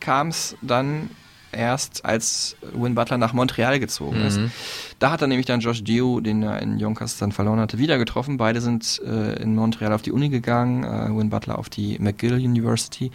[0.00, 1.10] kam es dann
[1.52, 4.38] erst, als Win Butler nach Montreal gezogen ist.
[4.38, 4.50] Mhm.
[4.98, 7.98] Da hat er nämlich dann Josh Dio, den er in Yonkers dann verloren hatte, wieder
[7.98, 8.36] getroffen.
[8.36, 12.34] Beide sind äh, in Montreal auf die Uni gegangen, äh, Win Butler auf die McGill
[12.34, 13.10] University.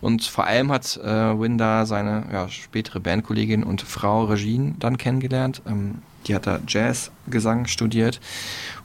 [0.00, 4.98] Und vor allem hat äh, Win da seine ja, spätere Bandkollegin und Frau Regine dann
[4.98, 5.62] kennengelernt.
[5.66, 8.20] Ähm, die hat da Jazzgesang studiert.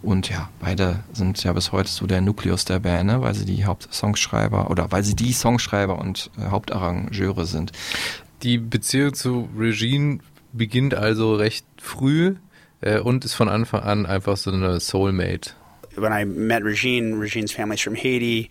[0.01, 3.21] Und ja, beide sind ja bis heute so der Nukleus der Band, ne?
[3.21, 7.71] weil sie die Hauptsongschreiber oder weil sie die Songschreiber und äh, Hauptarrangeure sind.
[8.43, 10.19] Die Beziehung zu Regine
[10.53, 12.35] beginnt also recht früh
[12.81, 15.55] äh, und ist von Anfang an einfach so eine Soulmate.
[15.97, 18.49] when I met Regine, Regine's family's from Haiti.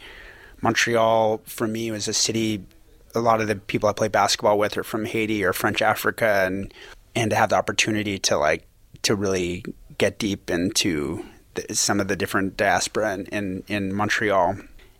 [0.61, 2.64] Montreal, for me, was a city.
[3.14, 6.45] A lot of the people I play basketball with are from Haiti or French Africa,
[6.47, 6.72] and
[7.14, 8.66] and to have the opportunity to like
[9.05, 9.65] to really
[9.99, 11.25] get deep into
[11.55, 14.57] the, some of the different diaspora in, in in Montreal,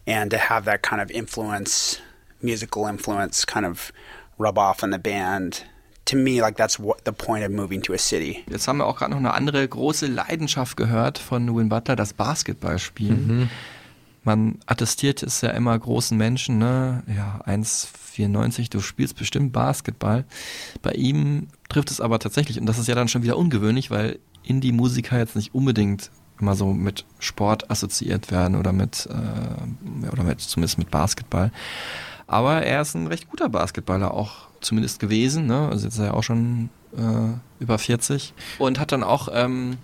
[0.07, 2.01] and to have that kind of influence,
[2.41, 3.93] musical influence, kind of
[4.39, 5.65] rub off on the band.
[6.07, 8.45] To me, like that's what the point of moving to a city.
[8.51, 12.13] Jetzt haben wir auch gerade noch eine andere große Leidenschaft gehört von Win Butler, das
[12.13, 13.27] Basketballspielen.
[13.27, 13.51] Mhm.
[14.25, 17.03] Man attestiert es ja immer großen Menschen, ne?
[17.15, 20.25] Ja, 1,94, du spielst bestimmt Basketball.
[20.83, 24.19] Bei ihm trifft es aber tatsächlich, und das ist ja dann schon wieder ungewöhnlich, weil
[24.43, 26.11] Indie-Musiker jetzt nicht unbedingt
[26.41, 31.53] immer so mit Sport assoziiert werden oder mit, äh, oder mit, zumindest mit Basketball.
[32.27, 35.69] Aber er ist ein recht guter Basketballer auch zumindest gewesen, ne?
[35.69, 39.77] Also jetzt ist er auch schon äh, über 40 und hat dann auch ähm,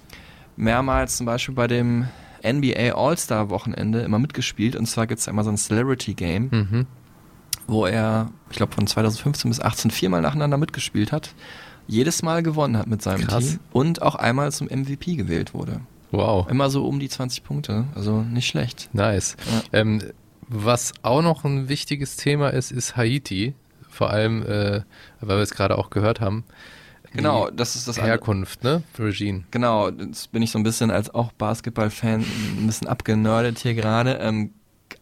[0.57, 2.09] mehrmals zum Beispiel bei dem
[2.45, 6.87] NBA All-Star Wochenende immer mitgespielt und zwar gibt's da immer so ein Celebrity Game, Mhm.
[7.67, 11.35] wo er, ich glaube von 2015 bis 18 viermal nacheinander mitgespielt hat,
[11.87, 13.49] jedes Mal gewonnen hat mit seinem Krass.
[13.51, 15.81] Team und auch einmal zum MVP gewählt wurde.
[16.13, 18.89] Wow, Immer so um die 20 Punkte, also nicht schlecht.
[18.93, 19.37] nice.
[19.73, 20.03] Ähm,
[20.49, 23.55] was auch noch ein wichtiges Thema ist, ist Haiti.
[23.89, 24.83] Vor allem, äh,
[25.21, 26.43] weil wir es gerade auch gehört haben.
[27.13, 28.01] Genau, das ist das.
[28.01, 28.83] Herkunft, ne?
[28.99, 29.45] Regine.
[29.51, 34.15] Genau, jetzt bin ich so ein bisschen als auch Basketball-Fan ein bisschen abgenördet hier gerade.
[34.23, 34.53] Ähm,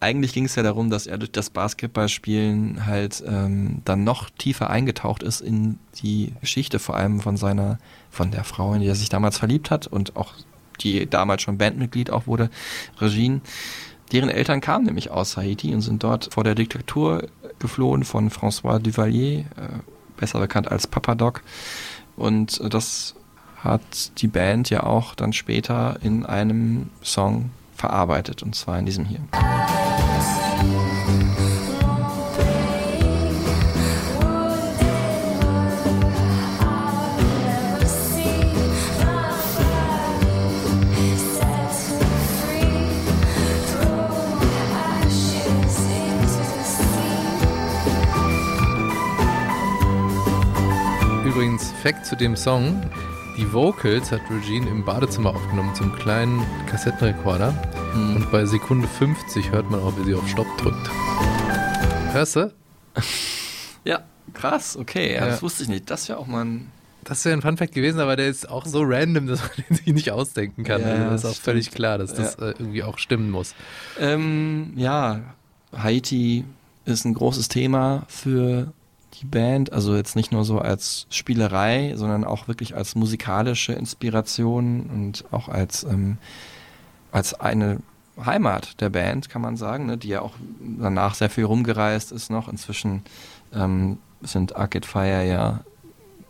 [0.00, 4.70] eigentlich ging es ja darum, dass er durch das Basketballspielen halt ähm, dann noch tiefer
[4.70, 7.78] eingetaucht ist in die Geschichte, vor allem von seiner,
[8.10, 10.34] von der Frau, in die er sich damals verliebt hat und auch
[10.80, 12.50] die damals schon Bandmitglied auch wurde,
[13.00, 13.40] Regine.
[14.12, 17.28] Deren Eltern kamen nämlich aus Haiti und sind dort vor der Diktatur
[17.58, 19.44] geflohen von François Duvalier, äh,
[20.16, 21.42] besser bekannt als Papa Doc.
[22.18, 23.14] Und das
[23.56, 29.04] hat die Band ja auch dann später in einem Song verarbeitet, und zwar in diesem
[29.04, 29.20] hier.
[29.32, 31.47] Übrigens,
[51.82, 52.80] Fact zu dem Song:
[53.36, 57.52] Die Vocals hat Regine im Badezimmer aufgenommen zum kleinen Kassettenrekorder.
[57.94, 58.16] Mhm.
[58.16, 60.90] Und bei Sekunde 50 hört man auch, wie sie auf Stopp drückt.
[62.12, 62.52] Hörst du?
[63.84, 64.00] Ja,
[64.34, 65.26] krass, okay, ja, Ja.
[65.26, 65.90] das wusste ich nicht.
[65.90, 66.70] Das wäre auch mal ein.
[67.04, 69.86] Das wäre ein Funfact gewesen, aber der ist auch so random, dass man den sich
[69.94, 70.82] nicht ausdenken kann.
[70.82, 71.76] Ja, also das ist das auch völlig stimmt.
[71.76, 73.54] klar, dass das äh, irgendwie auch stimmen muss.
[73.98, 75.20] Ähm, ja,
[75.76, 76.44] Haiti
[76.84, 78.72] ist ein großes Thema für
[79.20, 79.72] die Band.
[79.72, 85.48] Also jetzt nicht nur so als Spielerei, sondern auch wirklich als musikalische Inspiration und auch
[85.48, 86.18] als, ähm,
[87.12, 87.78] als eine
[88.24, 92.30] Heimat der Band, kann man sagen, ne, die ja auch danach sehr viel rumgereist ist
[92.30, 92.48] noch.
[92.48, 93.02] Inzwischen
[93.54, 95.60] ähm, sind Arcade Fire ja,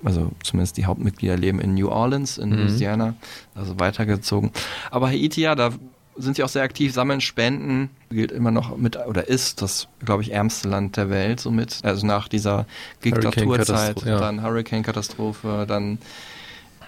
[0.05, 2.57] also zumindest die Hauptmitglieder leben in New Orleans, in Mhm.
[2.57, 3.15] Louisiana,
[3.55, 4.51] also weitergezogen.
[4.91, 5.71] Aber Haiti, ja, da
[6.19, 10.23] sind sie auch sehr aktiv, sammeln Spenden, gilt immer noch mit, oder ist das, glaube
[10.23, 11.79] ich, ärmste Land der Welt somit.
[11.83, 12.67] Also nach dieser
[13.05, 14.19] Diktaturzeit, ja.
[14.19, 15.99] dann Hurricane-Katastrophe, dann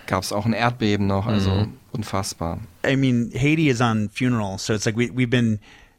[0.07, 1.73] gab es auch ein Erdbeben noch, also Mhm.
[1.93, 2.59] unfassbar.
[2.85, 5.59] I mean, Haiti is on funeral, so it's like we we've been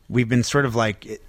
[0.09, 1.19] we've been sort of like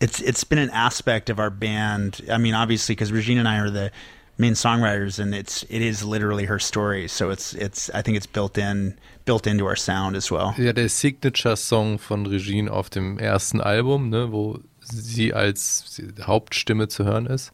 [0.00, 2.22] it's it's been an aspect of our band.
[2.30, 3.90] I mean, obviously, because Regina and I are the
[4.38, 7.08] main songwriters, and it's it is literally her story.
[7.08, 10.54] So it's it's I think it's built in built into our sound as well.
[10.56, 17.04] Ja, der Signature-Song von Regine auf dem ersten Album, ne, wo sie als Hauptstimme zu
[17.04, 17.52] hören ist.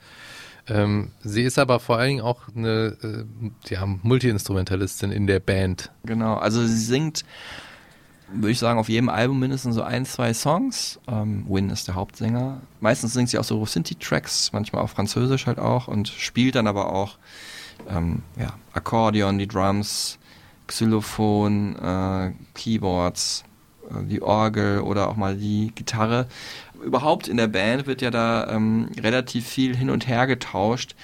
[0.67, 5.91] Ähm, sie ist aber vor allen Dingen auch eine äh, ja, Multi-Instrumentalistin in der Band.
[6.05, 7.25] Genau, also sie singt,
[8.35, 11.01] würde ich sagen, auf jedem Album mindestens so ein, zwei Songs.
[11.09, 12.61] Ähm, Win ist der Hauptsänger.
[12.81, 16.93] Meistens singt sie auch so Sinti-Tracks, manchmal auf Französisch halt auch und spielt dann aber
[16.93, 17.19] auch
[17.89, 20.19] ähm, ja, Akkordeon, die Drums,
[20.67, 23.45] Xylophon, äh, Keyboards,
[23.91, 26.27] äh, die Orgel oder auch mal die Gitarre.
[26.85, 30.95] Überhaupt in der Band wird ja da ähm, relativ viel hin und her getauscht,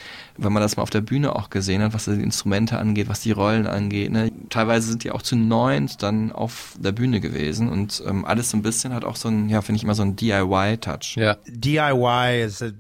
[0.43, 3.21] wenn man das mal auf der Bühne auch gesehen hat, was die Instrumente angeht, was
[3.21, 4.11] die Rollen angeht.
[4.11, 4.33] Ne?
[4.49, 8.57] Teilweise sind die auch zu neunt dann auf der Bühne gewesen und ähm, alles so
[8.57, 11.17] ein bisschen hat auch so ein, ja, finde ich immer so ein DIY-Touch.
[11.17, 12.71] Ja, DIY is a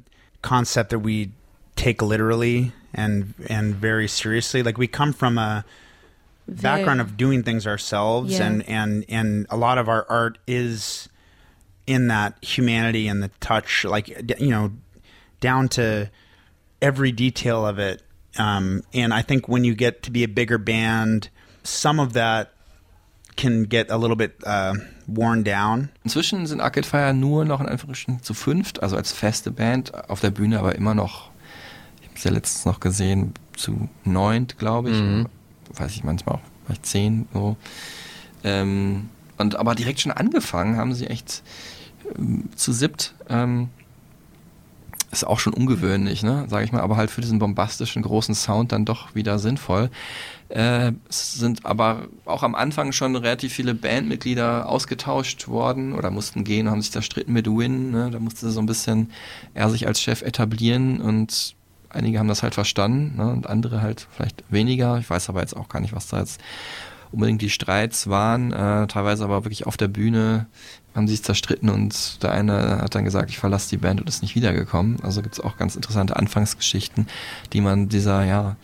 [0.43, 1.29] concept that we
[1.77, 4.63] take literally and and very seriously.
[4.63, 5.65] Like we come from a
[6.49, 8.47] background of doing things ourselves Yeah.
[8.47, 11.09] and and and a lot of our art is
[11.87, 14.73] in that humanity and the touch like d- you know
[15.41, 16.11] down to
[16.81, 18.03] every detail of it
[18.39, 21.31] um, and i think when you get to be a bigger band
[21.63, 22.53] some of that
[23.37, 24.75] can get a little bit uh,
[25.07, 29.51] worn down Inzwischen sind Arcade Fire nur noch in Anführungsstrichen zu fünft, also als feste
[29.51, 31.31] Band auf der Bühne, aber immer noch,
[32.01, 35.01] ich habe es ja letztens noch gesehen, zu neunt, glaube ich.
[35.01, 35.27] Mhm.
[35.75, 37.57] Weiß ich manchmal auch, vielleicht zehn, so.
[38.43, 41.43] Ähm, und aber direkt schon angefangen haben sie echt
[42.19, 43.15] ähm, zu siebt.
[43.29, 43.69] Ähm,
[45.11, 48.73] ist auch schon ungewöhnlich, ne, sage ich mal, aber halt für diesen bombastischen großen Sound
[48.73, 49.91] dann doch wieder sinnvoll.
[50.49, 56.45] Äh, es sind aber auch am Anfang schon relativ viele Bandmitglieder ausgetauscht worden oder mussten
[56.45, 57.91] gehen, haben sich zerstritten mit Win.
[57.91, 58.11] Ne?
[58.11, 59.11] Da musste so ein bisschen
[59.55, 61.55] er sich als Chef etablieren und
[61.89, 63.31] einige haben das halt verstanden ne?
[63.33, 64.99] und andere halt vielleicht weniger.
[64.99, 66.41] Ich weiß aber jetzt auch gar nicht, was da jetzt
[67.13, 68.53] unbedingt die Streits waren.
[68.53, 70.47] Äh, teilweise aber wirklich auf der Bühne
[70.95, 74.09] haben sie sich zerstritten und der eine hat dann gesagt, ich verlasse die Band und
[74.09, 74.99] ist nicht wiedergekommen.
[75.03, 77.07] Also gibt es auch ganz interessante Anfangsgeschichten,
[77.53, 78.57] die man dieser, ja,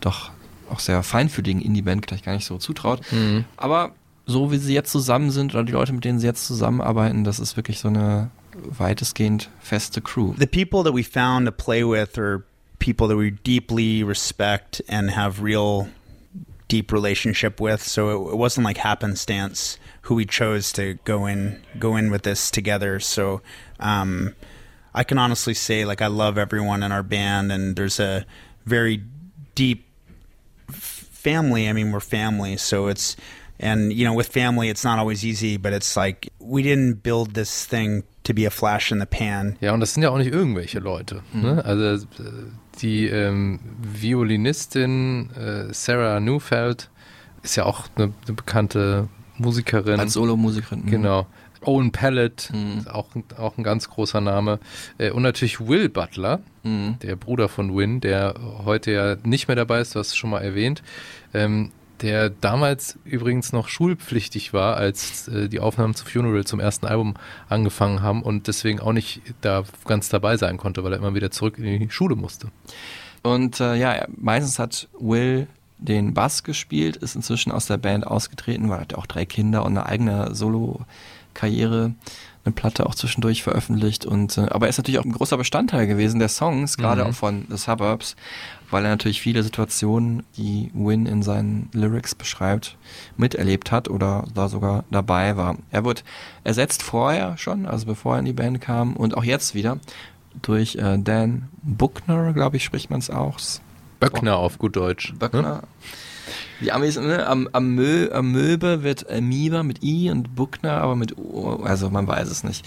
[0.00, 0.30] doch
[0.70, 3.00] auch sehr feinfühligen Indie-Band gleich gar nicht so zutraut.
[3.12, 3.44] Mhm.
[3.56, 3.92] Aber
[4.26, 7.38] so wie sie jetzt zusammen sind oder die Leute, mit denen sie jetzt zusammenarbeiten, das
[7.38, 10.32] ist wirklich so eine weitestgehend feste Crew.
[10.38, 12.42] the people that we found to play with are
[12.78, 15.88] people that we deeply respect and have real
[16.68, 17.82] deep relationship with.
[17.82, 22.22] So it, it wasn't like happenstance who we chose to go in go in with
[22.22, 23.00] this together.
[23.00, 23.40] So
[23.80, 24.34] um
[24.94, 28.24] i can honestly say like i love everyone in our band and there's a
[28.64, 29.02] very
[29.54, 29.86] deep
[30.70, 31.68] family.
[31.68, 33.16] I mean we're family so it's
[33.58, 37.34] and you know with family it's not always easy but it's like we didn't build
[37.34, 39.56] this thing to be a flash in the pan.
[39.60, 41.22] Ja, und das sind ja auch nicht irgendwelche Leute.
[41.32, 41.64] Ne?
[41.64, 41.98] Also äh,
[42.82, 43.60] die ähm,
[44.30, 46.90] Violinistin äh, Sarah Newfeld
[47.42, 49.08] ist ja auch eine, eine bekannte
[49.38, 50.00] Musikerin.
[50.00, 50.82] Als Solomusikerin.
[50.84, 50.90] mhm.
[50.90, 51.26] Genau.
[51.62, 52.78] Owen Pallett, Mhm.
[52.78, 54.58] ist auch, ein- auch ein ganz großer Name.
[54.98, 56.98] Äh, Und natürlich Will Butler, Mhm.
[57.02, 60.30] der Bruder von Win, der heute ja nicht mehr dabei ist, du hast es schon
[60.30, 60.82] mal erwähnt.
[62.02, 67.14] Der damals übrigens noch schulpflichtig war, als äh, die Aufnahmen zu Funeral zum ersten Album
[67.48, 71.30] angefangen haben und deswegen auch nicht da ganz dabei sein konnte, weil er immer wieder
[71.30, 72.48] zurück in die Schule musste.
[73.22, 75.46] Und äh, ja, meistens hat Will
[75.78, 79.64] den Bass gespielt, ist inzwischen aus der Band ausgetreten, weil er hat auch drei Kinder
[79.64, 81.94] und eine eigene Solo-Karriere,
[82.46, 84.06] eine Platte auch zwischendurch veröffentlicht.
[84.06, 87.10] Und äh, aber er ist natürlich auch ein großer Bestandteil gewesen der Songs, gerade Mhm.
[87.10, 88.16] auch von The Suburbs,
[88.70, 92.76] weil er natürlich viele Situationen, die Win in seinen Lyrics beschreibt,
[93.16, 95.56] miterlebt hat oder da sogar dabei war.
[95.70, 96.02] Er wurde
[96.44, 99.78] ersetzt vorher schon, also bevor er in die Band kam und auch jetzt wieder
[100.42, 103.38] durch äh, Dan Buckner, glaube ich, spricht man es auch.
[104.00, 105.12] Böckner auf gut Deutsch.
[105.12, 105.18] Ne?
[105.18, 105.62] Böckner.
[106.60, 107.26] Die Amis, ne?
[107.26, 111.90] Am, am, Mö, am Möbe wird Amoeba mit I und Buckner aber mit U, also
[111.90, 112.64] man weiß es nicht.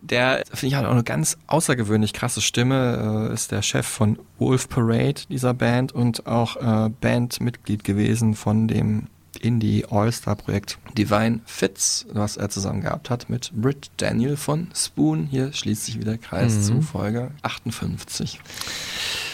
[0.00, 4.18] Der, finde ich, hat auch eine ganz außergewöhnlich krasse Stimme, äh, ist der Chef von
[4.38, 9.08] Wolf Parade, dieser Band, und auch äh, Bandmitglied gewesen von dem
[9.40, 15.26] Indie All-Star-Projekt Divine Fits, was er zusammen gehabt hat mit Britt Daniel von Spoon.
[15.30, 16.62] Hier schließt sich wieder Kreis Mhm.
[16.62, 18.40] zu Folge 58.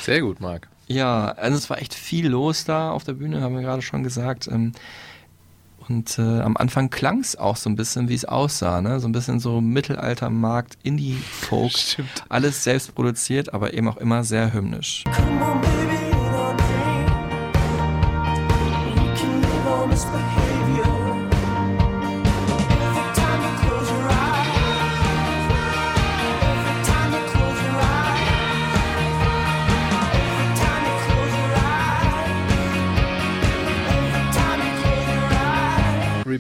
[0.02, 0.68] Sehr gut, Marc.
[0.86, 4.02] Ja, also es war echt viel los da auf der Bühne, haben wir gerade schon
[4.02, 4.48] gesagt.
[4.48, 4.72] Ähm,
[5.88, 9.00] Und äh, am Anfang klang es auch so ein bisschen, wie es aussah, ne?
[9.00, 11.72] So ein bisschen so Mittelaltermarkt, Indie-Folk.
[11.72, 12.24] Stimmt.
[12.30, 15.04] Alles selbst produziert, aber eben auch immer sehr hymnisch.
[15.14, 15.93] Come on, baby,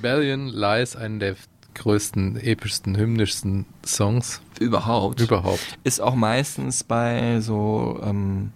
[0.04, 1.34] Rebellion Lies, einen der
[1.74, 5.20] größten, epischsten, hymnischsten Songs Überhaupt.
[5.20, 5.78] überhaupt.
[5.82, 8.52] Ist auch meistens bei so ähm,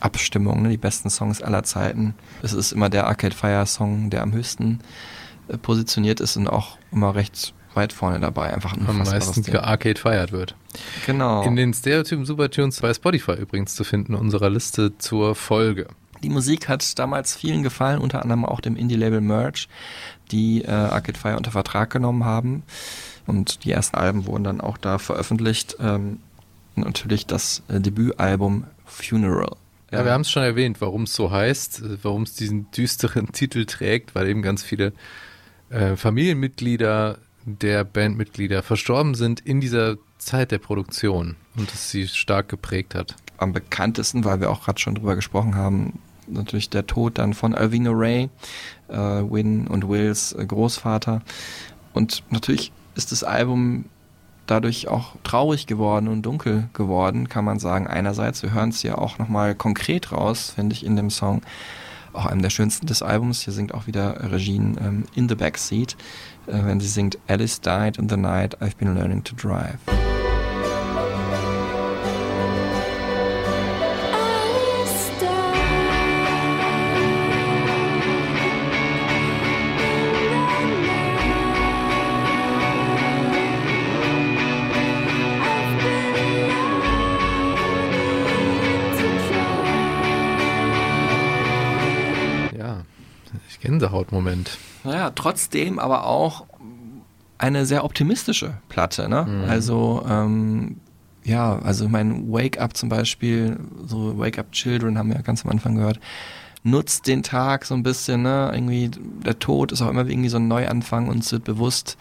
[0.00, 0.70] Abstimmungen, ne?
[0.70, 2.14] die besten Songs aller Zeiten.
[2.42, 4.80] Es ist immer der Arcade Fire Song, der am höchsten
[5.48, 8.54] äh, positioniert ist und auch immer recht weit vorne dabei.
[8.54, 9.52] Einfach ein Am meisten Ding.
[9.52, 10.56] gearcade feiert wird.
[11.04, 11.42] Genau.
[11.42, 15.88] In den Stereotypen Supertunes bei Spotify übrigens zu finden, unserer Liste zur Folge.
[16.22, 19.68] Die Musik hat damals vielen gefallen, unter anderem auch dem Indie-Label Merch,
[20.30, 22.62] die äh, Arcade Fire unter Vertrag genommen haben.
[23.26, 25.76] Und die ersten Alben wurden dann auch da veröffentlicht.
[25.80, 26.20] Ähm,
[26.76, 29.56] natürlich das äh, Debütalbum Funeral.
[29.90, 33.28] Ja, wir haben es schon erwähnt, warum es so heißt, äh, warum es diesen düsteren
[33.32, 34.92] Titel trägt, weil eben ganz viele
[35.70, 42.48] äh, Familienmitglieder der Bandmitglieder verstorben sind in dieser Zeit der Produktion und es sie stark
[42.48, 43.14] geprägt hat.
[43.38, 47.54] am bekanntesten, weil wir auch gerade schon drüber gesprochen haben, natürlich der Tod dann von
[47.54, 48.28] Alvino Ray,
[48.88, 51.22] äh, Win und Wills äh, Großvater.
[51.92, 53.86] Und natürlich ist das Album
[54.46, 57.86] dadurch auch traurig geworden und dunkel geworden, kann man sagen.
[57.86, 61.42] Einerseits, wir hören es ja auch nochmal konkret raus, finde ich, in dem Song.
[62.12, 63.42] Auch einem der schönsten des Albums.
[63.42, 65.96] Hier singt auch wieder Regine ähm, in the Backseat,
[66.46, 69.78] äh, wenn sie singt Alice died in the night I've been learning to drive.
[93.96, 94.58] Gänsehautmoment.
[94.84, 96.46] Naja, trotzdem aber auch
[97.38, 99.26] eine sehr optimistische Platte, ne?
[99.28, 99.50] Mhm.
[99.50, 100.76] Also, ähm,
[101.24, 105.44] ja, also mein Wake Up zum Beispiel, so Wake Up Children haben wir ja ganz
[105.44, 106.00] am Anfang gehört,
[106.62, 108.50] nutzt den Tag so ein bisschen, ne?
[108.54, 108.90] Irgendwie,
[109.24, 111.98] der Tod ist auch immer irgendwie so ein Neuanfang, uns wird bewusst,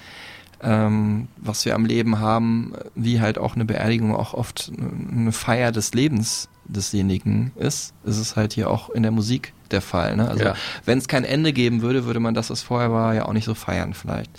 [0.61, 4.71] ähm, was wir am Leben haben, wie halt auch eine Beerdigung auch oft
[5.11, 9.81] eine Feier des Lebens desjenigen ist, ist es halt hier auch in der Musik der
[9.81, 10.15] Fall.
[10.15, 10.27] Ne?
[10.29, 10.55] Also Ja.
[10.85, 13.45] wenn es kein Ende geben würde, würde man das, was vorher war, ja auch nicht
[13.45, 14.31] so feiern vielleicht.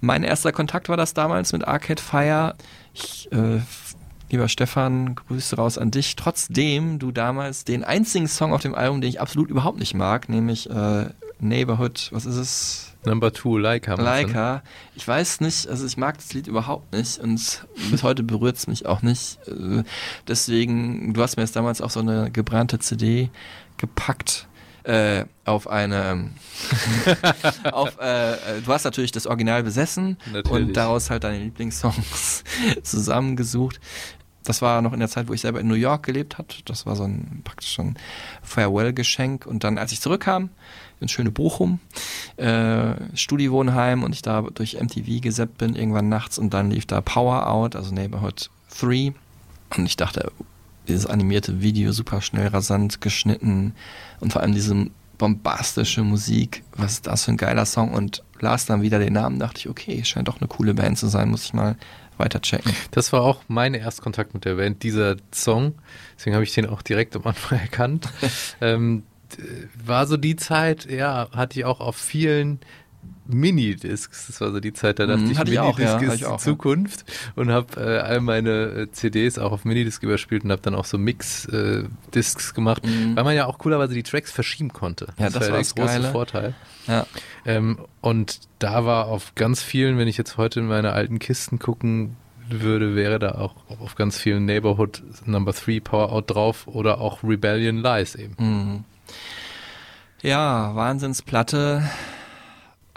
[0.00, 2.54] Mein erster Kontakt war das damals mit Arcade Fire.
[2.92, 3.60] Ich, äh,
[4.30, 6.16] lieber Stefan, Grüße raus an dich.
[6.16, 10.28] Trotzdem du damals den einzigen Song auf dem Album, den ich absolut überhaupt nicht mag,
[10.28, 11.06] nämlich äh,
[11.38, 12.88] Neighborhood, was ist es?
[13.04, 13.96] Number Two, Leica.
[13.96, 14.02] ne?
[14.04, 14.62] Leica.
[14.94, 18.68] Ich weiß nicht, also ich mag das Lied überhaupt nicht und bis heute berührt es
[18.68, 19.38] mich auch nicht.
[19.48, 19.82] Äh,
[20.28, 23.28] Deswegen, du hast mir jetzt damals auch so eine gebrannte CD
[23.76, 24.46] gepackt.
[24.84, 26.30] Äh, auf eine,
[27.72, 30.50] auf, äh, äh, du hast natürlich das Original besessen Natürlich.
[30.50, 32.44] und daraus halt deine Lieblingssongs
[32.82, 33.80] zusammengesucht.
[34.44, 36.48] Das war noch in der Zeit, wo ich selber in New York gelebt habe.
[36.64, 37.96] Das war so ein praktisch so ein
[38.42, 39.46] Farewell-Geschenk.
[39.46, 40.50] Und dann, als ich zurückkam,
[41.00, 41.78] ins schöne Bochum,
[42.38, 47.00] äh, Studiewohnheim und ich da durch MTV gesappt bin, irgendwann nachts und dann lief da
[47.00, 49.12] Power Out, also Neighborhood 3.
[49.76, 50.32] Und ich dachte,
[50.88, 53.74] dieses animierte Video, super schnell, rasant geschnitten
[54.20, 54.86] und vor allem diese
[55.18, 59.38] bombastische Musik, was ist das für ein geiler Song und las dann wieder den Namen,
[59.38, 61.76] dachte ich, okay, scheint doch eine coole Band zu sein, muss ich mal
[62.18, 62.72] weiter checken.
[62.90, 65.74] Das war auch mein Erstkontakt mit der Band, dieser Song.
[66.16, 68.08] Deswegen habe ich den auch direkt am Anfang erkannt.
[68.60, 69.04] ähm,
[69.84, 72.60] war so die Zeit, ja, hatte ich auch auf vielen
[73.26, 74.26] Minidiscs.
[74.26, 76.20] Das war so die Zeit, da dachte Mhm, ich, hatte ich auch, ja, Minidisc ist
[76.20, 76.52] ich auch, die ja.
[76.52, 77.04] Zukunft
[77.36, 80.84] und habe äh, all meine äh, CDs auch auf Minidisc überspielt und habe dann auch
[80.84, 83.16] so Mix-Discs gemacht, Mhm.
[83.16, 85.06] weil man ja auch coolerweise die Tracks verschieben konnte.
[85.18, 86.10] Ja, das war war der das große Geile.
[86.10, 86.54] Vorteil.
[86.86, 87.06] Ja.
[87.46, 91.58] Ähm, und da war auf ganz vielen, wenn ich jetzt heute in meine alten Kisten
[91.58, 92.16] gucken
[92.50, 97.22] würde, wäre da auch auf ganz vielen Neighborhood Number 3 Power Out drauf oder auch
[97.22, 98.34] Rebellion Lies eben.
[98.38, 98.84] Mhm.
[100.22, 101.82] Ja, Wahnsinnsplatte.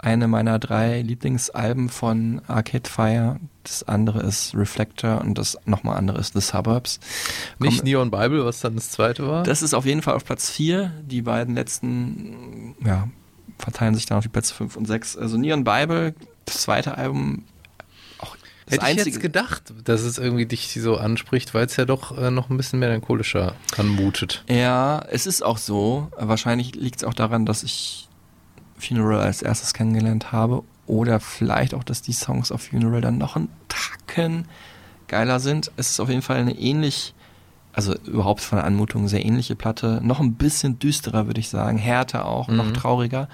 [0.06, 3.40] Eine meiner drei Lieblingsalben von Arcade Fire.
[3.64, 7.00] Das andere ist Reflector und das nochmal andere ist The Suburbs.
[7.58, 9.42] Nicht Komm- Neon Bible, was dann das zweite war.
[9.42, 10.92] Das ist auf jeden Fall auf Platz 4.
[11.02, 13.08] Die beiden letzten, ja,
[13.58, 15.16] verteilen sich dann auf die Plätze 5 und 6.
[15.16, 17.42] Also Neon Bible, das zweite Album,
[18.66, 22.16] das Hätte ich jetzt gedacht, dass es irgendwie dich so anspricht, weil es ja doch
[22.16, 24.44] äh, noch ein bisschen melancholischer anmutet.
[24.48, 26.10] Ja, es ist auch so.
[26.16, 28.05] Wahrscheinlich liegt es auch daran, dass ich
[28.78, 30.62] Funeral als erstes kennengelernt habe.
[30.86, 34.46] Oder vielleicht auch, dass die Songs auf Funeral dann noch einen Tacken
[35.08, 35.70] geiler sind.
[35.76, 37.12] Es ist auf jeden Fall eine ähnlich,
[37.72, 40.00] also überhaupt von der Anmutung sehr ähnliche Platte.
[40.02, 41.78] Noch ein bisschen düsterer, würde ich sagen.
[41.78, 42.74] Härter auch, noch Mhm.
[42.74, 43.28] trauriger.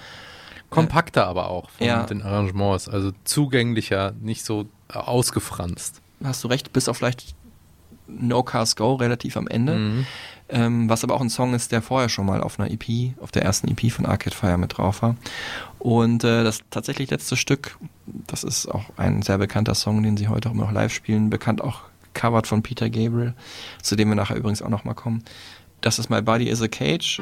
[0.71, 2.05] Kompakter aber auch von Ja.
[2.05, 6.01] den Arrangements, also zugänglicher, nicht so ausgefranst.
[6.25, 7.35] Hast du recht, bis auf vielleicht
[8.07, 9.75] No Cars Go relativ am Ende.
[9.77, 10.07] Mhm.
[10.53, 13.33] Ähm, was aber auch ein Song ist, der vorher schon mal auf einer EP, auf
[13.33, 15.17] der ersten EP von Arcade Fire mit drauf war.
[15.79, 20.29] Und äh, das tatsächlich letzte Stück, das ist auch ein sehr bekannter Song, den sie
[20.29, 21.81] heute auch immer noch live spielen, bekannt auch
[22.13, 23.33] covered von Peter Gabriel,
[23.81, 25.25] zu dem wir nachher übrigens auch nochmal kommen.
[25.81, 27.21] Das ist My Body is a Cage.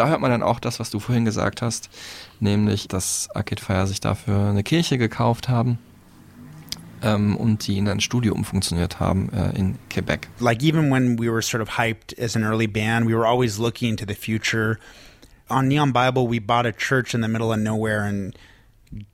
[0.00, 1.90] Da hört man dann auch das, was du vorhin gesagt hast,
[2.40, 5.78] nämlich, dass Arcade Fire sich dafür eine Kirche gekauft haben
[7.02, 10.28] ähm, und die in ein Studio umfunktioniert haben äh, in Quebec.
[10.38, 13.58] like even when we were sort of hyped as an early band, we were always
[13.58, 14.78] looking to the future.
[15.50, 18.34] On Neon Bible, we bought a church in the middle of nowhere and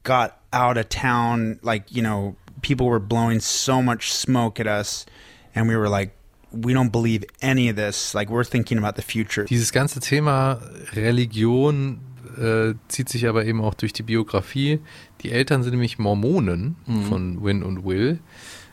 [0.04, 1.58] got out of town.
[1.62, 5.04] Like, you know, people were blowing so much smoke at us,
[5.52, 6.15] and we were like,
[6.64, 8.14] we don't believe any of this.
[8.14, 9.46] Like, we're thinking about the future.
[9.46, 10.60] Dieses ganze Thema
[10.94, 12.00] Religion
[12.38, 14.80] äh, zieht sich aber eben auch durch die Biografie.
[15.22, 16.76] Die Eltern sind nämlich Mormonen
[17.08, 18.18] von Win und Will.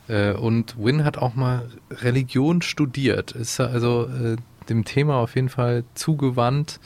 [0.08, 3.32] Äh, und Win hat auch mal Religion studiert.
[3.32, 4.36] Ist also äh,
[4.70, 6.80] dem Thema auf jeden Fall zugewandt.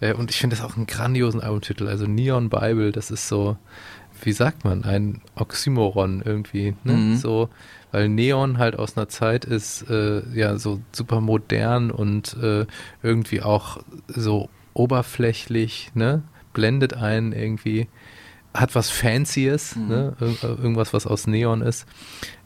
[0.00, 1.88] Äh, und ich finde das auch einen grandiosen Albumtitel.
[1.88, 3.56] Also Neon Bible, das ist so,
[4.22, 6.74] wie sagt man, ein Oxymoron irgendwie.
[6.84, 6.92] Ne?
[6.92, 7.16] Mhm.
[7.16, 7.48] So,
[7.96, 12.66] weil Neon halt aus einer Zeit ist, äh, ja, so super modern und äh,
[13.02, 16.22] irgendwie auch so oberflächlich, ne?
[16.52, 17.88] Blendet einen irgendwie,
[18.52, 19.88] hat was Fancyes, Mhm.
[19.88, 20.16] ne?
[20.20, 21.86] Ir irgendwas, was aus Neon ist.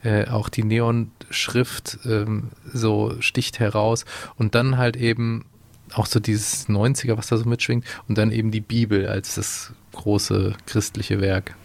[0.05, 4.05] Äh, auch die Neon-Schrift ähm, so sticht heraus
[4.36, 5.46] und dann halt eben
[5.94, 9.72] auch so dieses 90er, was da so mitschwingt und dann eben die Bibel als das
[9.94, 11.57] große christliche Werk.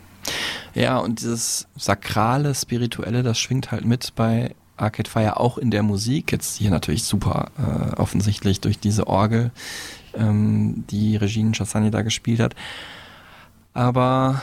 [0.76, 5.84] Ja, und dieses sakrale, spirituelle, das schwingt halt mit bei Arcade Fire auch in der
[5.84, 6.32] Musik.
[6.34, 9.52] Jetzt hier natürlich super äh, offensichtlich durch diese Orgel,
[10.14, 12.56] ähm, die Regine Chassani da gespielt hat.
[13.74, 14.42] Aber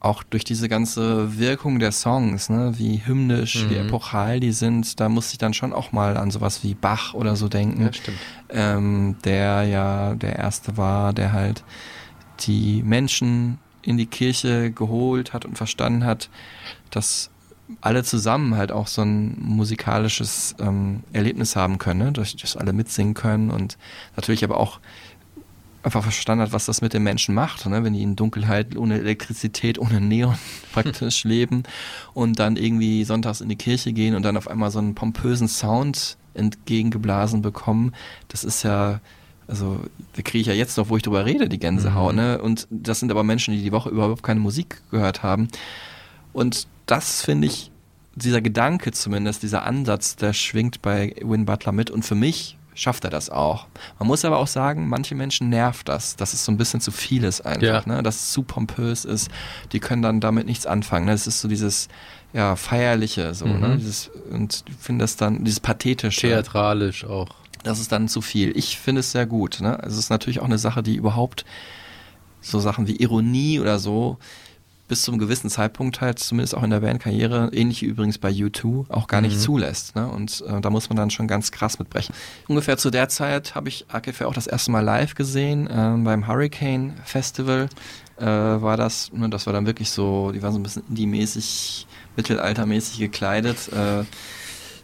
[0.00, 3.80] auch durch diese ganze Wirkung der Songs, ne, wie hymnisch, wie Mhm.
[3.88, 7.34] epochal die sind, da muss ich dann schon auch mal an sowas wie Bach oder
[7.36, 8.18] so denken Ja, stimmt.
[8.50, 11.64] ähm, der ja der erste war, der halt
[12.40, 16.28] die Menschen in die Kirche geholt hat und verstanden hat,
[16.90, 17.30] dass
[17.80, 22.12] alle zusammen halt auch so ein musikalisches ähm, Erlebnis haben können, ne?
[22.12, 23.76] durch das alle mitsingen können und
[24.16, 24.80] natürlich aber auch
[25.82, 27.84] einfach verstanden hat, was das mit den Menschen macht, ne?
[27.84, 30.36] wenn die in Dunkelheit, ohne Elektrizität, ohne Neon
[30.72, 31.62] praktisch leben
[32.12, 35.48] und dann irgendwie sonntags in die Kirche gehen und dann auf einmal so einen pompösen
[35.48, 37.94] Sound entgegengeblasen bekommen.
[38.28, 39.00] Das ist ja
[39.48, 39.80] Also
[40.14, 42.12] da kriege ich ja jetzt noch, wo ich drüber rede, die Gänsehaut.
[42.14, 42.20] Mhm.
[42.20, 42.42] Ne?
[42.42, 45.48] Und das sind aber Menschen, die die Woche überhaupt keine Musik gehört haben.
[46.32, 47.70] Und das finde ich,
[48.14, 51.90] dieser Gedanke zumindest, dieser Ansatz, der schwingt bei Win Butler mit.
[51.90, 53.66] Und für mich schafft er das auch.
[53.98, 56.90] Man muss aber auch sagen, manche Menschen nervt das, dass es so ein bisschen zu
[56.90, 57.82] viel ist einfach, Ja.
[57.86, 58.02] ne?
[58.02, 59.30] dass es zu pompös ist.
[59.72, 61.06] Die können dann damit nichts anfangen.
[61.06, 61.12] Ne?
[61.12, 61.88] Es ist so dieses
[62.34, 63.60] ja, feierliche, so, Mhm.
[63.60, 63.76] ne?
[63.78, 66.20] Dieses, und ich finde das dann, dieses pathetische.
[66.22, 67.28] Theatralisch auch.
[67.66, 68.56] Das ist dann zu viel.
[68.56, 69.60] Ich finde es sehr gut.
[69.60, 69.78] Ne?
[69.82, 71.44] Es ist natürlich auch eine Sache, die überhaupt
[72.40, 74.18] so Sachen wie Ironie oder so
[74.88, 79.08] bis zum gewissen Zeitpunkt halt, zumindest auch in der Bandkarriere, ähnlich übrigens bei U2, auch
[79.08, 79.40] gar nicht Mhm.
[79.40, 79.96] zulässt.
[79.96, 80.06] Ne?
[80.06, 82.14] Und äh, da muss man dann schon ganz krass mitbrechen.
[82.46, 86.28] Ungefähr zu der Zeit habe ich AKF auch das erste Mal live gesehen, ähm, beim
[86.28, 87.68] Hurricane Festival
[88.18, 91.88] äh, war das, ne, das war dann wirklich so, die waren so ein bisschen indie-mäßig,
[92.14, 93.68] mittelaltermäßig gekleidet.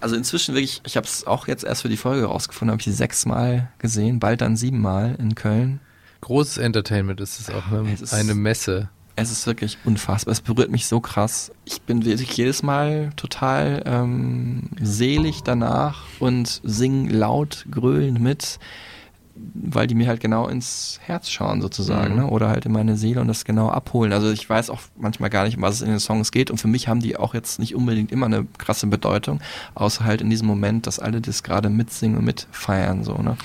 [0.02, 2.84] Also inzwischen wirklich, ich habe es auch jetzt erst für die Folge rausgefunden, habe ich
[2.86, 5.80] sie sechsmal gesehen, bald dann siebenmal in Köln.
[6.22, 7.88] Großes Entertainment ist es auch, ne?
[7.94, 8.88] Es ist- Eine Messe.
[9.14, 10.32] Es ist wirklich unfassbar.
[10.32, 11.52] Es berührt mich so krass.
[11.66, 18.58] Ich bin wirklich jedes Mal total ähm, selig danach und sing laut, gröhlend mit,
[19.34, 22.20] weil die mir halt genau ins Herz schauen sozusagen, Mhm.
[22.20, 22.26] ne?
[22.28, 24.12] oder halt in meine Seele und das genau abholen.
[24.12, 26.58] Also ich weiß auch manchmal gar nicht, um was es in den Songs geht und
[26.58, 29.40] für mich haben die auch jetzt nicht unbedingt immer eine krasse Bedeutung,
[29.74, 33.14] außer halt in diesem Moment, dass alle das gerade mitsingen und mitfeiern so.
[33.16, 33.36] Ne?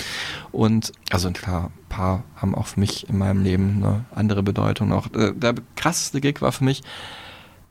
[0.51, 4.89] Und also klar, ein paar haben auch für mich in meinem Leben eine andere Bedeutung
[4.89, 5.13] noch.
[5.13, 6.81] Äh, Der krasseste Gig war für mich,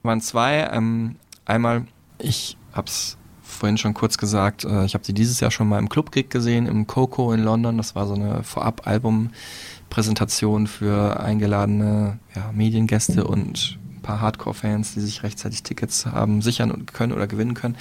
[0.02, 0.68] waren zwei.
[0.72, 1.84] Ähm, einmal,
[2.18, 5.88] ich hab's vorhin schon kurz gesagt, äh, ich habe sie dieses Jahr schon mal im
[5.88, 7.78] Club-Gig gesehen, im Coco in London.
[7.78, 15.22] Das war so eine Vorab-Album-Präsentation für eingeladene ja, Mediengäste und ein paar Hardcore-Fans, die sich
[15.22, 17.76] rechtzeitig Tickets haben sichern und können oder gewinnen können.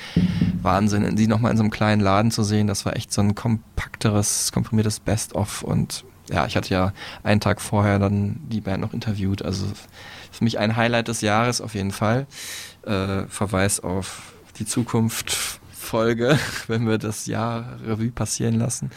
[0.62, 3.36] Wahnsinn, die nochmal in so einem kleinen Laden zu sehen, das war echt so ein
[3.36, 6.92] kompakteres, komprimiertes Best-of und ja, ich hatte ja
[7.24, 9.68] einen Tag vorher dann die Band noch interviewt, also
[10.32, 12.26] für mich ein Highlight des Jahres auf jeden Fall.
[12.84, 18.92] Äh, Verweis auf die Zukunft Folge, wenn wir das Jahr Revue passieren lassen.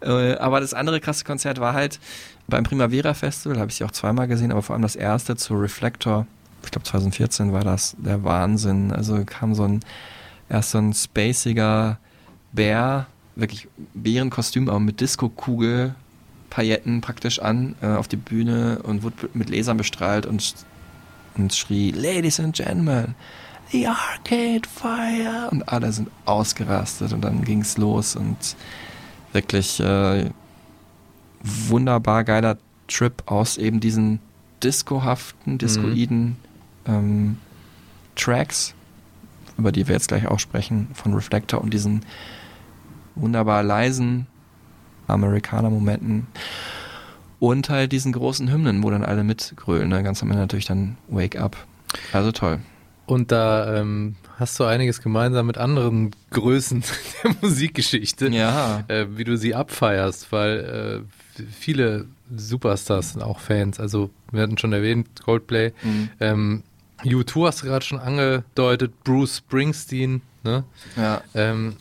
[0.00, 2.00] Äh, aber das andere krasse Konzert war halt
[2.48, 5.54] beim Primavera Festival, habe ich sie auch zweimal gesehen, aber vor allem das erste zu
[5.54, 6.26] Reflector,
[6.64, 8.92] ich glaube 2014 war das der Wahnsinn.
[8.92, 9.80] Also kam so ein
[10.48, 11.98] erst so ein spaciger
[12.52, 15.94] Bär, wirklich Bärenkostüm, aber mit Disco-Kugel,
[16.50, 20.54] Pailletten praktisch an, äh, auf die Bühne und wurde mit Lasern bestrahlt und,
[21.36, 23.14] und schrie, Ladies and Gentlemen,
[23.70, 25.48] the Arcade Fire!
[25.50, 28.56] Und alle sind ausgerastet und dann ging's los und
[29.32, 30.30] wirklich äh,
[31.42, 32.58] wunderbar geiler
[32.88, 34.20] Trip aus eben diesen
[34.62, 36.36] discohaften, discoiden
[36.86, 37.38] ähm,
[38.14, 38.74] Tracks,
[39.58, 42.04] über die wir jetzt gleich auch sprechen, von Reflector und diesen
[43.14, 44.26] wunderbar leisen
[45.06, 46.26] Amerikaner-Momenten
[47.38, 49.88] und halt diesen großen Hymnen, wo dann alle mitgrölen.
[49.88, 50.02] Ne?
[50.02, 51.56] Ganz am Ende natürlich dann Wake Up.
[52.12, 52.60] Also toll.
[53.06, 56.82] Und da ähm, hast du einiges gemeinsam mit anderen Größen
[57.24, 58.84] der Musikgeschichte, Ja.
[58.88, 61.04] äh, wie du sie abfeierst, weil
[61.38, 63.78] äh, viele Superstars sind auch Fans.
[63.78, 65.72] Also wir hatten schon erwähnt, Coldplay.
[65.82, 66.08] Mhm.
[66.18, 66.62] Ähm,
[67.04, 70.64] U2 hast du gerade schon angedeutet, Bruce Springsteen, ne?
[70.96, 71.20] Ja.
[71.34, 71.76] ähm,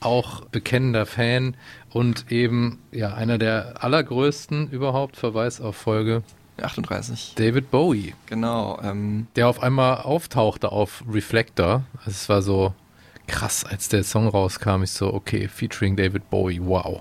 [0.00, 1.56] auch bekennender Fan
[1.90, 6.22] und eben ja einer der allergrößten überhaupt, Verweis auf Folge,
[6.62, 7.34] 38.
[7.36, 8.78] David Bowie, Genau.
[8.82, 11.84] Ähm, der auf einmal auftauchte auf Reflector.
[11.98, 12.74] Also es war so
[13.26, 16.98] krass, als der Song rauskam, ich so, okay, featuring David Bowie, wow.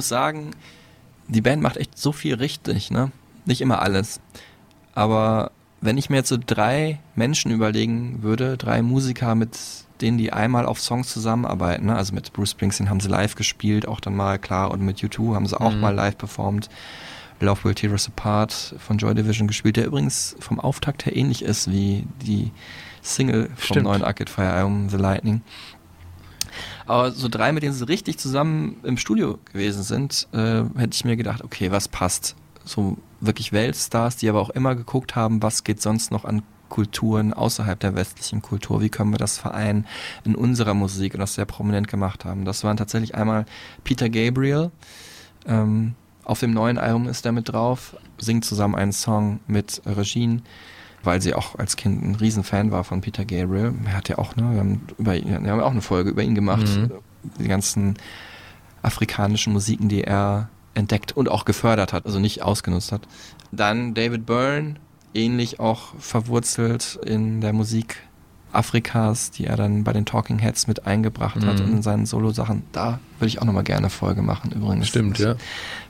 [0.00, 0.52] Muss sagen,
[1.28, 3.12] die Band macht echt so viel richtig, ne?
[3.44, 4.18] Nicht immer alles.
[4.94, 5.50] Aber
[5.82, 9.58] wenn ich mir jetzt so drei Menschen überlegen würde, drei Musiker, mit
[10.00, 11.96] denen die einmal auf Songs zusammenarbeiten, ne?
[11.96, 15.34] also mit Bruce Springsteen haben sie live gespielt, auch dann mal klar, und mit U2
[15.34, 15.80] haben sie auch Mhm.
[15.80, 16.68] mal live performt.
[17.40, 21.42] Love Will Tear Us Apart von Joy Division gespielt, der übrigens vom Auftakt her ähnlich
[21.42, 22.50] ist wie die
[23.02, 23.84] Single vom Stimmt.
[23.84, 25.40] neuen Arcade Fire Album The Lightning.
[26.90, 31.04] Aber so drei, mit denen sie richtig zusammen im Studio gewesen sind, äh, hätte ich
[31.04, 32.34] mir gedacht, okay, was passt?
[32.64, 37.32] So wirklich Weltstars, die aber auch immer geguckt haben, was geht sonst noch an Kulturen
[37.32, 39.86] außerhalb der westlichen Kultur, wie können wir das vereinen
[40.24, 42.44] in unserer Musik und das sehr prominent gemacht haben.
[42.44, 43.46] Das waren tatsächlich einmal
[43.84, 44.72] Peter Gabriel,
[45.46, 45.94] ähm,
[46.24, 50.42] auf dem neuen Album ist er mit drauf, singt zusammen einen Song mit Regine
[51.02, 53.72] weil sie auch als Kind ein Riesenfan war von Peter Gabriel.
[53.86, 56.22] Er hat ja auch, ne, wir haben, über, ihn- wir haben auch eine Folge über
[56.22, 56.66] ihn gemacht.
[56.66, 56.90] Mhm.
[57.38, 57.94] Die ganzen
[58.82, 63.02] afrikanischen Musiken, die er entdeckt und auch gefördert hat, also nicht ausgenutzt hat.
[63.52, 64.74] Dann David Byrne,
[65.14, 67.96] ähnlich auch verwurzelt in der Musik
[68.52, 71.64] Afrikas, die er dann bei den Talking Heads mit eingebracht hat Mhm.
[71.66, 72.62] und in seinen Solo-Sachen.
[72.72, 74.88] Da würde ich auch nochmal gerne eine Folge machen, übrigens.
[74.88, 75.36] Stimmt, ja.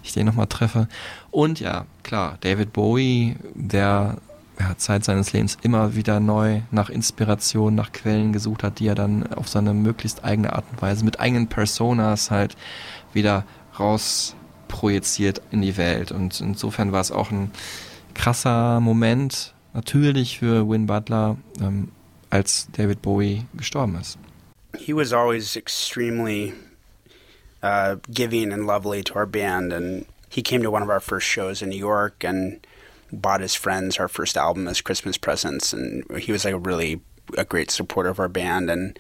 [0.03, 0.87] Ich den nochmal treffe.
[1.31, 4.17] Und ja, klar, David Bowie, der
[4.61, 8.95] ja, Zeit seines Lebens immer wieder neu nach Inspiration, nach Quellen gesucht hat, die er
[8.95, 12.57] dann auf seine möglichst eigene Art und Weise mit eigenen Personas halt
[13.13, 13.45] wieder
[13.79, 14.37] raus
[14.69, 16.13] projiziert in die Welt.
[16.13, 17.51] Und insofern war es auch ein
[18.15, 21.89] krasser Moment, natürlich für Win Butler, ähm,
[22.29, 24.19] als David Bowie gestorben ist.
[24.79, 26.55] he was always extremely
[27.63, 31.27] uh, giving and lovely to our band, and he came to one of our first
[31.27, 32.67] shows in New York and
[33.13, 37.01] bought his friends our first album as Christmas presents, and he was like a really
[37.37, 38.99] a great supporter of our band, and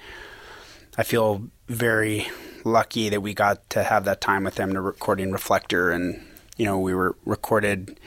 [0.96, 2.28] I feel very
[2.64, 6.24] lucky that we got to have that time with him to recording Reflector, and
[6.56, 7.98] you know we were recorded.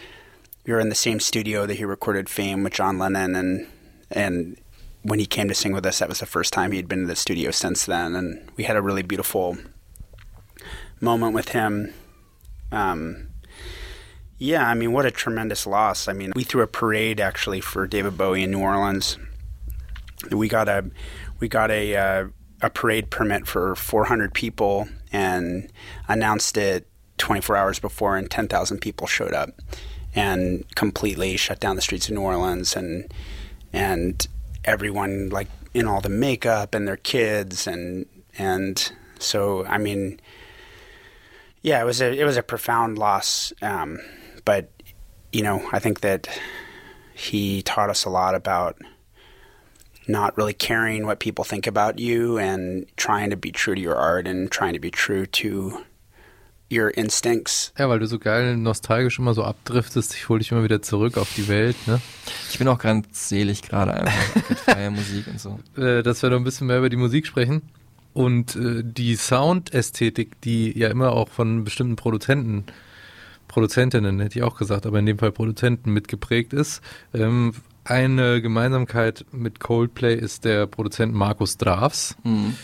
[0.66, 3.68] We were in the same studio that he recorded Fame with John Lennon, and
[4.12, 4.58] and
[5.02, 7.08] when he came to sing with us, that was the first time he'd been in
[7.08, 9.58] the studio since then, and we had a really beautiful
[11.02, 11.94] moment with him.
[12.72, 13.28] Um,
[14.44, 16.10] yeah, I mean, what a tremendous loss.
[16.10, 19.18] I mean, we threw a parade actually for David Bowie in New Orleans.
[20.32, 20.92] We got a
[21.40, 22.28] we got a uh,
[22.62, 25.72] a parade permit for 400 people and
[26.10, 26.90] announced it
[27.20, 29.52] 24 hours before, and 10,000 people showed up
[30.14, 33.14] and completely shut down the streets of New Orleans and
[33.72, 34.28] and
[34.66, 38.06] everyone like in all the makeup and their kids and
[38.38, 40.20] and so I mean
[41.62, 44.00] yeah it was a it was a profound loss um,
[44.46, 44.70] but
[45.32, 46.28] you know I think that
[47.14, 48.76] he taught us a lot about
[50.08, 53.96] not really caring what people think about you and trying to be true to your
[53.96, 55.84] art and trying to be true to
[56.70, 60.64] your instincts Ja, weil du so geil nostalgisch immer so abdriftest, ich hole dich immer
[60.64, 62.02] wieder zurück auf die Welt, ne?
[62.52, 65.60] Ich bin auch ganz selig gerade einfach mit freier Musik und so.
[65.78, 67.62] Äh, dass wir noch ein bisschen mehr über die Musik sprechen.
[68.14, 72.66] Und äh, die Soundästhetik, die ja immer auch von bestimmten Produzenten,
[73.54, 76.82] Produzentinnen hätte ich auch gesagt, aber in dem Fall Produzenten mitgeprägt ist.
[77.14, 77.54] Ähm,
[77.86, 82.16] eine Gemeinsamkeit mit Coldplay ist der Produzent Markus Drafs.
[82.24, 82.56] Hm.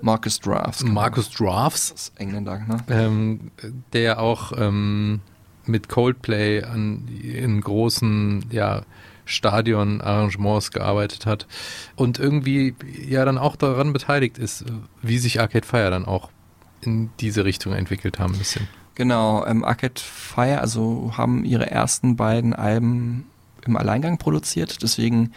[0.00, 0.82] Marcus Drafts.
[0.82, 2.78] Markus Drafts, Das ist Engländer, ne?
[2.88, 3.52] ähm,
[3.92, 5.20] der auch ähm,
[5.64, 8.82] mit Coldplay an in großen ja,
[9.26, 11.46] Stadion-Arrangements gearbeitet hat
[11.94, 12.74] und irgendwie
[13.06, 14.64] ja dann auch daran beteiligt ist,
[15.02, 16.30] wie sich Arcade Fire dann auch
[16.80, 18.66] in diese Richtung entwickelt haben ein bisschen.
[18.94, 23.26] Genau, ähm, Arcade Fire, also haben ihre ersten beiden Alben
[23.64, 25.32] im Alleingang produziert, deswegen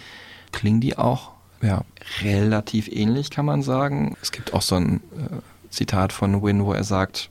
[0.51, 1.83] klingen die auch ja,
[2.21, 4.15] relativ ähnlich, kann man sagen.
[4.21, 7.29] Es gibt auch so ein äh, Zitat von Win, wo er sagt,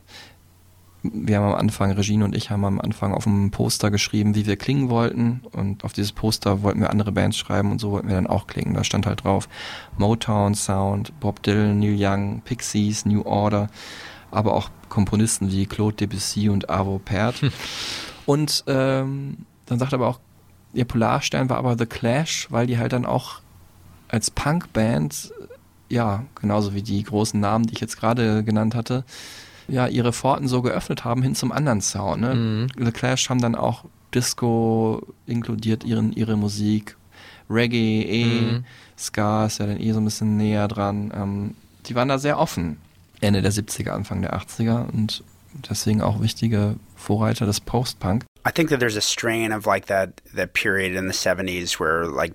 [1.03, 4.47] wir haben am Anfang, Regine und ich haben am Anfang auf einem Poster geschrieben, wie
[4.47, 8.09] wir klingen wollten und auf dieses Poster wollten wir andere Bands schreiben und so wollten
[8.09, 8.73] wir dann auch klingen.
[8.73, 9.49] Da stand halt drauf
[9.99, 13.69] Motown Sound, Bob Dylan, Neil Young, Pixies, New Order,
[14.35, 17.37] aber auch Komponisten wie Claude Debussy und Arvo Pärt.
[18.27, 20.21] und ähm, dann sagt er aber auch,
[20.73, 23.41] ihr Polarstern war aber The Clash, weil die halt dann auch
[24.09, 25.33] als Punkband,
[25.89, 29.05] ja, genauso wie die großen Namen, die ich jetzt gerade genannt hatte,
[29.69, 32.21] ja, ihre Pforten so geöffnet haben hin zum anderen Sound.
[32.21, 32.35] Ne?
[32.35, 32.85] Mhm.
[32.85, 33.85] The Clash haben dann auch
[34.15, 36.97] Disco inkludiert, ihren, ihre Musik,
[37.51, 38.65] Reggae, eh, Mhm.
[38.97, 41.13] Ska ist ja dann eh so ein bisschen näher dran.
[41.15, 41.55] Ähm,
[41.87, 42.77] die waren da sehr offen.
[43.25, 45.23] Ende der 70er, Anfang der 80er und
[45.71, 48.25] deswegen auch wichtige Vorreiter des Post-Punk.
[48.47, 52.07] I think that there's a strain of like that that period in the 70s where
[52.07, 52.35] like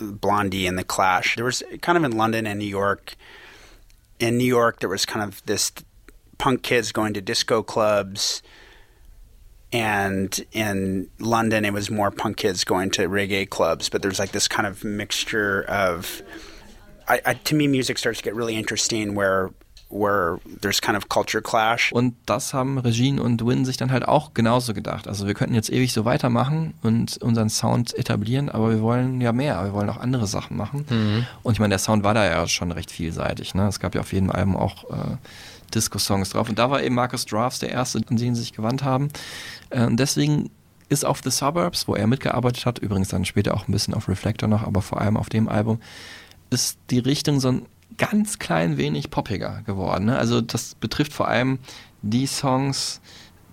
[0.00, 1.36] Blondie and the Clash.
[1.36, 3.16] There was kind of in London and New York.
[4.18, 5.72] In New York, there was kind of this
[6.38, 8.42] punk kids going to disco clubs,
[9.72, 13.88] and in London, it was more punk kids going to reggae clubs.
[13.88, 16.22] But there's like this kind of mixture of.
[17.08, 19.50] I, I, to me, music starts to get really interesting where
[19.88, 21.92] where there's kind of culture clash.
[21.92, 25.06] Und das haben Regine und Win sich dann halt auch genauso gedacht.
[25.08, 29.32] Also wir könnten jetzt ewig so weitermachen und unseren Sound etablieren, aber wir wollen ja
[29.32, 30.84] mehr, wir wollen auch andere Sachen machen.
[31.42, 33.54] Und ich meine, der Sound war da ja schon recht vielseitig.
[33.54, 33.66] Ne?
[33.68, 35.16] Es gab ja auf jedem Album auch äh,
[35.74, 36.48] Disco-Songs drauf.
[36.48, 39.08] Und da war eben Marcus Drafts der erste, an den sie sich gewandt haben.
[39.70, 40.50] Äh, und deswegen
[40.88, 44.08] ist auf The Suburbs, wo er mitgearbeitet hat, übrigens dann später auch ein bisschen auf
[44.08, 45.80] Reflector noch, aber vor allem auf dem Album,
[46.50, 47.66] ist die Richtung so ein
[47.98, 50.06] ganz klein wenig poppiger geworden.
[50.06, 50.18] Ne?
[50.18, 51.58] Also das betrifft vor allem
[52.02, 53.00] die Songs,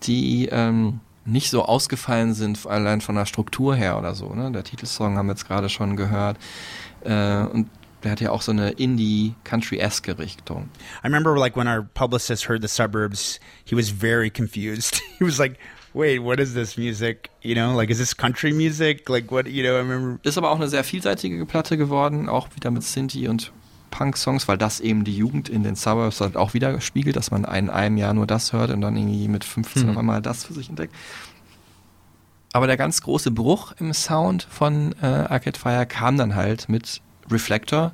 [0.03, 4.33] die ähm, nicht so ausgefallen sind, allein von der Struktur her oder so.
[4.33, 4.51] Ne?
[4.51, 6.37] Der Titelsong haben wir jetzt gerade schon gehört.
[7.03, 7.69] Äh, und
[8.03, 10.69] der hat ja auch so eine Indie-Country-esque Richtung.
[11.03, 15.01] I remember like when our publicist heard the suburbs, he was very confused.
[15.19, 15.57] he was like,
[15.93, 17.29] "Wait, what is this music?
[17.41, 19.07] You know, like is this country music?
[19.07, 19.47] Like what?
[19.47, 20.19] You know?" I remember.
[20.23, 23.53] Ist aber auch eine sehr vielseitige Platte geworden, auch wieder mit Sinti und
[23.93, 27.43] Punk-Songs, weil das eben die Jugend in den Suburbs halt auch wieder spiegelt, dass man
[27.43, 29.89] in einem Jahr nur das hört und dann irgendwie mit 15 Hm.
[29.91, 30.95] auf einmal das für sich entdeckt.
[32.53, 37.01] Aber der ganz große Bruch im Sound von äh, Arcade Fire kam dann halt mit
[37.31, 37.91] Reflector.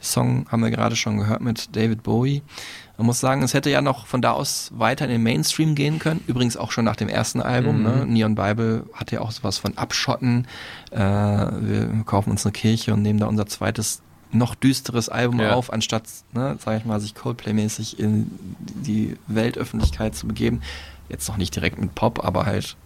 [0.00, 2.42] Song haben wir gerade schon gehört mit David Bowie.
[2.96, 5.98] Man muss sagen, es hätte ja noch von da aus weiter in den Mainstream gehen
[5.98, 6.22] können.
[6.26, 7.78] Übrigens auch schon nach dem ersten Album.
[7.78, 7.82] Mhm.
[7.82, 8.06] Ne?
[8.06, 10.46] Neon Bible hatte ja auch sowas von Abschotten.
[10.90, 14.02] Äh, wir kaufen uns eine Kirche und nehmen da unser zweites
[14.32, 15.54] noch düsteres Album Ja.
[15.54, 20.62] auf, anstatt, ne, sag ich mal, sich Coldplay-mäßig in die Weltöffentlichkeit zu begeben.
[21.08, 22.76] Jetzt noch nicht direkt mit Pop, aber halt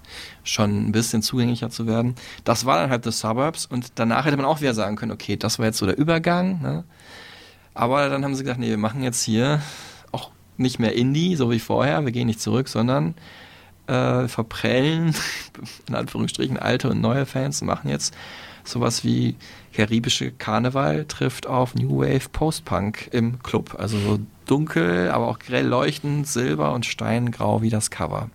[0.44, 2.14] schon ein bisschen zugänglicher zu werden.
[2.44, 5.36] Das war dann halt The Suburbs und danach hätte man auch wieder sagen können, okay,
[5.36, 6.84] das war jetzt so der Übergang, ne?
[7.74, 9.60] Aber dann haben sie gesagt, nee, wir machen jetzt hier
[10.12, 13.14] auch nicht mehr Indie, so wie vorher, wir gehen nicht zurück, sondern
[13.86, 15.14] äh, verprellen,
[15.88, 18.14] in Anführungsstrichen, alte und neue Fans und machen jetzt
[18.64, 19.36] sowas wie
[19.74, 23.76] karibische Karneval trifft auf New Wave Post-Punk im Club.
[23.78, 28.30] Also so dunkel, aber auch grell leuchtend, silber und steingrau wie das Cover.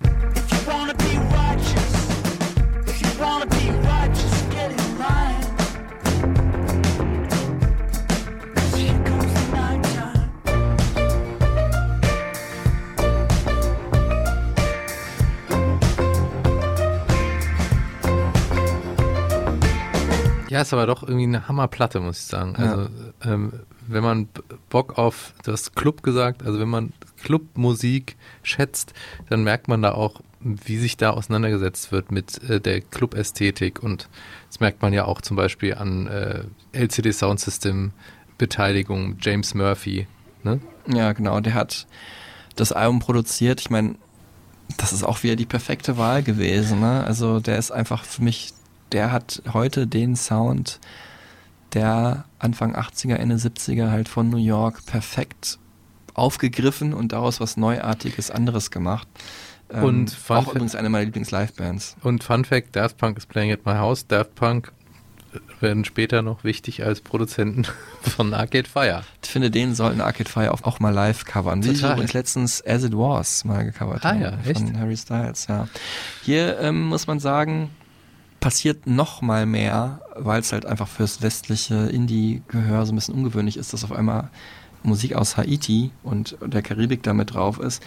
[20.60, 22.54] Ja, ist aber doch irgendwie eine Hammerplatte, muss ich sagen.
[22.58, 22.72] Ja.
[22.72, 22.90] Also,
[23.24, 23.54] ähm,
[23.88, 24.28] wenn man
[24.68, 26.92] Bock auf, du hast Club gesagt, also wenn man
[27.24, 28.92] Clubmusik schätzt,
[29.30, 34.10] dann merkt man da auch, wie sich da auseinandergesetzt wird mit äh, der Club-Ästhetik und
[34.50, 37.94] das merkt man ja auch zum Beispiel an äh, LCD Sound System
[38.38, 40.08] Beteiligung, James Murphy,
[40.44, 40.60] ne?
[40.88, 41.88] Ja, genau, der hat
[42.58, 43.62] das Album produziert.
[43.62, 43.96] Ich meine,
[44.76, 46.82] das ist auch wieder die perfekte Wahl gewesen.
[46.82, 47.06] Ne?
[47.06, 48.54] Also der ist einfach für mich,
[48.92, 50.80] der hat heute den Sound,
[51.74, 55.60] der Anfang 80er, Ende 70er halt von New York perfekt
[56.14, 59.08] aufgegriffen und daraus was Neuartiges anderes gemacht.
[59.72, 61.98] Ähm, Und Fun auch übrigens eine meiner Lieblings-Live-Bands.
[62.02, 64.08] Und Fun Fact, Daft Punk is playing at my house.
[64.08, 64.72] Daft Punk
[65.60, 67.68] werden später noch wichtig als Produzenten
[68.02, 69.04] von Arcade Fire.
[69.24, 71.62] Ich finde, den sollten Arcade Fire auch, auch mal live covern.
[71.62, 71.92] Sie Total.
[71.94, 74.22] übrigens letztens As It Was mal gecovert Ah haben.
[74.22, 74.60] ja, echt?
[74.60, 75.68] Von Harry Styles, ja.
[76.24, 77.70] Hier ähm, muss man sagen,
[78.40, 83.58] passiert noch mal mehr, weil es halt einfach fürs westliche Indie-Gehör so ein bisschen ungewöhnlich
[83.58, 84.30] ist, dass auf einmal
[84.84, 87.84] Musik aus Haiti und der Karibik damit drauf ist.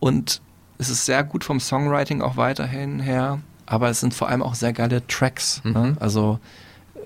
[0.00, 0.42] Und
[0.78, 4.54] es ist sehr gut vom Songwriting auch weiterhin her, aber es sind vor allem auch
[4.54, 5.62] sehr geile Tracks.
[5.64, 5.78] Ne?
[5.78, 5.96] Mhm.
[6.00, 6.38] Also
[6.94, 7.00] äh,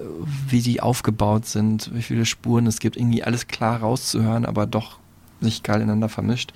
[0.48, 4.98] wie die aufgebaut sind, wie viele Spuren es gibt, irgendwie alles klar rauszuhören, aber doch
[5.40, 6.52] nicht geil ineinander vermischt.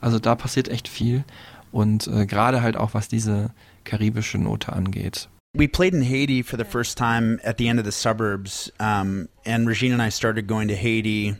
[0.00, 1.24] Also da passiert echt viel
[1.70, 3.50] und äh, gerade halt auch was diese
[3.84, 5.28] karibische Note angeht.
[5.54, 9.28] We played in Haiti for the first time at the end of the suburbs, um,
[9.44, 11.36] and Regina and I started going to Haiti.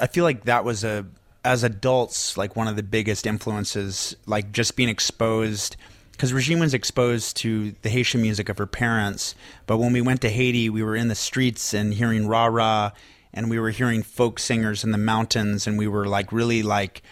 [0.00, 1.04] I feel like that was a,
[1.44, 5.76] as adults, like one of the biggest influences, like just being exposed.
[6.12, 9.34] Because Regina was exposed to the Haitian music of her parents,
[9.66, 12.92] but when we went to Haiti, we were in the streets and hearing rah rah,
[13.34, 17.02] and we were hearing folk singers in the mountains, and we were like really like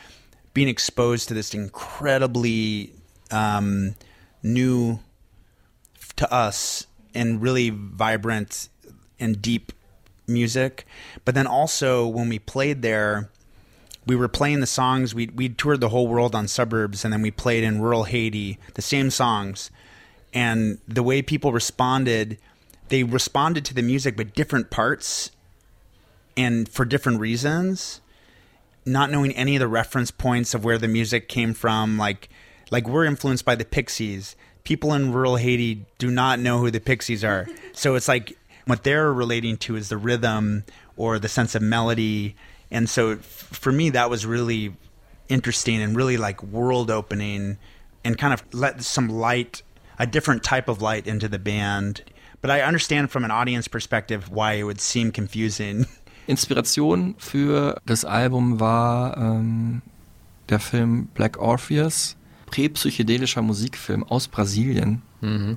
[0.55, 2.95] being exposed to this incredibly
[3.31, 3.95] um,
[4.43, 4.99] new
[6.17, 8.69] to us and really vibrant
[9.19, 9.73] and deep
[10.27, 10.87] music.
[11.25, 13.31] But then also when we played there,
[14.07, 15.15] we were playing the songs.
[15.15, 18.59] We we toured the whole world on suburbs, and then we played in rural Haiti
[18.75, 19.71] the same songs.
[20.33, 22.39] And the way people responded,
[22.89, 25.31] they responded to the music, but different parts,
[26.37, 28.01] and for different reasons.
[28.87, 32.29] Not knowing any of the reference points of where the music came from, like
[32.71, 34.37] like we're influenced by the Pixies.
[34.65, 37.47] People in rural Haiti do not know who the Pixies are.
[37.77, 40.63] So it's like what they're relating to is the rhythm
[40.97, 42.37] or the sense of melody.
[42.71, 44.77] And so f- for me, that was really
[45.29, 47.59] interesting and really like world opening
[48.05, 49.63] and kind of let some light,
[49.99, 52.03] a different type of light into the band.
[52.41, 55.87] But I understand from an audience perspective why it would seem confusing.
[56.29, 59.83] Inspiration für das Album war ähm,
[60.49, 62.17] der Film Black Orpheus,
[62.55, 65.03] präpsychedelischer Musikfilm aus Brasilien,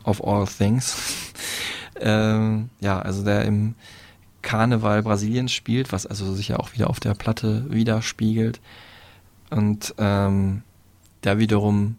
[0.04, 0.98] of all things.
[2.00, 3.76] ähm, ja, also der im
[4.42, 8.60] Karneval Brasiliens spielt, was also sich ja auch wieder auf der Platte widerspiegelt.
[9.52, 10.64] Und ähm,
[11.24, 11.98] der wiederum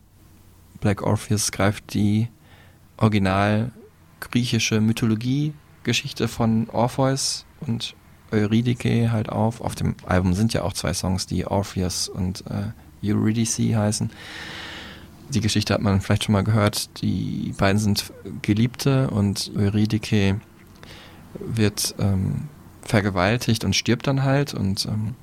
[0.81, 2.27] Black Orpheus greift die
[2.97, 3.71] original
[4.19, 7.95] griechische Mythologie-Geschichte von Orpheus und
[8.33, 9.61] Eurydike halt auf.
[9.61, 12.73] Auf dem Album sind ja auch zwei Songs, die Orpheus und äh,
[13.09, 14.11] Eurydice heißen.
[15.31, 17.01] Die Geschichte hat man vielleicht schon mal gehört.
[17.03, 20.41] Die beiden sind Geliebte und Eurydike
[21.39, 22.49] wird ähm,
[22.83, 24.55] vergewaltigt und stirbt dann halt.
[24.55, 25.15] Und ähm,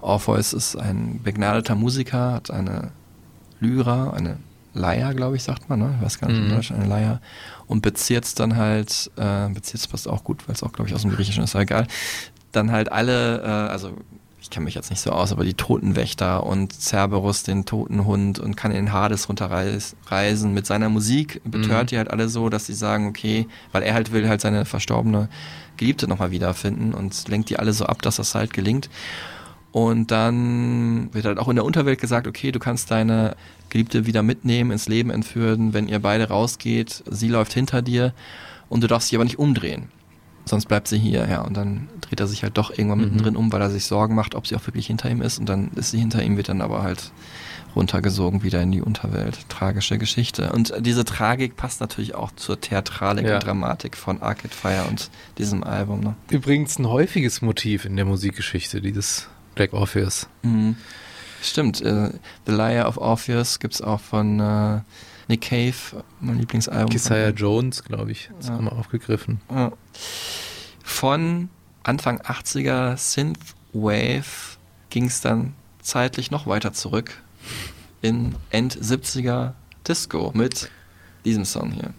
[0.00, 2.90] Orpheus ist ein begnadeter Musiker, hat eine
[3.60, 4.38] Lyra, eine
[4.74, 5.94] Leier, glaube ich, sagt man, ne?
[5.98, 6.46] Ich weiß gar nicht, Mhm.
[6.48, 7.20] in Deutsch eine Leier.
[7.68, 11.02] Und bezirzt dann halt, äh, bezirzt passt auch gut, weil es auch, glaube ich, aus
[11.02, 11.86] dem Griechischen ist, ja egal.
[12.50, 13.92] Dann halt alle, äh, also
[14.44, 18.38] ich kenne mich jetzt nicht so aus, aber die Totenwächter und Cerberus, den toten Hund
[18.38, 21.86] und kann in den Hades runterreisen mit seiner Musik, betört Mhm.
[21.86, 25.30] die halt alle so, dass sie sagen, okay, weil er halt will halt seine verstorbene
[25.78, 28.90] Geliebte nochmal wiederfinden und lenkt die alle so ab, dass das halt gelingt.
[29.72, 33.36] Und dann wird halt auch in der Unterwelt gesagt, okay, du kannst deine
[33.70, 38.12] Geliebte wieder mitnehmen, ins Leben entführen, wenn ihr beide rausgeht, sie läuft hinter dir
[38.68, 39.88] und du darfst sie aber nicht umdrehen.
[40.46, 41.40] Sonst bleibt sie hier, ja.
[41.40, 43.04] Und dann dreht er sich halt doch irgendwann Mhm.
[43.04, 45.38] mittendrin um, weil er sich Sorgen macht, ob sie auch wirklich hinter ihm ist.
[45.38, 47.12] Und dann ist sie hinter ihm, wird dann aber halt
[47.74, 49.48] runtergesogen wieder in die Unterwelt.
[49.48, 50.52] Tragische Geschichte.
[50.52, 53.34] Und diese Tragik passt natürlich auch zur Theatralik Ja.
[53.36, 56.00] und Dramatik von Arcade Fire und diesem Album.
[56.00, 56.14] Ne?
[56.30, 60.28] Übrigens ein häufiges Motiv in der Musikgeschichte, dieses Black Orpheus.
[60.42, 60.76] Mhm.
[61.42, 62.10] Stimmt, äh,
[62.46, 64.80] The Liar of Orpheus gibt's auch von äh,
[65.28, 66.90] Nick Cave, mein Lieblingsalbum.
[66.90, 68.54] Keziah Jones, glaube ich, das Ja.
[68.54, 69.40] haben wir aufgegriffen.
[69.50, 69.72] Ja.
[70.82, 71.48] Von
[71.82, 74.58] Anfang 80er Synthwave
[74.90, 77.22] ging's dann zeitlich noch weiter zurück
[78.02, 79.52] in End 70er
[79.88, 80.70] Disco mit
[81.24, 81.92] diesem Song hier.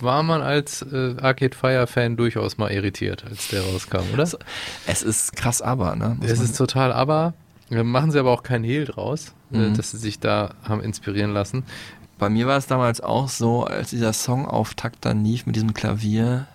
[0.00, 4.28] War man als äh, Arcade Fire Fan durchaus mal irritiert, als der rauskam, oder?
[4.86, 6.16] Es ist krass aber, ne?
[6.20, 7.34] Muss Es ist total aber.
[7.70, 9.76] äh, Machen sie aber auch keinen Hehl draus, äh, Mhm.
[9.76, 11.64] dass sie sich da haben inspirieren lassen.
[12.18, 16.46] Bei mir war es damals auch so, als dieser Songauftakt dann lief mit diesem Klavier,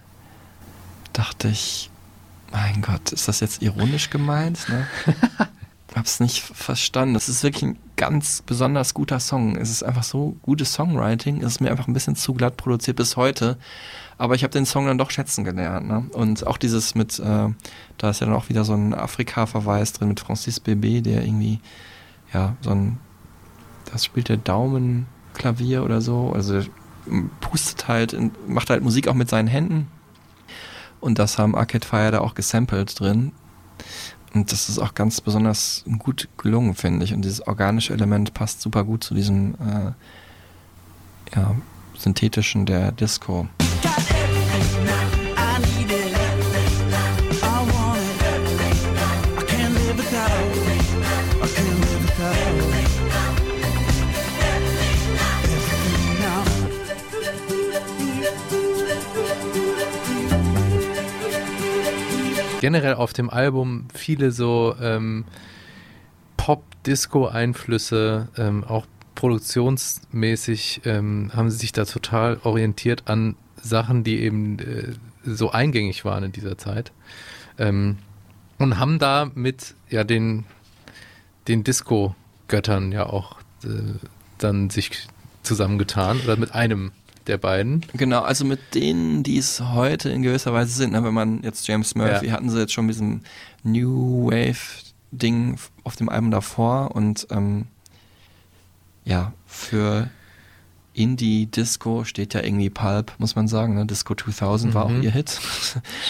[1.14, 1.90] dachte ich,
[2.52, 4.70] mein Gott, ist das jetzt ironisch gemeint?
[4.70, 4.88] Ne?
[5.95, 7.14] Hab's nicht verstanden.
[7.16, 9.57] Das ist wirklich ein ganz besonders guter Song.
[9.57, 11.41] Es ist einfach so gutes Songwriting.
[11.41, 13.57] Es ist mir einfach ein bisschen zu glatt produziert bis heute.
[14.18, 15.88] Aber ich habe den Song dann doch schätzen gelernt.
[15.88, 16.06] Ne?
[16.14, 17.49] Und auch dieses mit, äh,
[17.98, 21.60] da ist ja dann auch wieder so ein Afrika-Verweis drin mit Francis Bébé, der irgendwie,
[22.34, 22.99] ja, so ein,
[23.91, 26.32] das spielt der Daumenklavier oder so.
[26.34, 26.61] Also
[27.41, 28.15] pustet halt,
[28.48, 29.88] macht halt Musik auch mit seinen Händen.
[30.99, 33.34] Und das haben Arcade Fire da auch gesampelt drin.
[34.34, 37.14] Und das ist auch ganz besonders gut gelungen, finde ich.
[37.14, 41.56] Und dieses organische Element passt super gut zu diesem äh, ja,
[41.98, 43.48] synthetischen der Disco.
[43.82, 44.16] Got
[62.68, 65.23] Generell auf dem Album viele so ähm,
[66.35, 68.85] Pop-Disco-Einflüsse, ähm, auch
[69.15, 76.03] produktionsmäßig ähm, haben sie sich da total orientiert an Sachen, die eben äh, so eingängig
[76.03, 76.91] waren in dieser Zeit.
[77.57, 77.99] Ähm,
[78.57, 80.44] und haben da mit ja, den,
[81.48, 83.94] den Disco-Göttern ja auch äh,
[84.39, 85.07] dann sich
[85.41, 86.91] zusammengetan oder mit einem
[87.28, 87.86] der beiden.
[87.94, 91.68] Genau, also mit denen, die es heute in gewisser Weise sind, ne, wenn man jetzt
[91.68, 92.34] James Murphy Ja.
[92.34, 93.22] hatten sie jetzt schon mit diesem
[93.64, 97.66] New Wave Ding auf dem Album davor und ähm,
[99.06, 100.10] ja, für
[100.94, 103.86] Indie Disco steht ja irgendwie Pulp, muss man sagen, ne?
[103.86, 105.04] Disco 2000 war auch Mhm.
[105.04, 105.40] ihr Hit.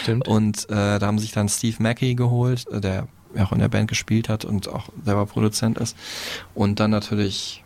[0.02, 0.28] Stimmt.
[0.28, 3.08] Und äh, da haben sich dann Steve Mackey geholt, äh, der
[3.38, 5.96] auch in der Band gespielt hat und auch selber Produzent ist.
[6.56, 7.64] Und dann natürlich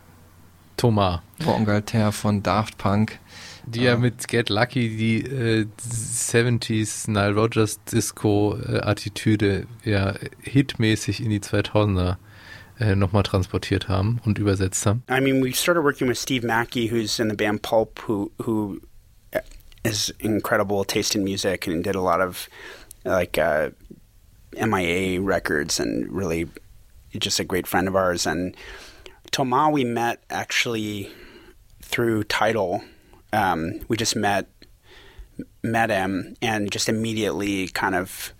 [0.76, 1.20] Thomas.
[1.46, 3.20] Ron Galter von Daft Punk.
[3.66, 11.22] Die ja mit Get Lucky die äh, 70s Nile Rogers Disco äh, Attitüde ja hitmäßig
[11.22, 12.16] in die 2000er
[12.80, 15.02] äh, nochmal transportiert haben und übersetzt haben.
[15.08, 18.80] I mean, we started working with Steve Mackey, who's in the band Pulp, who who
[19.84, 22.48] has incredible taste in music and did a lot of
[23.04, 23.70] like uh,
[24.54, 26.48] MIA Records and really
[27.18, 28.26] just a great friend of ours.
[28.26, 28.56] And
[29.30, 31.10] Toma, we met actually
[31.80, 32.82] through Title.
[33.32, 34.48] Um, we just met
[35.62, 38.32] met him and just immediately kind of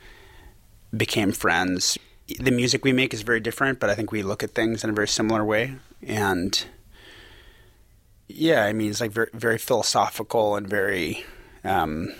[0.96, 1.98] became friends.
[2.38, 4.90] The music we make is very different, but I think we look at things in
[4.90, 5.76] a very similar way.
[6.02, 6.64] And
[8.28, 11.24] yeah, I mean, it's like very, very philosophical and very,
[11.64, 12.12] um,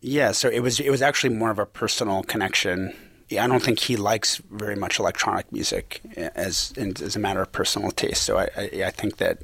[0.00, 0.32] yeah.
[0.32, 2.94] So it was it was actually more of a personal connection.
[3.32, 7.90] I don't think he likes very much electronic music as as a matter of personal
[7.90, 8.22] taste.
[8.22, 9.38] So I, I, I think that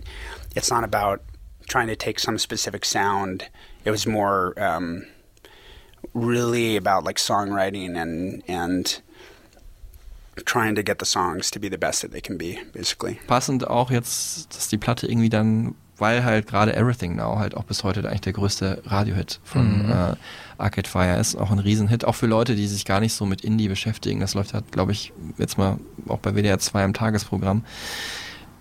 [0.55, 1.23] it's not about
[1.69, 3.45] trying to take some specific sound.
[3.85, 5.05] It was more um,
[6.15, 9.03] really about like songwriting and and
[10.45, 13.19] trying to get the songs to be the best that they can be, basically.
[13.27, 17.65] Passend auch jetzt, dass die Platte irgendwie dann, weil halt gerade Everything Now halt auch
[17.65, 19.91] bis heute eigentlich der größte Radiohit von Mhm.
[19.93, 20.15] äh,
[20.59, 23.43] Arcade Fire ist, auch ein Riesenhit, auch für Leute, die sich gar nicht so mit
[23.43, 24.21] Indie beschäftigen.
[24.21, 25.79] Das läuft halt, glaube ich, jetzt mal
[26.09, 27.65] auch bei WDR 2 im Tagesprogramm.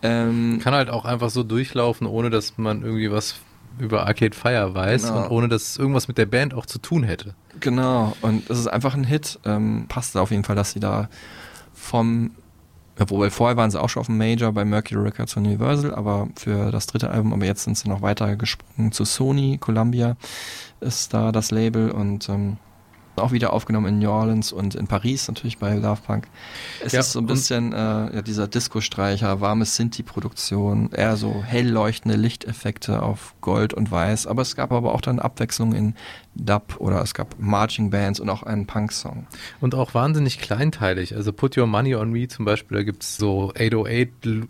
[0.01, 3.35] Ähm, Kann halt auch einfach so durchlaufen, ohne dass man irgendwie was
[3.80, 5.23] über Arcade Fire weiß Genau.
[5.23, 7.34] und ohne dass es irgendwas mit der Band auch zu tun hätte.
[7.59, 9.39] Genau, und es ist einfach ein Hit.
[9.45, 11.09] Ähm, passt auf jeden Fall, dass sie da
[11.73, 12.31] vom,
[12.99, 16.30] obwohl vorher waren sie auch schon auf dem Major bei Mercury Records und Universal, aber
[16.38, 20.15] für das dritte Album, aber jetzt sind sie noch weiter gesprungen zu Sony, Columbia
[20.80, 22.57] ist da das Label und ähm,
[23.17, 26.27] auch wieder aufgenommen in New Orleans und in Paris natürlich bei Love Punk.
[26.83, 31.69] Es Ja, ist so ein bisschen äh, ja, dieser Disco-Streicher, warme Synthi-Produktion, eher so hell
[31.69, 35.95] leuchtende Lichteffekte auf Gold und Weiß, aber es gab aber auch dann Abwechslung in
[36.35, 39.27] Dub oder es gab Marching Bands und auch einen Punk-Song.
[39.61, 41.15] Und auch wahnsinnig kleinteilig.
[41.15, 44.47] Also Put Your Money on Me zum Beispiel, da gibt es so 808, L-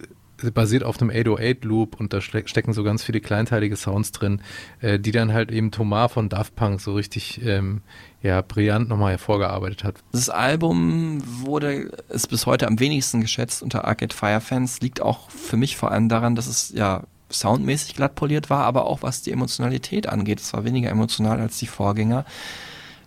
[0.53, 4.41] basiert auf einem 808 Loop und da ste- stecken so ganz viele kleinteilige Sounds drin,
[4.81, 7.81] äh, die dann halt eben Thomas von Daft Punk so richtig ähm,
[8.21, 9.95] ja, brillant nochmal hervorgearbeitet hat.
[10.11, 15.29] Das Album wurde, ist bis heute am wenigsten geschätzt unter Arcade Fire Fans, liegt auch
[15.29, 19.21] für mich vor allem daran, dass es ja soundmäßig glatt poliert war, aber auch was
[19.21, 20.39] die Emotionalität angeht.
[20.39, 22.25] Es war weniger emotional als die Vorgänger.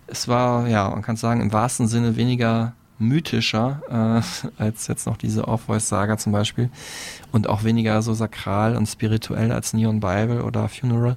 [0.06, 3.82] Es war, ja, man kann sagen, im wahrsten Sinne weniger mythischer
[4.58, 6.70] äh, als jetzt noch diese Off-Voice-Saga zum Beispiel
[7.32, 11.16] und auch weniger so sakral und spirituell als Neon Bible oder Funeral.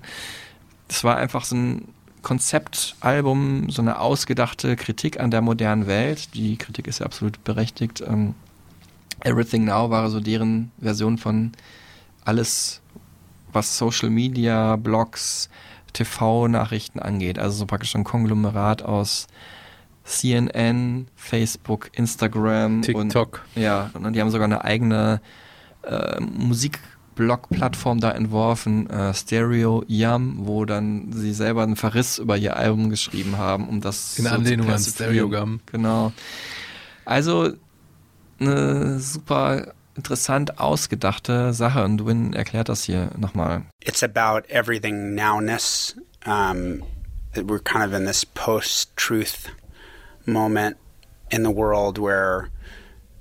[0.87, 1.87] Es war einfach so ein
[2.21, 6.35] Konzeptalbum, so eine ausgedachte Kritik an der modernen Welt.
[6.35, 8.01] Die Kritik ist ja absolut berechtigt.
[8.01, 8.35] Ähm,
[9.21, 11.51] Everything Now war so deren Version von
[12.23, 12.81] alles,
[13.51, 15.49] was Social Media, Blogs,
[15.93, 17.39] TV-Nachrichten angeht.
[17.39, 19.27] Also so praktisch ein Konglomerat aus
[20.03, 23.41] CNN, Facebook, Instagram TikTok.
[23.55, 25.21] und ja, und die haben sogar eine eigene
[25.83, 32.55] äh, Musikblog-Plattform da entworfen, äh, Stereo Yum, wo dann sie selber einen Verriss über ihr
[32.57, 35.13] Album geschrieben haben, um das In so Anlehnung zu an persiflieren.
[35.13, 35.59] Stereogum.
[35.71, 36.11] Genau.
[37.05, 37.53] Also
[38.39, 43.63] eine super interessant ausgedachte Sache und Win erklärt das hier nochmal.
[43.83, 45.95] it's about everything nowness.
[46.25, 46.83] Um,
[47.33, 49.49] that we're kind of in this post-truth
[50.25, 50.77] moment
[51.31, 52.49] in the world where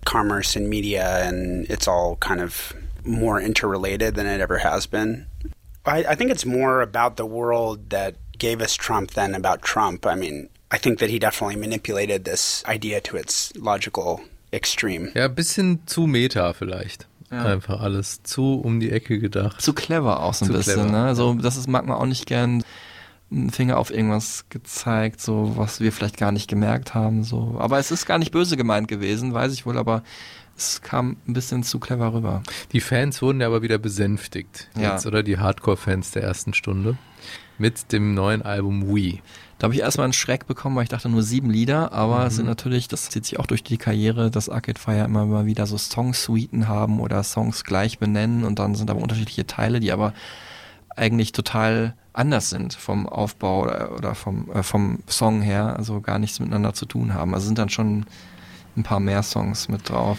[0.05, 2.73] commerce and media and it's all kind of
[3.05, 5.27] more interrelated than it ever has been.
[5.87, 10.07] I, I think it's more about the world that gave us Trump than about Trump.
[10.07, 14.21] I mean, I think that he definitely manipulated this idea to its logical
[14.53, 15.13] extreme.
[15.15, 17.07] Ja, ein bisschen zu meta vielleicht.
[17.31, 17.45] Ja.
[17.45, 19.61] Einfach alles zu um die Ecke gedacht.
[19.61, 21.05] Zu clever auch so ein Zu bisschen, clever, ne?
[21.05, 22.65] Also das ist, mag man auch nicht gern
[23.31, 27.57] einen Finger auf irgendwas gezeigt, so was wir vielleicht gar nicht gemerkt haben, so.
[27.59, 30.03] Aber es ist gar nicht böse gemeint gewesen, weiß ich wohl, aber
[30.57, 32.43] es kam ein bisschen zu clever rüber.
[32.73, 34.69] Die Fans wurden ja aber wieder besänftigt.
[34.77, 34.93] Ja.
[34.93, 36.99] Jetzt, oder die Hardcore-Fans der ersten Stunde.
[37.57, 39.19] Mit dem neuen Album We.
[39.59, 42.37] Da habe ich erstmal einen Schreck bekommen, weil ich dachte nur sieben Lieder, aber es
[42.37, 45.67] sind natürlich, das zieht sich auch durch die Karriere, dass Arcade Fire immer mal wieder
[45.67, 50.15] so Song-Suiten haben oder Songs gleich benennen und dann sind aber unterschiedliche Teile, die aber
[50.97, 53.63] eigentlich total anders sind vom Aufbau
[53.97, 57.35] oder, vom, äh, vom Song her, also gar nichts miteinander zu tun haben.
[57.35, 58.07] Also sind dann schon
[58.77, 60.19] ein paar mehr Songs mit drauf.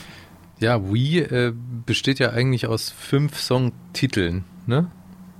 [0.59, 1.53] Ja, We äh,
[1.85, 4.91] besteht ja eigentlich aus fünf Songtiteln, ne?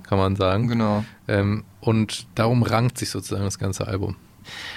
[0.02, 0.68] Kann man sagen.
[0.68, 1.04] Genau.
[1.28, 4.16] Ähm, und darum rankt sich sozusagen das ganze Album.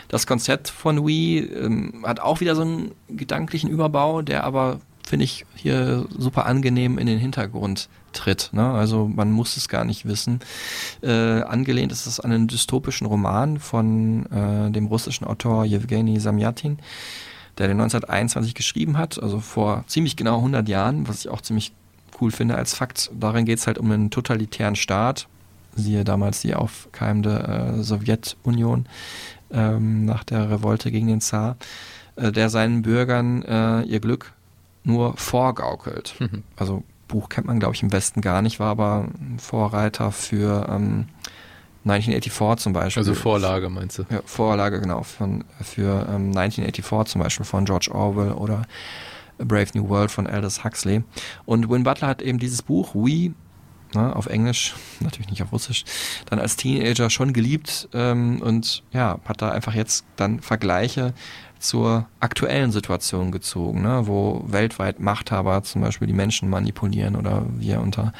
[0.07, 5.25] Das Konzept von Wii ähm, hat auch wieder so einen gedanklichen Überbau, der aber, finde
[5.25, 8.49] ich, hier super angenehm in den Hintergrund tritt.
[8.53, 8.65] Ne?
[8.65, 10.39] Also man muss es gar nicht wissen.
[11.01, 11.11] Äh,
[11.41, 16.79] angelehnt ist es an einen dystopischen Roman von äh, dem russischen Autor Jewgeni Samyatin,
[17.57, 21.71] der den 1921 geschrieben hat, also vor ziemlich genau 100 Jahren, was ich auch ziemlich
[22.19, 23.11] cool finde als Fakt.
[23.13, 25.27] Darin geht es halt um einen totalitären Staat,
[25.75, 28.85] siehe damals die aufkeimende äh, Sowjetunion
[29.51, 31.57] ähm, nach der Revolte gegen den Zar.
[32.15, 34.33] äh, der seinen Bürgern äh, ihr Glück
[34.83, 36.15] nur vorgaukelt.
[36.55, 40.67] Also Buch kennt man, glaube ich, im Westen gar nicht, war aber ein Vorreiter für
[40.69, 41.07] ähm,
[41.85, 43.01] 1984 zum Beispiel.
[43.01, 44.05] Also Vorlage meinst du?
[44.09, 48.63] Ja, Vorlage, genau, von, für ähm, 1984 zum Beispiel von George Orwell oder
[49.39, 51.03] A Brave New World von Aldous Huxley.
[51.45, 53.33] Und Win Butler hat eben dieses Buch, We,
[53.93, 55.85] ne, auf Englisch, natürlich nicht auf Russisch,
[56.27, 61.13] dann als Teenager schon geliebt ähm, und ja, hat da einfach jetzt dann Vergleiche
[61.59, 67.81] zur aktuellen Situation gezogen, ne, wo weltweit Machthaber zum Beispiel die Menschen manipulieren oder wir
[67.81, 68.13] unter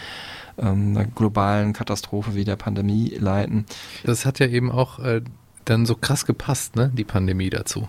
[0.58, 3.66] ähm, einer globalen Katastrophe wie der Pandemie leiden.
[4.04, 5.22] Das hat ja eben auch äh,
[5.66, 7.88] dann so krass gepasst, ne, die Pandemie dazu.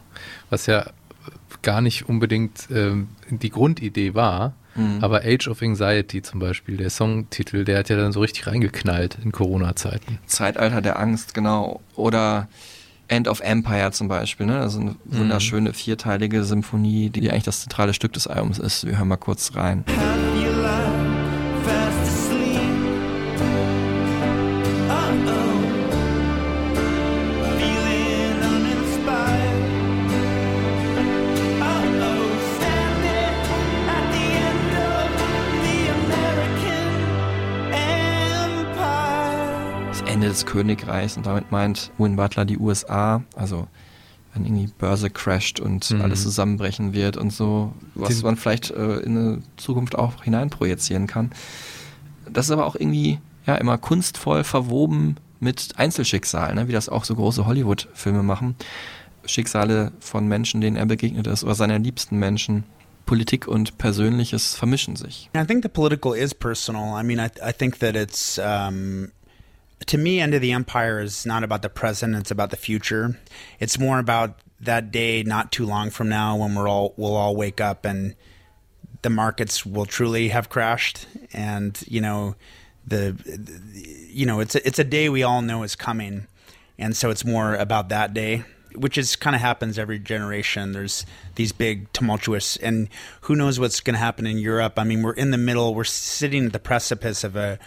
[0.51, 0.87] Was ja
[1.63, 4.99] gar nicht unbedingt ähm, die Grundidee war, Mhm.
[5.01, 9.17] aber Age of Anxiety zum Beispiel, der Songtitel, der hat ja dann so richtig reingeknallt
[9.25, 10.19] in Corona-Zeiten.
[10.27, 11.81] Zeitalter der Angst, genau.
[11.95, 12.49] Oder
[13.09, 14.59] End of Empire zum Beispiel, ne?
[14.61, 18.87] Also eine wunderschöne vierteilige Symphonie, die eigentlich das zentrale Stück des Albums ist.
[18.87, 19.85] Wir hören mal kurz rein.
[40.57, 43.67] Königreichs und damit meint Win Butler die USA, also
[44.33, 46.01] wenn irgendwie Börse crasht und Mhm.
[46.01, 51.07] alles zusammenbrechen wird und so, was Den- man vielleicht äh, in eine Zukunft auch hineinprojizieren
[51.07, 51.31] kann.
[52.31, 56.69] Das ist aber auch irgendwie ja immer kunstvoll verwoben mit Einzelschicksalen, ne?
[56.69, 58.57] wie das auch so große Hollywood-Filme machen.
[59.27, 62.65] Schicksale von Menschen, denen er begegnet ist oder seiner liebsten Menschen.
[63.07, 65.31] Politik und Persönliches vermischen sich.
[65.37, 67.01] I think the political is personal.
[67.01, 69.13] I mean, I, I think that it's, um,
[69.87, 73.19] to me, End of the Empire is not about the present, it's about the future.
[73.61, 77.37] It's more about that day not too long from now when we're all, we'll all
[77.37, 78.15] wake up and
[79.03, 81.07] the markets will truly have crashed.
[81.33, 82.35] And, you know,
[82.87, 83.61] the, the
[84.09, 86.27] you know, it's a, it's a day we all know is coming.
[86.79, 88.45] And so it's more about that day
[88.75, 90.73] which is kind of happens every generation.
[90.73, 91.07] There's
[91.37, 92.89] these big tumultuous, and
[93.23, 94.75] who knows what's going to happen in Europe.
[94.79, 95.75] I mean, we're in the middle.
[95.75, 97.59] We're sitting at the precipice of a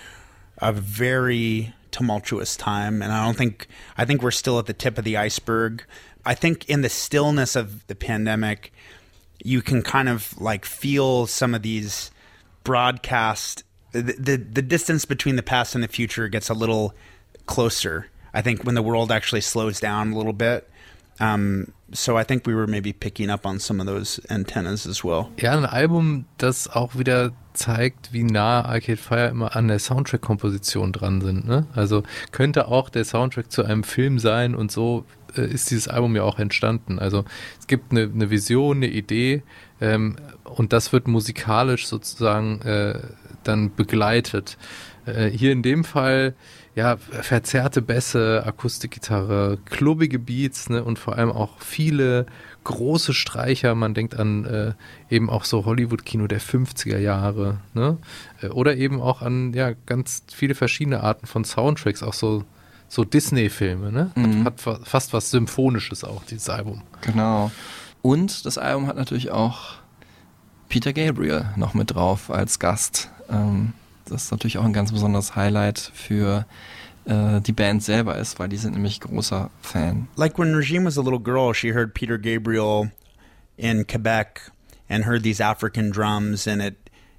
[0.59, 3.67] a very tumultuous time, and I don't think
[3.97, 5.83] I think we're still at the tip of the iceberg.
[6.25, 8.73] I think in the stillness of the pandemic,
[9.43, 12.11] you can kind of like feel some of these
[12.63, 16.93] broadcast the, the the distance between the past and the future gets a little
[17.45, 18.07] closer.
[18.33, 20.69] I think when the world actually slows down a little bit.
[21.19, 25.03] Um, so I think we were maybe picking up on some of those antennas as
[25.03, 25.31] well.
[25.37, 30.91] Ja, ein Album, das auch wieder zeigt, wie nah Arcade Fire immer an der Soundtrack-Komposition
[30.91, 31.45] dran sind.
[31.45, 31.67] Ne?
[31.75, 35.05] Also könnte auch der Soundtrack zu einem Film sein und so
[35.35, 36.99] äh, ist dieses Album ja auch entstanden.
[36.99, 37.25] Also
[37.59, 39.43] es gibt eine, eine Vision, eine Idee
[39.81, 40.15] ähm,
[40.45, 42.99] und das wird musikalisch sozusagen äh,
[43.43, 44.57] dann begleitet.
[45.05, 46.35] Äh, hier in dem Fall
[46.75, 52.25] ja, verzerrte Bässe, Akustikgitarre, klubbige Beats ne, und vor allem auch viele
[52.63, 53.73] große Streicher.
[53.75, 54.73] Man denkt an äh,
[55.09, 57.59] eben auch so Hollywood-Kino der 50er Jahre.
[57.73, 57.97] Ne?
[58.41, 62.43] Äh, Oder eben auch an ja, ganz viele verschiedene Arten von Soundtracks, auch so,
[62.87, 63.91] so Disney-Filme.
[63.91, 64.11] Ne?
[64.15, 64.39] Mhm.
[64.39, 66.81] Hat, hat fa- fast was Symphonisches auch, dieses Album.
[67.01, 67.51] Genau.
[68.01, 69.75] Und das Album hat natürlich auch
[70.69, 73.09] Peter Gabriel noch mit drauf als Gast.
[73.29, 73.73] Ähm,
[74.05, 76.45] das ist natürlich auch ein ganz besonderes Highlight für
[77.09, 80.07] äh, die Band selber ist, weil die sind nämlich großer Fan.
[80.15, 82.91] Like when Regine was a little girl, she heard Peter Gabriel
[83.57, 84.51] in Quebec
[84.89, 86.75] and heard these African drums, and it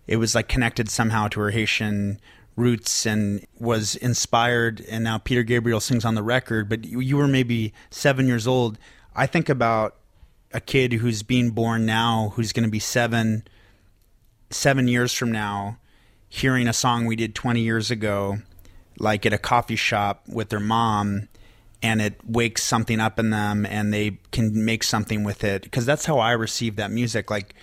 [0.07, 2.21] it was like connected somehow to her Haitian
[2.57, 4.85] roots and was inspired.
[4.91, 8.47] And now Peter Gabriel sings on the record, but you, you were maybe seven years
[8.47, 8.79] old.
[9.15, 9.97] I think about
[10.53, 13.45] a kid who's being born now, who's going to be seven,
[14.51, 15.79] seven years from now,
[16.29, 18.39] hearing a song we did 20 years ago,
[19.01, 21.27] like at a coffee shop with their mom,
[21.83, 25.63] and it wakes something up in them and they can make something with it.
[25.63, 27.31] Because that's how I received that music.
[27.31, 27.55] Like,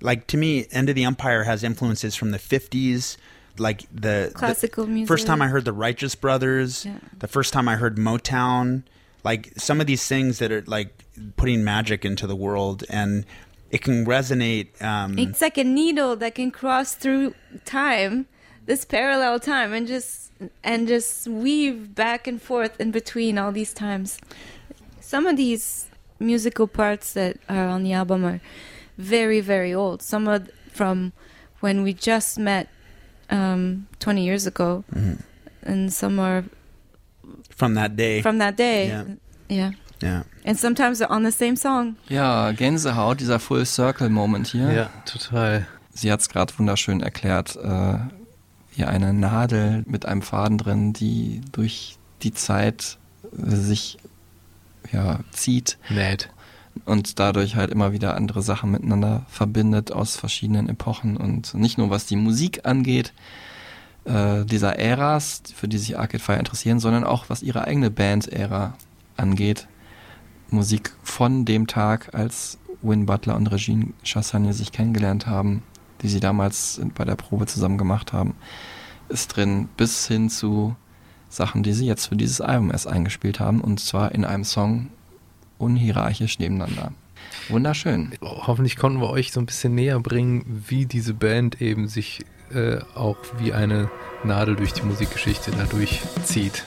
[0.00, 3.16] like to me, End of the Empire has influences from the 50s.
[3.58, 5.08] Like the the Classical music.
[5.08, 6.98] First time I heard the Righteous Brothers, Yeah.
[7.18, 8.82] the first time I heard Motown,
[9.24, 10.90] like some of these things that are like
[11.36, 13.24] putting magic into the world and
[13.70, 14.80] it can resonate.
[14.82, 18.26] Um, It's like a needle that can cross through time,
[18.66, 20.32] this parallel time, and just
[20.62, 24.18] and just weave back and forth in between all these times.
[25.00, 25.86] Some of these
[26.18, 28.40] musical parts that are on the album are
[28.98, 30.02] very, very old.
[30.02, 31.12] Some are from
[31.60, 32.68] when we just met
[33.30, 34.84] um, 20 years ago,
[35.62, 36.44] and some are
[37.50, 38.20] from that day.
[38.22, 38.88] from that day.
[38.88, 39.04] Yeah.
[39.48, 39.70] yeah.
[40.02, 40.24] Yeah.
[40.44, 41.96] And sometimes they're on the same song.
[42.08, 44.70] Ja, Gänsehaut, dieser Full Circle Moment hier.
[44.70, 45.66] Ja, total.
[45.94, 47.98] Sie hat es gerade wunderschön erklärt, äh,
[48.76, 52.98] wie eine Nadel mit einem Faden drin, die durch die Zeit
[53.36, 53.98] äh, sich
[54.92, 56.30] ja, zieht Nett.
[56.84, 61.90] und dadurch halt immer wieder andere Sachen miteinander verbindet aus verschiedenen Epochen und nicht nur
[61.90, 63.12] was die Musik angeht,
[64.04, 68.74] äh, dieser Äras, für die sich Arcade Fire interessieren, sondern auch was ihre eigene Band-Ära
[69.16, 69.66] angeht.
[70.50, 75.62] Musik von dem Tag, als Win Butler und Regine Chassagne sich kennengelernt haben,
[76.02, 78.34] die sie damals bei der Probe zusammen gemacht haben,
[79.08, 80.76] ist drin, bis hin zu
[81.28, 84.88] Sachen, die sie jetzt für dieses Album erst eingespielt haben, und zwar in einem Song
[85.58, 86.92] unhierarchisch nebeneinander.
[87.48, 88.12] Wunderschön.
[88.22, 92.78] Hoffentlich konnten wir euch so ein bisschen näher bringen, wie diese Band eben sich äh,
[92.94, 93.90] auch wie eine
[94.24, 96.64] Nadel durch die Musikgeschichte dadurch zieht.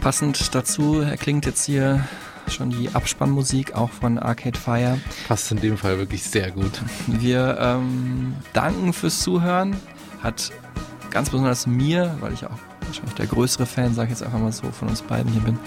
[0.00, 2.04] Passend dazu klingt jetzt hier
[2.48, 4.98] schon die Abspannmusik auch von Arcade Fire.
[5.28, 6.80] Passt in dem Fall wirklich sehr gut.
[7.06, 9.76] Wir ähm, danken fürs Zuhören.
[10.22, 10.50] Hat
[11.10, 14.52] ganz besonders mir, weil ich auch wahrscheinlich der größere Fan, sage ich jetzt einfach mal
[14.52, 15.58] so, von uns beiden hier bin,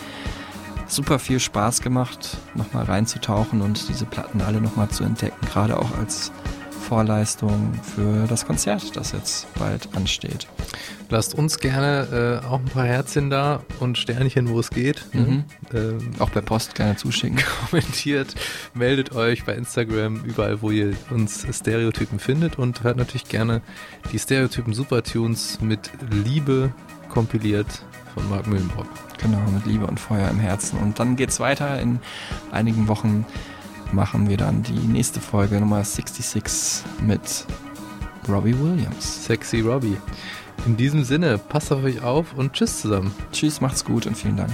[0.88, 5.98] super viel Spaß gemacht, nochmal reinzutauchen und diese Platten alle nochmal zu entdecken, gerade auch
[5.98, 6.32] als
[6.94, 10.46] Vorleistung für das Konzert, das jetzt bald ansteht.
[11.10, 15.04] Lasst uns gerne äh, auch ein paar Herzchen da und Sternchen, wo es geht.
[15.12, 15.22] Mhm.
[15.22, 15.46] Ne?
[15.74, 17.40] Ähm, Auch per Post gerne zuschicken.
[17.70, 18.36] kommentiert,
[18.76, 23.64] meldet euch bei Instagram, überall, wo ihr uns Stereotypen findet und hört natürlich gerne
[24.12, 26.74] die Stereotypen Supertunes mit Liebe
[27.10, 27.84] kompiliert
[28.14, 28.86] von Marc Mühlenbrock.
[29.20, 30.78] Genau, mit Liebe und Feuer im Herzen.
[30.78, 31.82] Und dann geht's weiter.
[31.82, 31.98] In
[32.52, 33.26] einigen Wochen
[33.94, 37.46] machen wir dann die nächste Folge Nummer 66 mit
[38.28, 39.26] Robbie Williams.
[39.26, 39.98] Sexy Robbie.
[40.66, 43.14] In diesem Sinne, passt auf euch auf und tschüss zusammen.
[43.32, 44.54] Tschüss, macht's gut und vielen Dank.